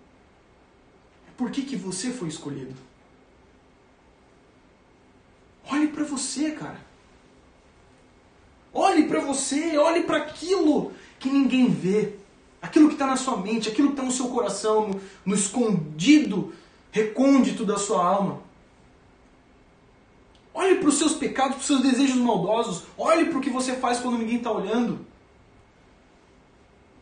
é 1.27 1.31
por 1.37 1.51
que, 1.51 1.61
que 1.61 1.75
você 1.75 2.09
foi 2.09 2.29
escolhido? 2.29 2.73
Olhe 5.69 5.87
para 5.89 6.03
você, 6.03 6.53
cara. 6.53 6.89
Olhe 8.73 9.03
para 9.03 9.19
você, 9.19 9.77
olhe 9.77 10.03
para 10.03 10.17
aquilo 10.17 10.91
que 11.19 11.29
ninguém 11.29 11.69
vê. 11.69 12.13
Aquilo 12.61 12.87
que 12.87 12.93
está 12.93 13.07
na 13.07 13.17
sua 13.17 13.37
mente, 13.37 13.69
aquilo 13.69 13.89
que 13.89 13.93
está 13.93 14.03
no 14.03 14.11
seu 14.11 14.27
coração, 14.29 14.87
no, 14.87 15.01
no 15.25 15.35
escondido, 15.35 16.53
recôndito 16.91 17.65
da 17.65 17.77
sua 17.77 18.05
alma. 18.05 18.39
Olhe 20.53 20.75
para 20.75 20.89
os 20.89 20.97
seus 20.97 21.13
pecados, 21.13 21.53
para 21.55 21.61
os 21.61 21.65
seus 21.65 21.81
desejos 21.81 22.17
maldosos. 22.17 22.83
Olhe 22.97 23.25
para 23.25 23.37
o 23.37 23.41
que 23.41 23.49
você 23.49 23.75
faz 23.75 23.99
quando 23.99 24.17
ninguém 24.17 24.37
está 24.37 24.51
olhando. 24.51 25.05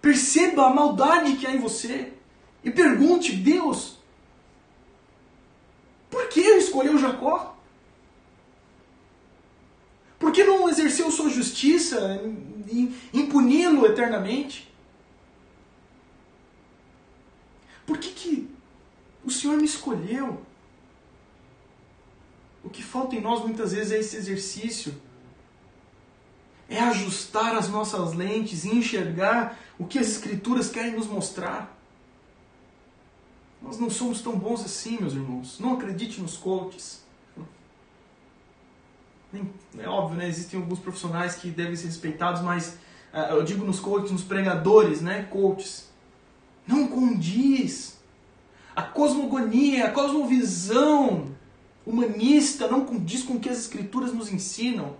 Perceba 0.02 0.68
a 0.68 0.74
maldade 0.74 1.36
que 1.36 1.46
há 1.46 1.54
em 1.54 1.60
você. 1.60 2.14
E 2.64 2.72
pergunte, 2.72 3.34
Deus, 3.34 3.98
por 6.10 6.28
que 6.30 6.42
escolheu 6.42 6.98
Jacó? 6.98 7.56
Que 10.40 10.46
não 10.46 10.70
exerceu 10.70 11.12
sua 11.12 11.30
justiça, 11.30 12.22
impuni-lo 13.14 13.86
eternamente? 13.86 14.72
Por 17.86 17.98
que, 17.98 18.08
que 18.12 18.50
o 19.22 19.30
Senhor 19.30 19.58
me 19.58 19.66
escolheu? 19.66 20.42
O 22.64 22.70
que 22.70 22.82
falta 22.82 23.18
em 23.18 23.20
nós 23.20 23.42
muitas 23.42 23.74
vezes 23.74 23.92
é 23.92 24.00
esse 24.00 24.16
exercício. 24.16 24.96
É 26.70 26.80
ajustar 26.80 27.58
as 27.58 27.68
nossas 27.68 28.14
lentes 28.14 28.64
e 28.64 28.70
enxergar 28.70 29.60
o 29.78 29.86
que 29.86 30.00
as 30.00 30.08
Escrituras 30.08 30.70
querem 30.70 30.94
nos 30.94 31.08
mostrar. 31.08 31.78
Nós 33.62 33.78
não 33.78 33.90
somos 33.90 34.22
tão 34.22 34.40
bons 34.40 34.64
assim, 34.64 35.00
meus 35.02 35.12
irmãos. 35.12 35.60
Não 35.60 35.74
acredite 35.74 36.22
nos 36.22 36.38
coaches. 36.38 37.09
É 39.78 39.88
óbvio, 39.88 40.18
né? 40.18 40.28
Existem 40.28 40.60
alguns 40.60 40.80
profissionais 40.80 41.36
que 41.36 41.50
devem 41.52 41.76
ser 41.76 41.88
respeitados, 41.88 42.42
mas 42.42 42.78
uh, 43.14 43.34
eu 43.34 43.44
digo 43.44 43.64
nos 43.66 43.80
coaches, 43.80 44.12
nos 44.12 44.24
pregadores, 44.24 45.02
né? 45.02 45.28
Coaches. 45.30 45.90
Não 46.68 46.88
condiz. 46.88 48.00
A 48.76 48.82
cosmogonia, 48.82 49.88
a 49.88 49.92
cosmovisão 49.92 51.36
humanista 51.86 52.68
não 52.68 52.86
condiz 52.86 53.24
com 53.24 53.34
o 53.34 53.40
que 53.40 53.50
as 53.50 53.58
escrituras 53.58 54.14
nos 54.14 54.32
ensinam. 54.32 54.96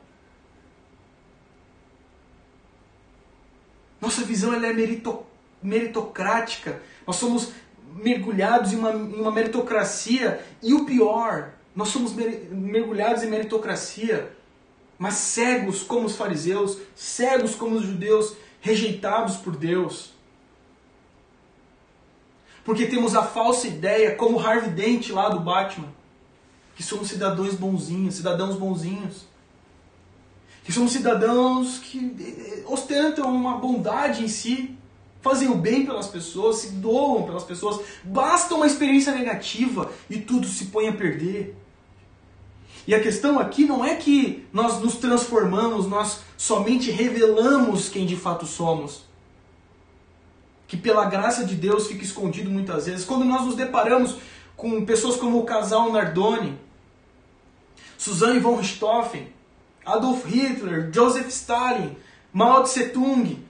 Nossa 4.02 4.24
visão 4.24 4.54
ela 4.54 4.68
é 4.68 4.74
merito, 4.74 5.24
meritocrática. 5.62 6.82
Nós 7.06 7.18
somos 7.18 7.52
mergulhados 7.96 8.74
em 8.74 8.78
uma, 8.78 8.92
em 8.92 9.20
uma 9.20 9.32
meritocracia. 9.32 10.44
E 10.62 10.74
o 10.74 10.86
pior, 10.86 11.54
nós 11.76 11.90
somos 11.90 12.14
mergulhados 12.14 13.24
em 13.24 13.30
meritocracia, 13.30 14.32
mas 14.98 15.14
cegos 15.16 15.84
como 15.84 16.06
os 16.08 16.16
fariseus, 16.16 16.78
cegos 16.96 17.56
como 17.56 17.76
os 17.76 17.86
judeus, 17.86 18.36
rejeitados 18.60 19.38
por 19.38 19.56
Deus. 19.56 20.12
Porque 22.66 22.86
temos 22.86 23.16
a 23.16 23.24
falsa 23.24 23.68
ideia, 23.68 24.16
como 24.16 24.40
Harvey 24.40 24.70
Dent 24.70 25.10
lá 25.10 25.30
do 25.30 25.40
Batman, 25.40 25.88
que 26.76 26.84
somos 26.84 27.08
cidadãos 27.08 27.56
bonzinhos, 27.56 28.16
cidadãos 28.16 28.56
bonzinhos. 28.56 29.28
Que 30.64 30.72
somos 30.72 30.92
cidadãos 30.92 31.80
que 31.80 31.98
eh, 32.20 32.64
ostentam 32.68 33.34
uma 33.34 33.58
bondade 33.58 34.24
em 34.24 34.28
si, 34.28 34.78
fazem 35.22 35.50
o 35.50 35.56
bem 35.56 35.86
pelas 35.86 36.08
pessoas, 36.08 36.58
se 36.58 36.72
doam 36.72 37.24
pelas 37.24 37.44
pessoas. 37.44 37.82
Basta 38.04 38.56
uma 38.56 38.68
experiência 38.68 39.14
negativa 39.14 39.92
e 40.10 40.18
tudo 40.20 40.48
se 40.48 40.66
põe 40.66 40.88
a 40.88 40.94
perder. 40.94 41.56
E 42.88 42.96
a 42.96 43.02
questão 43.02 43.38
aqui 43.38 43.66
não 43.66 43.86
é 43.86 43.96
que 43.96 44.48
nós 44.52 44.80
nos 44.80 44.96
transformamos, 44.96 45.88
nós 45.88 46.22
somente 46.38 46.90
revelamos 46.90 47.90
quem 47.90 48.06
de 48.06 48.16
fato 48.16 48.46
somos. 48.46 49.04
Que 50.68 50.78
pela 50.78 51.06
graça 51.06 51.46
de 51.46 51.56
Deus 51.56 51.88
fica 51.88 52.04
escondido 52.04 52.50
muitas 52.50 52.86
vezes. 52.86 53.06
Quando 53.06 53.26
nós 53.26 53.46
nos 53.46 53.56
deparamos 53.56 54.18
com 54.56 54.86
pessoas 54.86 55.18
como 55.18 55.40
o 55.40 55.46
casal 55.46 55.92
Nardoni, 55.92 56.58
Suzanne 57.98 58.40
von 58.40 58.56
Richthofen, 58.56 59.28
Adolf 59.86 60.26
Hitler, 60.26 60.90
Joseph 60.94 61.28
Stalin, 61.28 61.96
Mao 62.32 62.64
Tse 62.64 62.90
Tung. 62.90 63.49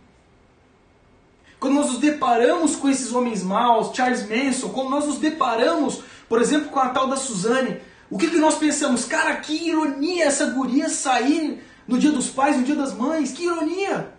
Quando 1.60 1.74
nós 1.74 1.88
nos 1.88 2.00
deparamos 2.00 2.76
com 2.76 2.88
esses 2.88 3.12
homens 3.12 3.44
maus, 3.44 3.96
Charles 3.96 4.28
Manson, 4.28 4.70
quando 4.70 4.90
nós 4.90 5.06
nos 5.06 5.18
deparamos, 5.18 6.02
por 6.28 6.42
exemplo, 6.42 6.70
com 6.70 6.80
a 6.80 6.90
tal 6.90 7.08
da 7.08 7.18
Suzanne, 7.18 7.82
o 8.10 8.18
que, 8.18 8.30
que 8.30 8.38
nós 8.38 8.56
pensamos? 8.56 9.06
Cara, 9.06 9.36
que 9.38 9.68
ironia 9.68 10.26
essa 10.26 10.48
guria 10.48 10.88
sair 10.90 11.62
no 11.88 12.00
dia 12.00 12.12
dos 12.12 12.30
pais, 12.30 12.56
no 12.56 12.64
dia 12.64 12.76
das 12.76 12.94
mães, 12.94 13.32
que 13.34 13.44
ironia! 13.44 14.14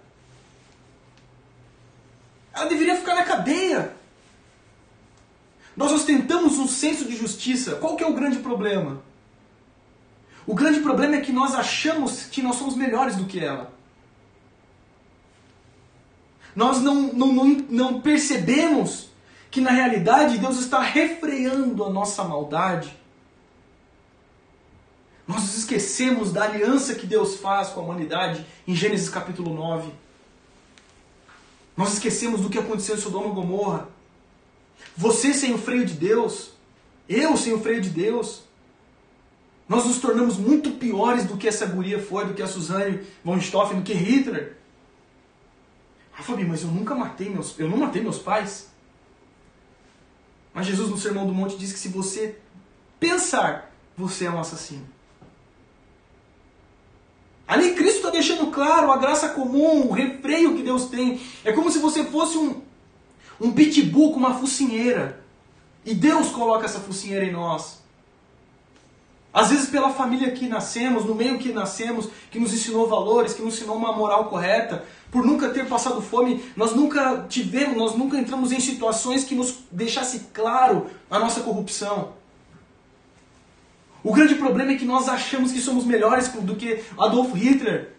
Ela 2.53 2.67
deveria 2.67 2.97
ficar 2.97 3.15
na 3.15 3.25
cadeia. 3.25 3.95
Nós 5.77 5.93
ostentamos 5.93 6.59
um 6.59 6.69
senso 6.69 7.07
de 7.07 7.17
justiça. 7.17 7.77
Qual 7.77 7.97
que 7.97 8.05
é 8.05 8.07
o 8.07 8.13
grande 8.13 8.39
problema? 8.41 9.03
O 10.47 10.55
grande 10.55 10.81
problema 10.81 11.17
é 11.17 11.21
que 11.21 11.33
nós 11.33 11.55
achamos 11.55 12.25
que 12.25 12.43
nós 12.43 12.57
somos 12.57 12.75
melhores 12.75 13.17
do 13.17 13.25
que 13.25 13.39
ela. 13.39 13.73
Nós 16.55 16.81
não, 16.81 17.13
não, 17.13 17.33
não, 17.33 17.47
não 17.69 18.01
percebemos 18.01 19.09
que 19.51 19.61
na 19.61 19.71
realidade 19.71 20.39
Deus 20.39 20.59
está 20.59 20.81
refreando 20.81 21.85
a 21.85 21.91
nossa 21.91 22.23
maldade. 22.25 22.95
Nós 25.27 25.43
nos 25.43 25.59
esquecemos 25.59 26.33
da 26.33 26.45
aliança 26.45 26.95
que 26.95 27.07
Deus 27.07 27.37
faz 27.37 27.69
com 27.69 27.81
a 27.81 27.85
humanidade 27.85 28.45
em 28.67 28.75
Gênesis 28.75 29.09
capítulo 29.09 29.55
9. 29.55 29.91
Nós 31.77 31.95
esquecemos 31.95 32.41
do 32.41 32.51
que 32.51 32.59
aconteceu 32.59 32.97
em 32.97 33.01
Sodoma 33.01 33.29
e 33.29 33.33
Gomorra. 33.33 33.89
Você 34.97 35.33
sem 35.33 35.55
o 35.55 35.59
freio 35.59 35.87
de 35.87 35.95
Deus, 35.95 36.51
eu 37.09 37.37
sem 37.37 37.53
o 37.53 37.61
freio 37.61 37.81
de 37.81 37.91
Deus, 37.91 38.43
nós 39.69 39.85
nos 39.85 39.99
tornamos 39.99 40.37
muito 40.37 40.73
piores 40.73 41.25
do 41.25 41.37
que 41.37 41.47
essa 41.47 41.65
guria 41.65 42.03
foi, 42.03 42.27
do 42.27 42.35
que 42.35 42.43
a 42.43 42.47
Suzane 42.49 43.01
von 43.25 43.41
Stoffen, 43.41 43.79
do 43.79 43.85
que 43.85 43.95
Hitler. 43.95 44.57
Ah, 46.21 46.23
Fabi, 46.23 46.45
mas 46.45 46.63
eu 46.63 46.69
nunca 46.69 46.95
matei 46.95 47.31
meus, 47.31 47.59
eu 47.59 47.67
não 47.67 47.79
matei 47.79 48.03
meus 48.03 48.19
pais. 48.19 48.69
Mas 50.53 50.67
Jesus 50.67 50.91
no 50.91 50.99
Sermão 50.99 51.27
do 51.27 51.33
Monte 51.33 51.57
diz 51.57 51.73
que 51.73 51.79
se 51.79 51.89
você 51.89 52.39
pensar, 52.99 53.73
você 53.97 54.27
é 54.27 54.31
um 54.31 54.39
assassino. 54.39 54.87
Ali 57.49 57.75
Cristo 57.75 57.97
está 57.97 58.11
deixando 58.11 58.51
claro 58.51 58.93
a 58.93 58.99
graça 58.99 59.31
comum, 59.31 59.87
o 59.87 59.93
refreio 59.93 60.55
que 60.57 60.63
Deus 60.63 60.91
tem. 60.91 61.19
É 61.43 61.53
como 61.53 61.73
se 61.73 61.79
você 61.79 62.05
fosse 62.05 62.37
um, 62.37 62.61
um 63.41 63.51
pitbull 63.51 64.13
com 64.13 64.19
uma 64.19 64.39
focinheira. 64.39 65.25
E 65.87 65.95
Deus 65.95 66.29
coloca 66.29 66.67
essa 66.67 66.81
focinheira 66.81 67.25
em 67.25 67.33
nós. 67.33 67.80
Às 69.33 69.51
vezes 69.51 69.69
pela 69.71 69.91
família 69.91 70.33
que 70.33 70.49
nascemos, 70.49 71.05
no 71.05 71.15
meio 71.15 71.39
que 71.39 71.53
nascemos, 71.53 72.09
que 72.31 72.39
nos 72.41 72.53
ensinou 72.53 72.89
valores, 72.89 73.33
que 73.33 73.43
nos 73.43 73.55
ensinou 73.55 73.77
uma 73.77 73.93
moral 73.93 74.25
correta, 74.25 74.85
por 75.11 75.25
nunca 75.25 75.51
ter 75.51 75.69
passado 75.69 76.03
fome, 76.03 76.45
nós 76.57 76.75
nunca 76.75 77.27
tivemos, 77.29 77.77
nós 77.77 77.95
nunca 77.95 78.19
entramos 78.19 78.51
em 78.51 78.59
situações 78.59 79.23
que 79.23 79.35
nos 79.35 79.59
deixasse 79.71 80.27
claro 80.33 80.87
a 81.09 81.19
nossa 81.19 81.41
corrupção. 81.43 82.13
O 84.03 84.13
grande 84.13 84.35
problema 84.35 84.73
é 84.73 84.77
que 84.77 84.85
nós 84.85 85.09
achamos 85.09 85.53
que 85.53 85.61
somos 85.61 85.85
melhores 85.85 86.29
do 86.29 86.57
que 86.57 86.83
Adolf 86.99 87.35
Hitler. 87.35 87.93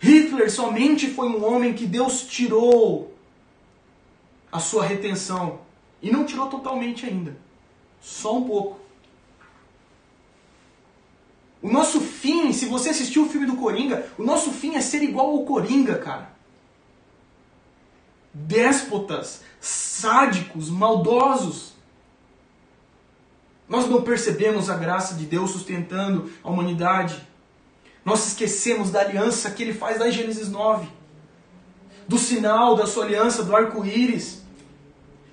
Hitler 0.00 0.50
somente 0.50 1.08
foi 1.08 1.28
um 1.28 1.44
homem 1.44 1.72
que 1.72 1.86
Deus 1.86 2.22
tirou 2.22 3.14
a 4.50 4.58
sua 4.58 4.84
retenção. 4.84 5.60
E 6.02 6.10
não 6.10 6.24
tirou 6.24 6.48
totalmente 6.48 7.06
ainda. 7.06 7.36
Só 8.00 8.36
um 8.36 8.44
pouco. 8.44 8.81
O 11.62 11.70
nosso 11.70 12.00
fim, 12.00 12.52
se 12.52 12.66
você 12.66 12.90
assistiu 12.90 13.24
o 13.24 13.28
filme 13.28 13.46
do 13.46 13.56
Coringa, 13.56 14.04
o 14.18 14.24
nosso 14.24 14.50
fim 14.50 14.74
é 14.74 14.80
ser 14.80 15.00
igual 15.02 15.30
ao 15.30 15.44
Coringa, 15.44 15.96
cara. 15.96 16.32
Déspotas, 18.34 19.42
sádicos, 19.60 20.68
maldosos. 20.68 21.74
Nós 23.68 23.88
não 23.88 24.02
percebemos 24.02 24.68
a 24.68 24.76
graça 24.76 25.14
de 25.14 25.24
Deus 25.24 25.52
sustentando 25.52 26.32
a 26.42 26.50
humanidade. 26.50 27.26
Nós 28.04 28.26
esquecemos 28.26 28.90
da 28.90 29.00
aliança 29.00 29.50
que 29.52 29.62
ele 29.62 29.72
faz 29.72 30.00
lá 30.00 30.08
em 30.08 30.12
Gênesis 30.12 30.48
9. 30.48 30.88
Do 32.08 32.18
sinal 32.18 32.74
da 32.74 32.86
sua 32.86 33.04
aliança, 33.04 33.44
do 33.44 33.54
arco-íris. 33.54 34.42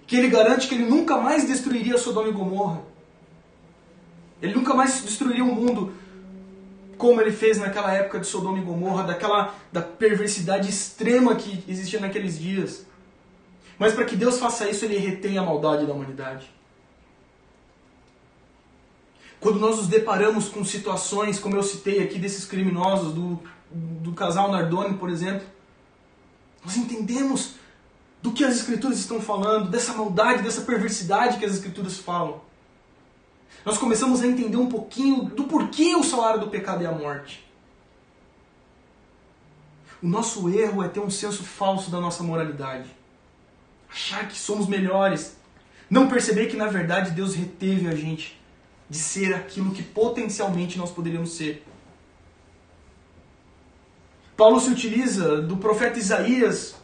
Que 0.06 0.16
ele 0.16 0.28
garante 0.28 0.68
que 0.68 0.76
ele 0.76 0.86
nunca 0.86 1.18
mais 1.18 1.48
destruiria 1.48 1.98
Sodoma 1.98 2.30
e 2.30 2.34
Gomorra. 2.34 2.84
Ele 4.42 4.54
nunca 4.54 4.76
mais 4.76 5.02
destruiria 5.02 5.44
o 5.44 5.54
mundo 5.54 5.94
como 7.00 7.22
ele 7.22 7.32
fez 7.32 7.58
naquela 7.58 7.94
época 7.94 8.20
de 8.20 8.28
Sodoma 8.28 8.60
e 8.60 8.62
Gomorra, 8.62 9.06
daquela 9.06 9.56
da 9.72 9.82
perversidade 9.82 10.70
extrema 10.70 11.34
que 11.34 11.64
existia 11.66 11.98
naqueles 11.98 12.38
dias. 12.38 12.86
Mas 13.80 13.94
para 13.94 14.04
que 14.04 14.18
Deus 14.18 14.38
faça 14.38 14.70
isso, 14.70 14.84
ele 14.84 14.98
retém 14.98 15.38
a 15.38 15.42
maldade 15.42 15.86
da 15.86 15.94
humanidade. 15.94 16.52
Quando 19.40 19.62
nós 19.62 19.78
nos 19.78 19.88
deparamos 19.88 20.50
com 20.50 20.66
situações, 20.66 21.40
como 21.40 21.56
eu 21.56 21.64
citei 21.64 22.04
aqui 22.04 22.20
desses 22.20 22.44
criminosos, 22.44 23.14
do, 23.14 23.40
do 23.72 24.12
casal 24.12 24.52
Nardoni, 24.52 24.98
por 24.98 25.10
exemplo, 25.10 25.48
nós 26.66 26.76
entendemos 26.76 27.54
do 28.22 28.34
que 28.34 28.44
as 28.44 28.58
Escrituras 28.58 29.00
estão 29.00 29.22
falando, 29.22 29.70
dessa 29.70 29.94
maldade, 29.94 30.44
dessa 30.44 30.64
perversidade 30.64 31.38
que 31.38 31.46
as 31.46 31.54
Escrituras 31.54 31.98
falam 31.98 32.49
nós 33.66 33.78
começamos 33.78 34.22
a 34.22 34.28
entender 34.28 34.58
um 34.58 34.70
pouquinho 34.70 35.24
do 35.26 35.44
porquê 35.46 35.96
o 35.96 36.04
salário 36.04 36.40
do 36.40 36.48
pecado 36.48 36.84
é 36.84 36.88
a 36.88 36.92
morte. 36.92 37.46
O 40.02 40.08
nosso 40.08 40.50
erro 40.50 40.82
é 40.82 40.88
ter 40.88 41.02
um 41.02 41.10
senso 41.10 41.44
falso 41.44 41.92
da 41.92 42.00
nossa 42.00 42.24
moralidade. 42.24 42.90
Achar 43.90 44.28
que 44.28 44.38
somos 44.38 44.68
melhores. 44.68 45.36
Não 45.90 46.08
perceber 46.08 46.46
que 46.48 46.56
na 46.56 46.68
verdade 46.68 47.12
Deus 47.12 47.36
reteve 47.36 47.88
a 47.88 47.96
gente 47.96 48.40
de 48.90 48.98
ser 48.98 49.36
aquilo 49.36 49.72
que 49.72 49.84
potencialmente 49.84 50.78
nós 50.78 50.92
poderíamos 50.92 51.34
ser. 51.34 51.66
Paulo 54.38 54.60
se 54.60 54.70
utiliza 54.70 55.42
do 55.42 55.58
profeta 55.58 56.00
Isaías 56.00 56.79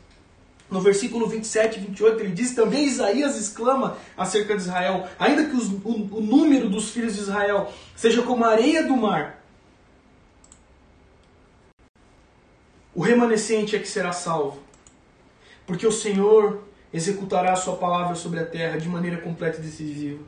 No 0.70 0.82
versículo 0.82 1.28
27 1.28 1.78
e 1.78 1.82
28, 1.84 2.20
ele 2.22 2.32
diz 2.32 2.56
também: 2.56 2.86
Isaías 2.86 3.38
exclama 3.38 3.98
acerca 4.18 4.56
de 4.56 4.62
Israel, 4.64 5.08
ainda 5.20 5.46
que 5.46 5.56
os, 5.56 5.70
o, 5.70 6.18
o 6.18 6.22
número 6.22 6.70
dos 6.70 6.90
filhos 6.90 7.16
de 7.16 7.22
Israel 7.22 7.72
seja 7.96 8.22
como 8.24 8.44
a 8.44 8.50
areia 8.50 8.84
do 8.84 8.98
mar, 8.98 9.44
o 12.96 13.02
remanescente 13.02 13.76
é 13.76 13.80
que 13.80 13.88
será 13.88 14.12
salvo, 14.12 14.60
porque 15.68 15.86
o 15.86 15.92
Senhor 15.92 16.64
executará 16.92 17.54
a 17.54 17.58
sua 17.58 17.76
palavra 17.76 18.16
sobre 18.16 18.40
a 18.40 18.46
terra 18.46 18.78
de 18.78 18.88
maneira 18.88 19.18
completa 19.18 19.60
e 19.60 19.62
decisiva. 19.62 20.24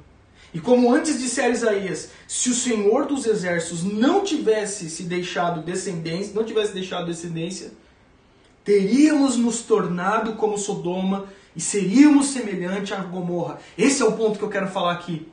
E 0.54 0.60
como 0.60 0.94
antes 0.94 1.20
dissera 1.20 1.54
Isaías, 1.54 2.12
se 2.28 2.50
o 2.50 2.54
Senhor 2.54 3.06
dos 3.06 3.26
exércitos 3.26 3.84
não 3.84 4.24
tivesse 4.24 4.90
se 4.90 5.04
deixado 5.04 5.62
descendência, 5.62 6.34
não 6.34 6.44
tivesse 6.44 6.74
deixado 6.74 7.08
descendência, 7.08 7.72
teríamos 8.68 9.38
nos 9.38 9.62
tornado 9.62 10.34
como 10.34 10.58
Sodoma 10.58 11.28
e 11.56 11.62
seríamos 11.62 12.28
semelhante 12.28 12.94
a 12.94 12.98
Gomorra. 12.98 13.60
Esse 13.78 14.02
é 14.02 14.06
o 14.06 14.12
ponto 14.12 14.38
que 14.38 14.44
eu 14.44 14.50
quero 14.50 14.68
falar 14.68 14.92
aqui. 14.92 15.26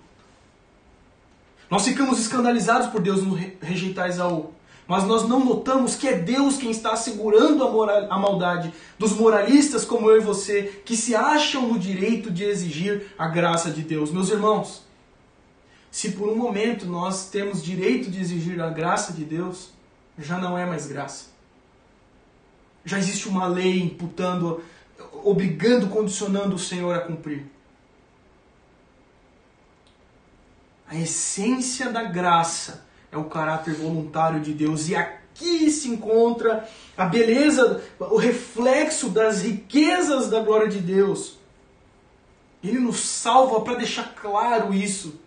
Nós 1.68 1.84
ficamos 1.84 2.20
escandalizados 2.20 2.86
por 2.90 3.00
Deus 3.00 3.24
nos 3.24 3.36
rejeitar 3.60 4.08
Esaú. 4.08 4.52
Mas 4.86 5.02
nós 5.02 5.28
não 5.28 5.44
notamos 5.44 5.96
que 5.96 6.06
é 6.06 6.12
Deus 6.12 6.58
quem 6.58 6.70
está 6.70 6.94
segurando 6.94 7.64
a, 7.64 7.70
moral, 7.72 8.06
a 8.08 8.16
maldade 8.16 8.72
dos 8.96 9.10
moralistas 9.14 9.84
como 9.84 10.08
eu 10.08 10.18
e 10.18 10.24
você, 10.24 10.82
que 10.84 10.96
se 10.96 11.16
acham 11.16 11.66
no 11.66 11.76
direito 11.76 12.30
de 12.30 12.44
exigir 12.44 13.08
a 13.18 13.26
graça 13.26 13.68
de 13.68 13.82
Deus. 13.82 14.12
Meus 14.12 14.30
irmãos, 14.30 14.84
se 15.90 16.12
por 16.12 16.28
um 16.28 16.36
momento 16.36 16.86
nós 16.86 17.30
temos 17.30 17.64
direito 17.64 18.08
de 18.08 18.20
exigir 18.20 18.60
a 18.60 18.70
graça 18.70 19.12
de 19.12 19.24
Deus, 19.24 19.70
já 20.16 20.38
não 20.38 20.56
é 20.56 20.64
mais 20.64 20.86
graça 20.86 21.33
já 22.84 22.98
existe 22.98 23.28
uma 23.28 23.46
lei 23.46 23.82
imputando, 23.82 24.62
obrigando, 25.24 25.88
condicionando 25.88 26.56
o 26.56 26.58
Senhor 26.58 26.94
a 26.94 27.00
cumprir. 27.00 27.46
A 30.86 30.96
essência 30.96 31.90
da 31.90 32.04
graça 32.04 32.86
é 33.10 33.16
o 33.16 33.24
caráter 33.24 33.74
voluntário 33.74 34.40
de 34.40 34.52
Deus 34.52 34.88
e 34.88 34.94
aqui 34.94 35.70
se 35.70 35.88
encontra 35.88 36.68
a 36.96 37.06
beleza, 37.06 37.82
o 37.98 38.16
reflexo 38.16 39.08
das 39.08 39.42
riquezas 39.42 40.28
da 40.28 40.40
glória 40.40 40.68
de 40.68 40.80
Deus. 40.80 41.38
Ele 42.62 42.78
nos 42.78 43.00
salva 43.00 43.60
para 43.60 43.76
deixar 43.76 44.14
claro 44.14 44.74
isso. 44.74 45.20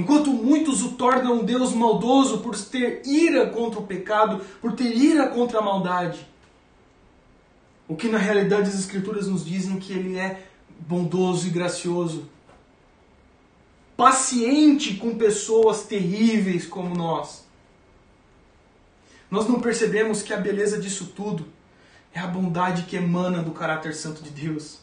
Enquanto 0.00 0.30
muitos 0.30 0.82
o 0.82 0.92
tornam 0.92 1.40
um 1.40 1.44
Deus 1.44 1.74
maldoso 1.74 2.38
por 2.38 2.58
ter 2.58 3.02
ira 3.04 3.50
contra 3.50 3.78
o 3.78 3.86
pecado, 3.86 4.42
por 4.58 4.72
ter 4.72 4.96
ira 4.96 5.28
contra 5.28 5.58
a 5.58 5.62
maldade. 5.62 6.26
O 7.86 7.94
que 7.94 8.08
na 8.08 8.16
realidade 8.16 8.70
as 8.70 8.78
Escrituras 8.78 9.28
nos 9.28 9.44
dizem 9.44 9.78
que 9.78 9.92
ele 9.92 10.18
é 10.18 10.46
bondoso 10.78 11.46
e 11.46 11.50
gracioso. 11.50 12.30
Paciente 13.94 14.94
com 14.94 15.18
pessoas 15.18 15.82
terríveis 15.82 16.64
como 16.64 16.96
nós. 16.96 17.44
Nós 19.30 19.46
não 19.46 19.60
percebemos 19.60 20.22
que 20.22 20.32
a 20.32 20.38
beleza 20.38 20.80
disso 20.80 21.12
tudo 21.14 21.46
é 22.14 22.20
a 22.20 22.26
bondade 22.26 22.84
que 22.84 22.96
emana 22.96 23.42
do 23.42 23.50
caráter 23.50 23.94
santo 23.94 24.22
de 24.22 24.30
Deus. 24.30 24.78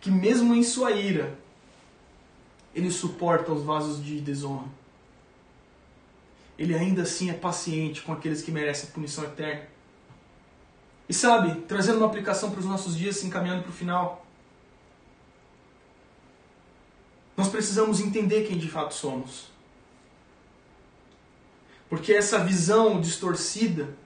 Que 0.00 0.10
mesmo 0.10 0.56
em 0.56 0.64
sua 0.64 0.90
ira, 0.90 1.38
ele 2.76 2.90
suporta 2.90 3.50
os 3.50 3.64
vasos 3.64 4.04
de 4.04 4.20
desonra. 4.20 4.68
Ele 6.58 6.74
ainda 6.74 7.02
assim 7.02 7.30
é 7.30 7.32
paciente 7.32 8.02
com 8.02 8.12
aqueles 8.12 8.42
que 8.42 8.50
merecem 8.50 8.90
punição 8.90 9.24
eterna. 9.24 9.66
E 11.08 11.14
sabe, 11.14 11.62
trazendo 11.62 11.98
uma 11.98 12.06
aplicação 12.06 12.50
para 12.50 12.60
os 12.60 12.66
nossos 12.66 12.94
dias, 12.94 13.16
se 13.16 13.26
encaminhando 13.26 13.62
para 13.62 13.70
o 13.70 13.74
final, 13.74 14.26
nós 17.34 17.48
precisamos 17.48 17.98
entender 17.98 18.46
quem 18.46 18.58
de 18.58 18.68
fato 18.68 18.92
somos. 18.92 19.46
Porque 21.88 22.12
essa 22.12 22.44
visão 22.44 23.00
distorcida 23.00 23.96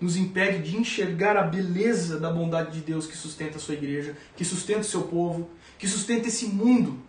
nos 0.00 0.16
impede 0.16 0.70
de 0.70 0.76
enxergar 0.76 1.36
a 1.36 1.42
beleza 1.42 2.20
da 2.20 2.30
bondade 2.30 2.72
de 2.72 2.80
Deus 2.80 3.06
que 3.06 3.16
sustenta 3.16 3.56
a 3.56 3.60
sua 3.60 3.74
igreja, 3.74 4.16
que 4.36 4.44
sustenta 4.44 4.80
o 4.80 4.84
seu 4.84 5.02
povo, 5.02 5.50
que 5.78 5.88
sustenta 5.88 6.28
esse 6.28 6.46
mundo. 6.46 7.00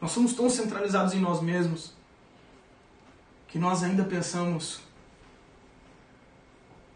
Nós 0.00 0.10
somos 0.10 0.32
tão 0.32 0.48
centralizados 0.48 1.12
em 1.12 1.20
nós 1.20 1.42
mesmos 1.42 1.92
que 3.48 3.58
nós 3.58 3.82
ainda 3.82 4.04
pensamos 4.04 4.80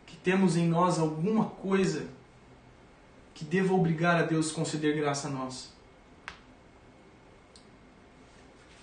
que 0.06 0.16
temos 0.16 0.56
em 0.56 0.66
nós 0.66 0.98
alguma 0.98 1.44
coisa 1.44 2.08
que 3.34 3.44
deva 3.44 3.74
obrigar 3.74 4.16
a 4.16 4.22
Deus 4.22 4.50
a 4.50 4.54
conceder 4.54 4.96
graça 4.96 5.28
a 5.28 5.30
nós. 5.30 5.70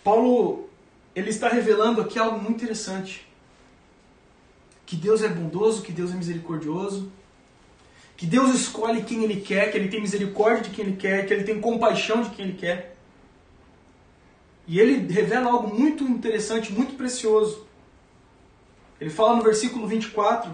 Paulo 0.04 0.70
ele 1.16 1.30
está 1.30 1.48
revelando 1.48 2.02
aqui 2.02 2.20
algo 2.20 2.40
muito 2.40 2.64
interessante 2.64 3.28
que 4.94 4.98
Deus 5.00 5.24
é 5.24 5.28
bondoso, 5.28 5.82
que 5.82 5.92
Deus 5.92 6.12
é 6.12 6.16
misericordioso, 6.16 7.12
que 8.16 8.28
Deus 8.28 8.54
escolhe 8.54 9.02
quem 9.02 9.24
Ele 9.24 9.42
quer, 9.42 9.72
que 9.72 9.78
Ele 9.78 9.88
tem 9.88 10.00
misericórdia 10.00 10.62
de 10.62 10.70
quem 10.70 10.86
Ele 10.86 10.96
quer, 10.96 11.26
que 11.26 11.34
Ele 11.34 11.44
tem 11.44 11.60
compaixão 11.60 12.22
de 12.22 12.30
quem 12.30 12.46
Ele 12.46 12.54
quer. 12.54 12.96
E 14.68 14.80
ele 14.80 15.12
revela 15.12 15.50
algo 15.50 15.76
muito 15.76 16.04
interessante, 16.04 16.72
muito 16.72 16.94
precioso. 16.94 17.66
Ele 19.02 19.10
fala 19.10 19.36
no 19.36 19.42
versículo 19.42 19.88
24 19.88 20.54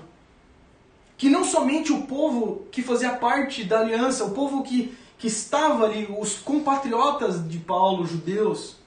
que 1.17 1.29
não 1.29 1.43
somente 1.43 1.91
o 1.91 2.03
povo 2.03 2.65
que 2.71 2.81
fazia 2.81 3.11
parte 3.11 3.65
da 3.65 3.81
aliança, 3.81 4.23
o 4.23 4.31
povo 4.31 4.63
que, 4.63 4.97
que 5.17 5.27
estava 5.27 5.83
ali, 5.83 6.07
os 6.17 6.35
compatriotas 6.35 7.45
de 7.45 7.59
Paulo, 7.59 8.05
judeus, 8.05 8.77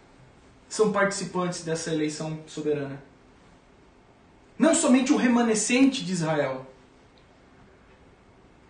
são 0.66 0.90
participantes 0.90 1.62
dessa 1.62 1.92
eleição 1.92 2.38
soberana 2.46 3.11
não 4.62 4.76
somente 4.76 5.12
o 5.12 5.16
remanescente 5.16 6.04
de 6.04 6.12
Israel, 6.12 6.64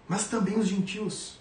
mas 0.09 0.27
também 0.27 0.59
os 0.59 0.67
gentios. 0.67 1.35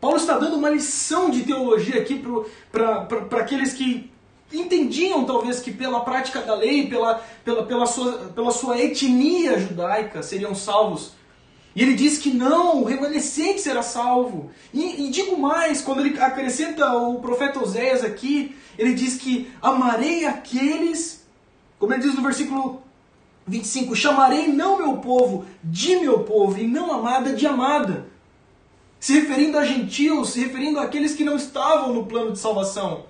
Paulo 0.00 0.16
está 0.16 0.36
dando 0.36 0.56
uma 0.56 0.68
lição 0.68 1.30
de 1.30 1.44
teologia 1.44 2.00
aqui 2.00 2.20
para 2.72 3.40
aqueles 3.40 3.74
que 3.74 4.10
entendiam, 4.52 5.24
talvez, 5.24 5.60
que 5.60 5.70
pela 5.70 6.00
prática 6.00 6.42
da 6.42 6.56
lei, 6.56 6.88
pela, 6.88 7.22
pela, 7.44 7.64
pela, 7.64 7.86
sua, 7.86 8.12
pela 8.34 8.50
sua 8.50 8.76
etnia 8.76 9.56
judaica, 9.56 10.20
seriam 10.20 10.52
salvos. 10.52 11.12
E 11.78 11.82
ele 11.82 11.94
diz 11.94 12.18
que 12.18 12.34
não, 12.34 12.82
o 12.82 12.84
remanescente 12.84 13.60
será 13.60 13.82
salvo. 13.82 14.50
E, 14.74 15.06
e 15.06 15.10
digo 15.10 15.38
mais, 15.38 15.80
quando 15.80 16.00
ele 16.00 16.20
acrescenta 16.20 16.92
o 16.92 17.20
profeta 17.20 17.62
Oséias 17.62 18.02
aqui, 18.02 18.56
ele 18.76 18.94
diz 18.94 19.14
que 19.16 19.48
amarei 19.62 20.26
aqueles, 20.26 21.24
como 21.78 21.92
ele 21.92 22.02
diz 22.02 22.16
no 22.16 22.22
versículo 22.22 22.82
25, 23.46 23.94
chamarei 23.94 24.48
não 24.48 24.76
meu 24.76 24.96
povo 24.96 25.46
de 25.62 25.94
meu 26.00 26.24
povo, 26.24 26.58
e 26.58 26.66
não 26.66 26.92
amada 26.92 27.32
de 27.32 27.46
amada. 27.46 28.08
Se 28.98 29.12
referindo 29.12 29.56
a 29.56 29.64
gentios, 29.64 30.30
se 30.30 30.40
referindo 30.40 30.80
àqueles 30.80 31.14
que 31.14 31.22
não 31.22 31.36
estavam 31.36 31.94
no 31.94 32.06
plano 32.06 32.32
de 32.32 32.40
salvação. 32.40 33.04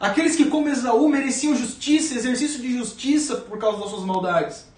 Aqueles 0.00 0.36
que, 0.36 0.46
como 0.46 0.70
Esaú, 0.70 1.06
mereciam 1.06 1.54
justiça, 1.54 2.14
exercício 2.14 2.62
de 2.62 2.72
justiça 2.78 3.36
por 3.36 3.58
causa 3.58 3.78
das 3.78 3.90
suas 3.90 4.06
maldades. 4.06 4.71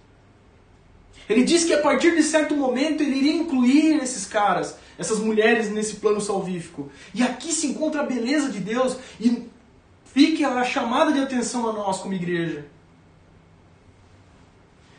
Ele 1.28 1.44
diz 1.44 1.64
que 1.64 1.72
a 1.72 1.80
partir 1.80 2.14
de 2.14 2.22
certo 2.22 2.54
momento 2.54 3.02
ele 3.02 3.16
iria 3.16 3.34
incluir 3.34 4.02
esses 4.02 4.26
caras, 4.26 4.76
essas 4.98 5.18
mulheres 5.18 5.70
nesse 5.70 5.96
plano 5.96 6.20
salvífico. 6.20 6.90
E 7.14 7.22
aqui 7.22 7.52
se 7.52 7.66
encontra 7.66 8.02
a 8.02 8.06
beleza 8.06 8.50
de 8.50 8.60
Deus 8.60 8.96
e 9.18 9.48
Fique 10.14 10.44
a 10.44 10.62
chamada 10.62 11.12
de 11.12 11.18
atenção 11.18 11.68
a 11.68 11.72
nós 11.72 11.98
como 11.98 12.14
igreja. 12.14 12.64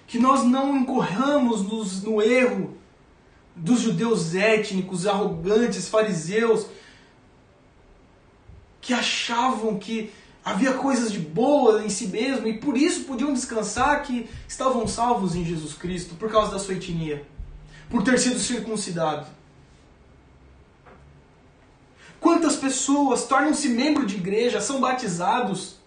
Que 0.05 0.19
nós 0.19 0.43
não 0.43 0.76
incorramos 0.76 1.63
nos, 1.63 2.03
no 2.03 2.21
erro 2.21 2.78
dos 3.55 3.80
judeus 3.80 4.36
étnicos, 4.36 5.07
arrogantes, 5.07 5.88
fariseus, 5.88 6.67
que 8.82 8.93
achavam 8.93 9.80
que 9.80 10.11
havia 10.46 10.74
coisas 10.74 11.12
de 11.12 11.18
boa 11.18 11.84
em 11.84 11.89
si 11.89 12.06
mesmo 12.06 12.48
e 12.48 12.60
por 12.60 12.78
isso 12.78 13.06
podiam 13.06 13.34
descansar 13.34 14.04
que 14.04 14.30
estavam 14.48 14.88
salvos 14.88 15.36
em 15.36 15.43
Jesus 15.43 15.74
Cristo 15.74 16.14
por 16.14 16.32
causa 16.32 16.52
da 16.52 16.60
sua 16.60 16.76
etnia, 16.76 17.26
por 17.89 18.04
ter 18.04 18.20
sido 18.20 18.39
circuncidado. 18.39 19.26
Quantas 22.20 22.56
pessoas 22.56 23.26
tornam-se 23.26 23.70
membro 23.70 24.06
de 24.06 24.18
igreja, 24.18 24.62
são 24.62 24.80
batizados, 24.80 25.78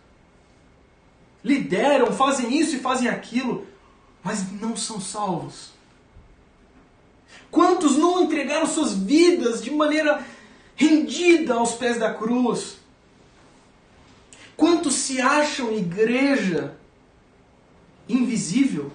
lideram, 1.44 2.12
fazem 2.12 2.58
isso 2.58 2.74
e 2.74 2.80
fazem 2.80 3.08
aquilo, 3.08 3.64
mas 4.24 4.50
não 4.60 4.76
são 4.76 5.00
salvos? 5.00 5.70
Quantos 7.48 7.96
não 7.96 8.24
entregaram 8.24 8.66
suas 8.66 8.92
vidas 8.92 9.62
de 9.62 9.70
maneira 9.70 10.24
rendida 10.74 11.54
aos 11.54 11.74
pés 11.74 11.98
da 11.98 12.12
cruz? 12.12 12.77
Quantos 14.58 14.94
se 14.94 15.20
acham 15.20 15.72
igreja 15.72 16.76
invisível, 18.08 18.90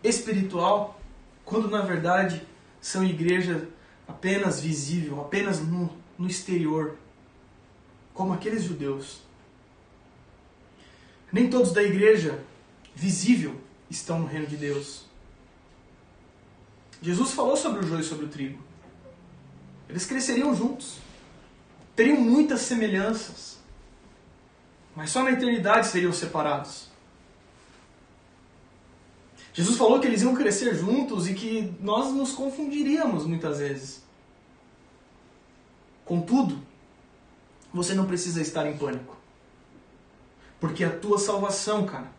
espiritual, 0.00 1.00
quando 1.44 1.68
na 1.68 1.80
verdade 1.80 2.46
são 2.80 3.04
igreja 3.04 3.68
apenas 4.06 4.60
visível, 4.60 5.20
apenas 5.20 5.58
no, 5.58 5.90
no 6.16 6.28
exterior, 6.28 6.96
como 8.14 8.32
aqueles 8.32 8.62
judeus. 8.62 9.22
Nem 11.32 11.50
todos 11.50 11.72
da 11.72 11.82
igreja 11.82 12.40
visível 12.94 13.60
estão 13.90 14.20
no 14.20 14.26
reino 14.26 14.46
de 14.46 14.56
Deus. 14.56 15.04
Jesus 17.02 17.32
falou 17.32 17.56
sobre 17.56 17.80
o 17.80 17.88
joio 17.88 18.02
e 18.02 18.04
sobre 18.04 18.26
o 18.26 18.28
trigo. 18.28 18.62
Eles 19.88 20.06
cresceriam 20.06 20.54
juntos, 20.54 20.98
teriam 21.96 22.20
muitas 22.20 22.60
semelhanças, 22.60 23.59
mas 24.94 25.10
só 25.10 25.22
na 25.22 25.32
eternidade 25.32 25.86
seriam 25.86 26.12
separados. 26.12 26.88
Jesus 29.52 29.76
falou 29.76 30.00
que 30.00 30.06
eles 30.06 30.22
iam 30.22 30.34
crescer 30.34 30.74
juntos 30.74 31.28
e 31.28 31.34
que 31.34 31.74
nós 31.80 32.12
nos 32.12 32.32
confundiríamos 32.32 33.26
muitas 33.26 33.58
vezes. 33.58 34.02
Contudo, 36.04 36.60
você 37.72 37.94
não 37.94 38.06
precisa 38.06 38.40
estar 38.40 38.66
em 38.66 38.76
pânico. 38.76 39.16
Porque 40.58 40.84
a 40.84 40.90
tua 40.90 41.18
salvação, 41.18 41.86
cara, 41.86 42.10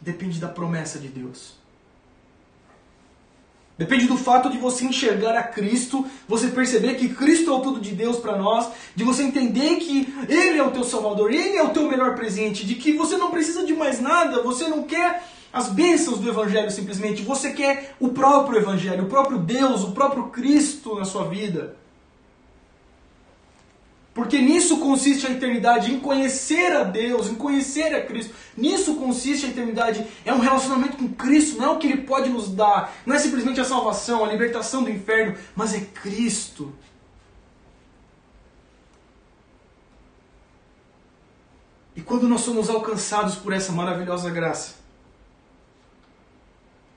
depende 0.00 0.38
da 0.38 0.48
promessa 0.48 0.98
de 0.98 1.08
Deus. 1.08 1.54
Depende 3.78 4.06
do 4.06 4.16
fato 4.16 4.48
de 4.48 4.56
você 4.56 4.86
enxergar 4.86 5.36
a 5.36 5.42
Cristo, 5.42 6.06
você 6.26 6.48
perceber 6.48 6.94
que 6.94 7.10
Cristo 7.10 7.50
é 7.50 7.54
o 7.54 7.60
tudo 7.60 7.78
de 7.78 7.92
Deus 7.92 8.16
para 8.16 8.38
nós, 8.38 8.68
de 8.94 9.04
você 9.04 9.22
entender 9.22 9.76
que 9.76 10.14
Ele 10.28 10.58
é 10.58 10.62
o 10.62 10.70
teu 10.70 10.82
Salvador, 10.82 11.30
Ele 11.30 11.56
é 11.56 11.62
o 11.62 11.70
teu 11.70 11.86
melhor 11.86 12.14
presente, 12.14 12.64
de 12.64 12.74
que 12.74 12.92
você 12.92 13.18
não 13.18 13.30
precisa 13.30 13.66
de 13.66 13.74
mais 13.74 14.00
nada, 14.00 14.42
você 14.42 14.66
não 14.66 14.84
quer 14.84 15.22
as 15.52 15.68
bênçãos 15.68 16.18
do 16.18 16.28
Evangelho 16.28 16.70
simplesmente, 16.70 17.22
você 17.22 17.52
quer 17.52 17.94
o 18.00 18.08
próprio 18.08 18.58
Evangelho, 18.58 19.04
o 19.04 19.08
próprio 19.08 19.38
Deus, 19.38 19.84
o 19.84 19.92
próprio 19.92 20.28
Cristo 20.28 20.94
na 20.94 21.04
sua 21.04 21.24
vida. 21.24 21.76
Porque 24.16 24.40
nisso 24.40 24.78
consiste 24.78 25.26
a 25.26 25.30
eternidade, 25.30 25.92
em 25.92 26.00
conhecer 26.00 26.74
a 26.74 26.84
Deus, 26.84 27.28
em 27.28 27.34
conhecer 27.34 27.94
a 27.94 28.00
Cristo. 28.02 28.34
Nisso 28.56 28.96
consiste 28.96 29.44
a 29.44 29.50
eternidade. 29.50 30.06
É 30.24 30.32
um 30.32 30.38
relacionamento 30.38 30.96
com 30.96 31.06
Cristo, 31.12 31.58
não 31.58 31.66
é 31.66 31.68
o 31.68 31.78
que 31.78 31.86
Ele 31.86 32.00
pode 32.00 32.30
nos 32.30 32.48
dar. 32.48 32.94
Não 33.04 33.14
é 33.14 33.18
simplesmente 33.18 33.60
a 33.60 33.64
salvação, 33.64 34.24
a 34.24 34.28
libertação 34.28 34.82
do 34.82 34.88
inferno, 34.88 35.36
mas 35.54 35.74
é 35.74 35.80
Cristo. 35.80 36.74
E 41.94 42.00
quando 42.00 42.26
nós 42.26 42.40
somos 42.40 42.70
alcançados 42.70 43.34
por 43.34 43.52
essa 43.52 43.70
maravilhosa 43.70 44.30
graça, 44.30 44.76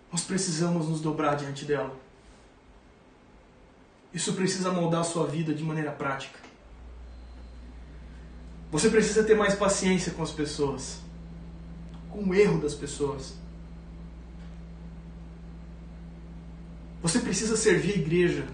nós 0.10 0.22
precisamos 0.24 0.88
nos 0.88 1.02
dobrar 1.02 1.36
diante 1.36 1.66
dela. 1.66 1.94
Isso 4.14 4.32
precisa 4.32 4.72
moldar 4.72 5.02
a 5.02 5.04
sua 5.04 5.28
vida 5.28 5.54
de 5.54 5.64
maneira 5.64 5.92
prática. 5.92 6.49
Você 8.72 8.90
precisa 8.90 9.24
ter 9.24 9.36
mais 9.36 9.56
paciência 9.56 10.12
com 10.12 10.22
as 10.22 10.32
pessoas, 10.32 11.00
com 12.10 12.24
o 12.24 12.36
erro 12.36 12.60
das 12.60 12.76
pessoas. 12.76 13.34
Você 17.02 17.20
precisa 17.20 17.58
servir 17.58 17.94
a 17.94 17.98
igreja 17.98 18.46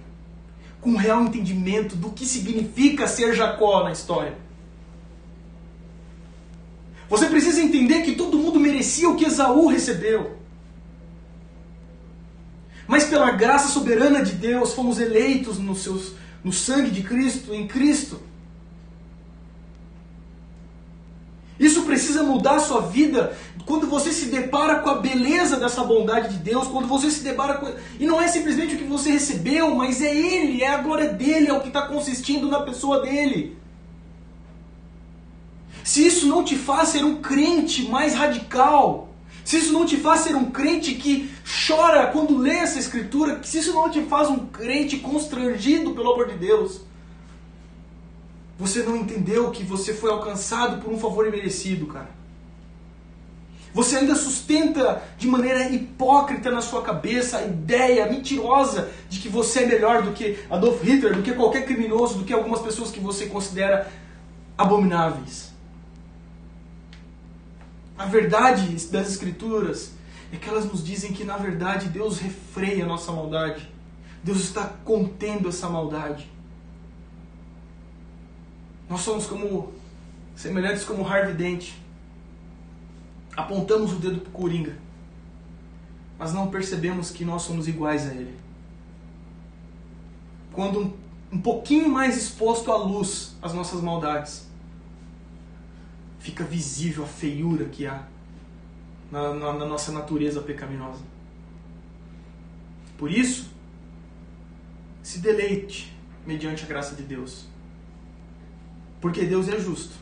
com 0.79 0.91
um 0.91 0.97
real 0.97 1.23
entendimento 1.23 1.95
do 1.95 2.11
que 2.11 2.25
significa 2.25 3.07
ser 3.07 3.33
Jacó 3.33 3.83
na 3.83 3.91
história. 3.91 4.37
Você 7.09 7.25
precisa 7.27 7.61
entender 7.61 8.03
que 8.03 8.15
todo 8.15 8.37
mundo 8.37 8.59
merecia 8.59 9.09
o 9.09 9.15
que 9.15 9.25
Esaú 9.25 9.67
recebeu. 9.67 10.37
Mas 12.87 13.05
pela 13.05 13.31
graça 13.31 13.67
soberana 13.69 14.23
de 14.23 14.33
Deus 14.33 14.73
fomos 14.73 14.99
eleitos 14.99 15.57
no, 15.57 15.75
seus, 15.75 16.13
no 16.43 16.53
sangue 16.53 16.91
de 16.91 17.01
Cristo, 17.03 17.53
em 17.53 17.67
Cristo. 17.67 18.19
Isso 21.59 21.83
precisa 21.83 22.23
mudar 22.23 22.55
a 22.55 22.59
sua 22.59 22.81
vida 22.81 23.35
quando 23.65 23.87
você 23.87 24.11
se 24.11 24.25
depara 24.25 24.79
com 24.79 24.89
a 24.89 24.95
beleza 24.95 25.57
dessa 25.57 25.83
bondade 25.83 26.37
de 26.37 26.39
Deus, 26.39 26.67
quando 26.67 26.87
você 26.87 27.09
se 27.09 27.23
depara 27.23 27.55
com. 27.55 27.71
E 27.99 28.05
não 28.05 28.21
é 28.21 28.27
simplesmente 28.27 28.75
o 28.75 28.77
que 28.77 28.83
você 28.83 29.11
recebeu, 29.11 29.73
mas 29.73 30.01
é 30.01 30.15
Ele, 30.15 30.61
é 30.61 30.67
a 30.67 30.77
glória 30.77 31.09
dele, 31.09 31.47
é 31.47 31.53
o 31.53 31.61
que 31.61 31.69
está 31.69 31.83
consistindo 31.83 32.47
na 32.47 32.61
pessoa 32.61 33.01
dele. 33.01 33.57
Se 35.83 36.05
isso 36.05 36.27
não 36.27 36.43
te 36.43 36.55
faz 36.55 36.89
ser 36.89 37.05
um 37.05 37.21
crente 37.21 37.87
mais 37.87 38.13
radical, 38.13 39.09
se 39.43 39.57
isso 39.57 39.71
não 39.71 39.85
te 39.85 39.97
faz 39.97 40.21
ser 40.21 40.35
um 40.35 40.49
crente 40.49 40.95
que 40.95 41.29
chora 41.67 42.07
quando 42.07 42.37
lê 42.37 42.55
essa 42.55 42.79
escritura, 42.79 43.39
se 43.43 43.59
isso 43.59 43.73
não 43.73 43.89
te 43.89 44.01
faz 44.01 44.27
um 44.27 44.39
crente 44.47 44.97
constrangido 44.97 45.91
pelo 45.91 46.13
amor 46.13 46.27
de 46.27 46.37
Deus, 46.37 46.81
você 48.57 48.83
não 48.83 48.95
entendeu 48.95 49.51
que 49.51 49.63
você 49.63 49.93
foi 49.93 50.11
alcançado 50.11 50.81
por 50.81 50.91
um 50.91 50.97
favor 50.97 51.27
imerecido, 51.27 51.87
cara. 51.87 52.09
Você 53.73 53.97
ainda 53.97 54.15
sustenta 54.15 55.03
de 55.17 55.27
maneira 55.27 55.69
hipócrita 55.69 56.49
na 56.49 56.61
sua 56.61 56.81
cabeça 56.81 57.39
a 57.39 57.45
ideia 57.45 58.09
mentirosa 58.09 58.89
de 59.09 59.19
que 59.19 59.27
você 59.27 59.63
é 59.63 59.65
melhor 59.65 60.01
do 60.01 60.13
que 60.13 60.39
Adolf 60.49 60.81
Hitler, 60.81 61.13
do 61.13 61.21
que 61.21 61.33
qualquer 61.33 61.65
criminoso, 61.65 62.19
do 62.19 62.23
que 62.23 62.31
algumas 62.31 62.61
pessoas 62.61 62.89
que 62.89 63.01
você 63.01 63.25
considera 63.25 63.91
abomináveis. 64.57 65.51
A 67.97 68.05
verdade 68.05 68.65
das 68.87 69.09
Escrituras 69.09 69.91
é 70.31 70.37
que 70.37 70.47
elas 70.47 70.63
nos 70.63 70.81
dizem 70.81 71.11
que, 71.11 71.25
na 71.25 71.35
verdade, 71.35 71.89
Deus 71.89 72.19
refreia 72.19 72.85
a 72.85 72.87
nossa 72.87 73.11
maldade. 73.11 73.69
Deus 74.23 74.39
está 74.39 74.71
contendo 74.85 75.49
essa 75.49 75.67
maldade. 75.67 76.29
Nós 78.89 79.01
somos 79.01 79.25
como 79.25 79.73
semelhantes 80.35 80.83
como 80.83 81.07
Harvey 81.07 81.33
Dent. 81.33 81.73
Apontamos 83.35 83.93
o 83.93 83.95
dedo 83.95 84.21
para 84.21 84.29
o 84.29 84.31
Coringa, 84.31 84.77
mas 86.17 86.33
não 86.33 86.49
percebemos 86.49 87.11
que 87.11 87.25
nós 87.25 87.41
somos 87.41 87.67
iguais 87.67 88.07
a 88.07 88.13
ele. 88.13 88.37
Quando 90.53 90.79
um, 90.79 90.93
um 91.33 91.41
pouquinho 91.41 91.89
mais 91.89 92.15
exposto 92.15 92.71
à 92.71 92.77
luz 92.77 93.35
as 93.41 93.53
nossas 93.53 93.81
maldades, 93.81 94.47
fica 96.19 96.43
visível 96.43 97.03
a 97.03 97.07
feiura 97.07 97.65
que 97.65 97.85
há 97.85 98.07
na, 99.11 99.33
na, 99.33 99.53
na 99.53 99.65
nossa 99.65 99.91
natureza 99.91 100.41
pecaminosa. 100.41 101.03
Por 102.97 103.11
isso, 103.11 103.49
se 105.03 105.19
deleite 105.19 105.93
mediante 106.25 106.63
a 106.63 106.67
graça 106.67 106.95
de 106.95 107.03
Deus 107.03 107.45
porque 109.05 109.23
Deus 109.23 109.47
é 109.47 109.59
justo. 109.59 109.93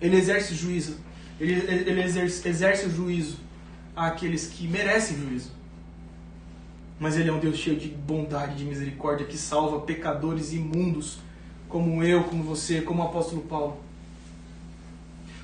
Ele 0.00 0.16
exerce 0.16 0.54
juízo. 0.54 0.96
Ele, 1.38 1.52
ele 1.52 2.02
exerce, 2.02 2.48
exerce 2.48 2.86
o 2.86 2.90
juízo 2.90 3.36
àqueles 3.94 4.46
que 4.46 4.66
merecem 4.66 5.18
juízo. 5.18 5.50
Mas 6.98 7.18
Ele 7.18 7.28
é 7.28 7.32
um 7.34 7.38
Deus 7.38 7.58
cheio 7.58 7.78
de 7.78 7.88
bondade, 7.88 8.56
de 8.56 8.64
misericórdia, 8.64 9.26
que 9.26 9.36
salva 9.36 9.80
pecadores 9.80 10.54
imundos, 10.54 11.18
como 11.68 12.02
eu, 12.02 12.24
como 12.24 12.42
você, 12.42 12.80
como 12.80 13.02
o 13.02 13.06
apóstolo 13.08 13.42
Paulo, 13.42 13.76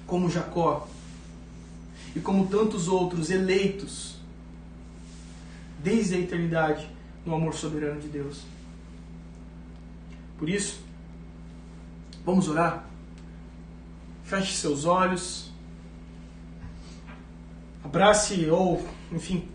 como 0.07 0.31
Jacó 0.31 0.89
e 2.15 2.21
como 2.21 2.47
tantos 2.47 2.89
outros 2.89 3.31
eleitos 3.31 4.17
desde 5.85 6.15
a 6.15 6.19
eternidade 6.19 6.89
no 7.27 7.35
amor 7.35 7.53
soberano 7.53 8.01
de 8.01 8.09
Deus. 8.09 8.41
Por 10.39 10.49
isso, 10.49 10.86
Vamos 12.27 12.49
orar? 12.49 12.85
Feche 14.25 14.57
seus 14.57 14.85
olhos. 14.85 15.53
Abrace 17.85 18.51
ou, 18.51 18.85
enfim, 19.13 19.49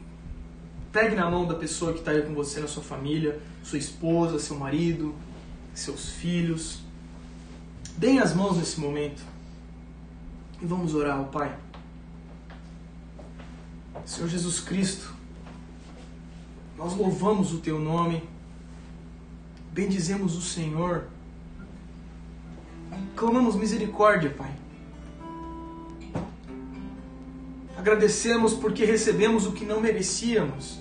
pegue 0.90 1.14
na 1.14 1.30
mão 1.30 1.46
da 1.46 1.54
pessoa 1.54 1.92
que 1.92 2.00
está 2.00 2.12
aí 2.12 2.22
com 2.22 2.34
você 2.34 2.62
na 2.62 2.70
sua 2.70 2.82
família, 2.82 3.42
sua 3.62 3.78
esposa, 3.78 4.40
seu 4.40 4.56
marido, 4.56 5.14
seus 5.74 6.12
filhos. 6.12 6.80
Deem 7.98 8.20
as 8.20 8.34
mãos 8.34 8.56
nesse 8.56 8.80
momento 8.80 9.22
e 10.62 10.66
vamos 10.66 10.96
orar 10.96 11.18
ao 11.18 11.26
Pai. 11.26 11.54
Senhor 14.06 14.30
Jesus 14.30 14.62
Cristo, 14.62 15.14
nós 16.78 16.96
louvamos 16.96 17.54
o 17.54 17.58
Teu 17.58 17.78
nome, 17.78 18.24
bendizemos 19.74 20.38
o 20.38 20.42
Senhor 20.42 21.10
Clamamos 23.16 23.56
misericórdia, 23.56 24.30
Pai. 24.30 24.52
Agradecemos 27.78 28.54
porque 28.54 28.86
recebemos 28.86 29.46
o 29.48 29.52
que 29.52 29.66
não 29.66 29.82
merecíamos. 29.82 30.80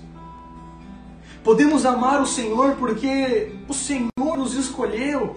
Podemos 1.43 1.87
amar 1.87 2.21
o 2.21 2.27
Senhor 2.27 2.77
porque 2.77 3.57
o 3.67 3.73
Senhor 3.73 4.37
nos 4.37 4.55
escolheu. 4.55 5.37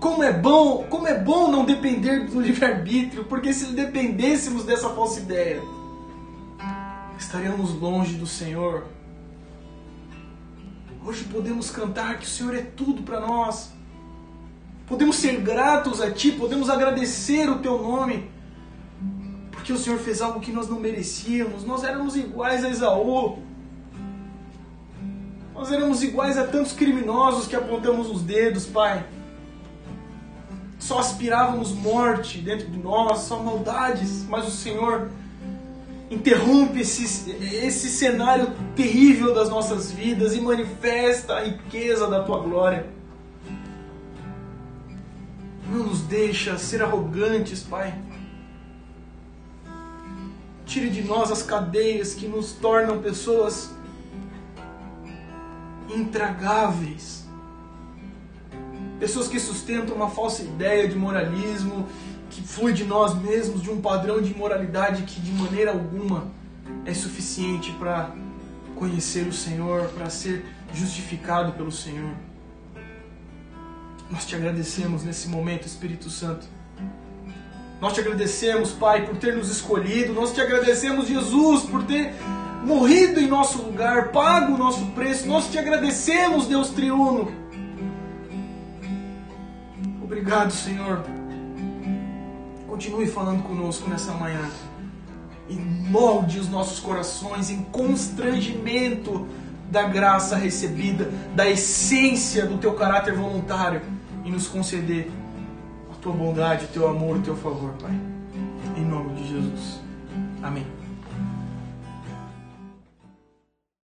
Como 0.00 0.22
é 0.22 0.32
bom, 0.32 0.86
como 0.88 1.06
é 1.06 1.18
bom 1.18 1.50
não 1.50 1.66
depender 1.66 2.26
do 2.26 2.40
livre-arbítrio, 2.40 3.24
porque 3.24 3.52
se 3.52 3.66
dependêssemos 3.66 4.64
dessa 4.64 4.88
falsa 4.88 5.20
ideia, 5.20 5.62
estaríamos 7.18 7.74
longe 7.74 8.14
do 8.14 8.26
Senhor. 8.26 8.86
Hoje 11.04 11.24
podemos 11.24 11.70
cantar 11.70 12.18
que 12.18 12.24
o 12.24 12.28
Senhor 12.28 12.54
é 12.54 12.62
tudo 12.62 13.02
para 13.02 13.20
nós. 13.20 13.72
Podemos 14.90 15.14
ser 15.14 15.40
gratos 15.40 16.00
a 16.00 16.10
Ti, 16.10 16.32
podemos 16.32 16.68
agradecer 16.68 17.48
o 17.48 17.60
Teu 17.60 17.80
nome, 17.80 18.28
porque 19.52 19.72
o 19.72 19.78
Senhor 19.78 20.00
fez 20.00 20.20
algo 20.20 20.40
que 20.40 20.50
nós 20.50 20.68
não 20.68 20.80
merecíamos. 20.80 21.64
Nós 21.64 21.84
éramos 21.84 22.16
iguais 22.16 22.64
a 22.64 22.68
Esaú. 22.68 23.38
Nós 25.54 25.70
éramos 25.70 26.02
iguais 26.02 26.36
a 26.36 26.44
tantos 26.44 26.72
criminosos 26.72 27.46
que 27.46 27.54
apontamos 27.54 28.10
os 28.10 28.22
dedos, 28.22 28.66
Pai. 28.66 29.06
Só 30.80 30.98
aspirávamos 30.98 31.70
morte 31.70 32.38
dentro 32.38 32.68
de 32.68 32.78
nós, 32.78 33.20
só 33.20 33.40
maldades, 33.40 34.26
mas 34.28 34.48
o 34.48 34.50
Senhor 34.50 35.08
interrompe 36.10 36.80
esse, 36.80 37.30
esse 37.30 37.88
cenário 37.88 38.52
terrível 38.74 39.32
das 39.32 39.48
nossas 39.48 39.92
vidas 39.92 40.34
e 40.34 40.40
manifesta 40.40 41.34
a 41.34 41.44
riqueza 41.44 42.08
da 42.08 42.24
tua 42.24 42.40
glória. 42.40 42.98
Não 45.70 45.84
nos 45.84 46.00
deixa 46.02 46.58
ser 46.58 46.82
arrogantes, 46.82 47.62
Pai. 47.62 47.96
Tire 50.66 50.90
de 50.90 51.02
nós 51.02 51.30
as 51.30 51.42
cadeias 51.42 52.14
que 52.14 52.26
nos 52.26 52.52
tornam 52.52 53.00
pessoas 53.00 53.70
intragáveis. 55.88 57.24
Pessoas 58.98 59.28
que 59.28 59.38
sustentam 59.38 59.94
uma 59.94 60.10
falsa 60.10 60.42
ideia 60.42 60.88
de 60.88 60.96
moralismo 60.96 61.88
que 62.30 62.42
flui 62.42 62.72
de 62.72 62.84
nós 62.84 63.14
mesmos, 63.14 63.62
de 63.62 63.70
um 63.70 63.80
padrão 63.80 64.22
de 64.22 64.34
moralidade 64.34 65.02
que 65.02 65.20
de 65.20 65.32
maneira 65.32 65.72
alguma 65.72 66.28
é 66.84 66.94
suficiente 66.94 67.72
para 67.72 68.14
conhecer 68.76 69.26
o 69.26 69.32
Senhor, 69.32 69.88
para 69.88 70.08
ser 70.08 70.44
justificado 70.72 71.52
pelo 71.52 71.72
Senhor. 71.72 72.14
Nós 74.10 74.26
te 74.26 74.34
agradecemos 74.34 75.04
nesse 75.04 75.28
momento, 75.28 75.66
Espírito 75.66 76.10
Santo. 76.10 76.46
Nós 77.80 77.92
te 77.92 78.00
agradecemos, 78.00 78.72
Pai, 78.72 79.06
por 79.06 79.16
ter 79.16 79.36
nos 79.36 79.50
escolhido. 79.50 80.12
Nós 80.12 80.32
te 80.32 80.40
agradecemos, 80.40 81.08
Jesus, 81.08 81.62
por 81.62 81.84
ter 81.84 82.12
morrido 82.64 83.20
em 83.20 83.26
nosso 83.26 83.62
lugar, 83.62 84.08
pago 84.08 84.54
o 84.54 84.58
nosso 84.58 84.84
preço. 84.88 85.26
Nós 85.26 85.50
te 85.50 85.58
agradecemos, 85.58 86.46
Deus 86.46 86.70
triuno. 86.70 87.32
Obrigado, 90.02 90.50
Senhor 90.52 91.02
continue 92.80 93.06
falando 93.06 93.42
conosco 93.42 93.90
nessa 93.90 94.12
manhã. 94.12 94.40
E 95.50 95.54
molde 95.54 96.38
os 96.38 96.48
nossos 96.48 96.80
corações 96.80 97.50
em 97.50 97.62
constrangimento 97.64 99.28
da 99.70 99.82
graça 99.82 100.34
recebida, 100.34 101.10
da 101.34 101.46
essência 101.46 102.46
do 102.46 102.56
teu 102.56 102.72
caráter 102.72 103.14
voluntário 103.14 103.82
e 104.24 104.30
nos 104.30 104.48
conceder 104.48 105.10
a 105.90 105.94
tua 105.96 106.12
bondade, 106.12 106.64
o 106.64 106.68
teu 106.68 106.88
amor, 106.88 107.16
o 107.16 107.22
teu 107.22 107.36
favor, 107.36 107.72
Pai. 107.80 107.94
Em 108.76 108.84
nome 108.84 109.14
de 109.14 109.28
Jesus. 109.28 109.80
Amém. 110.42 110.79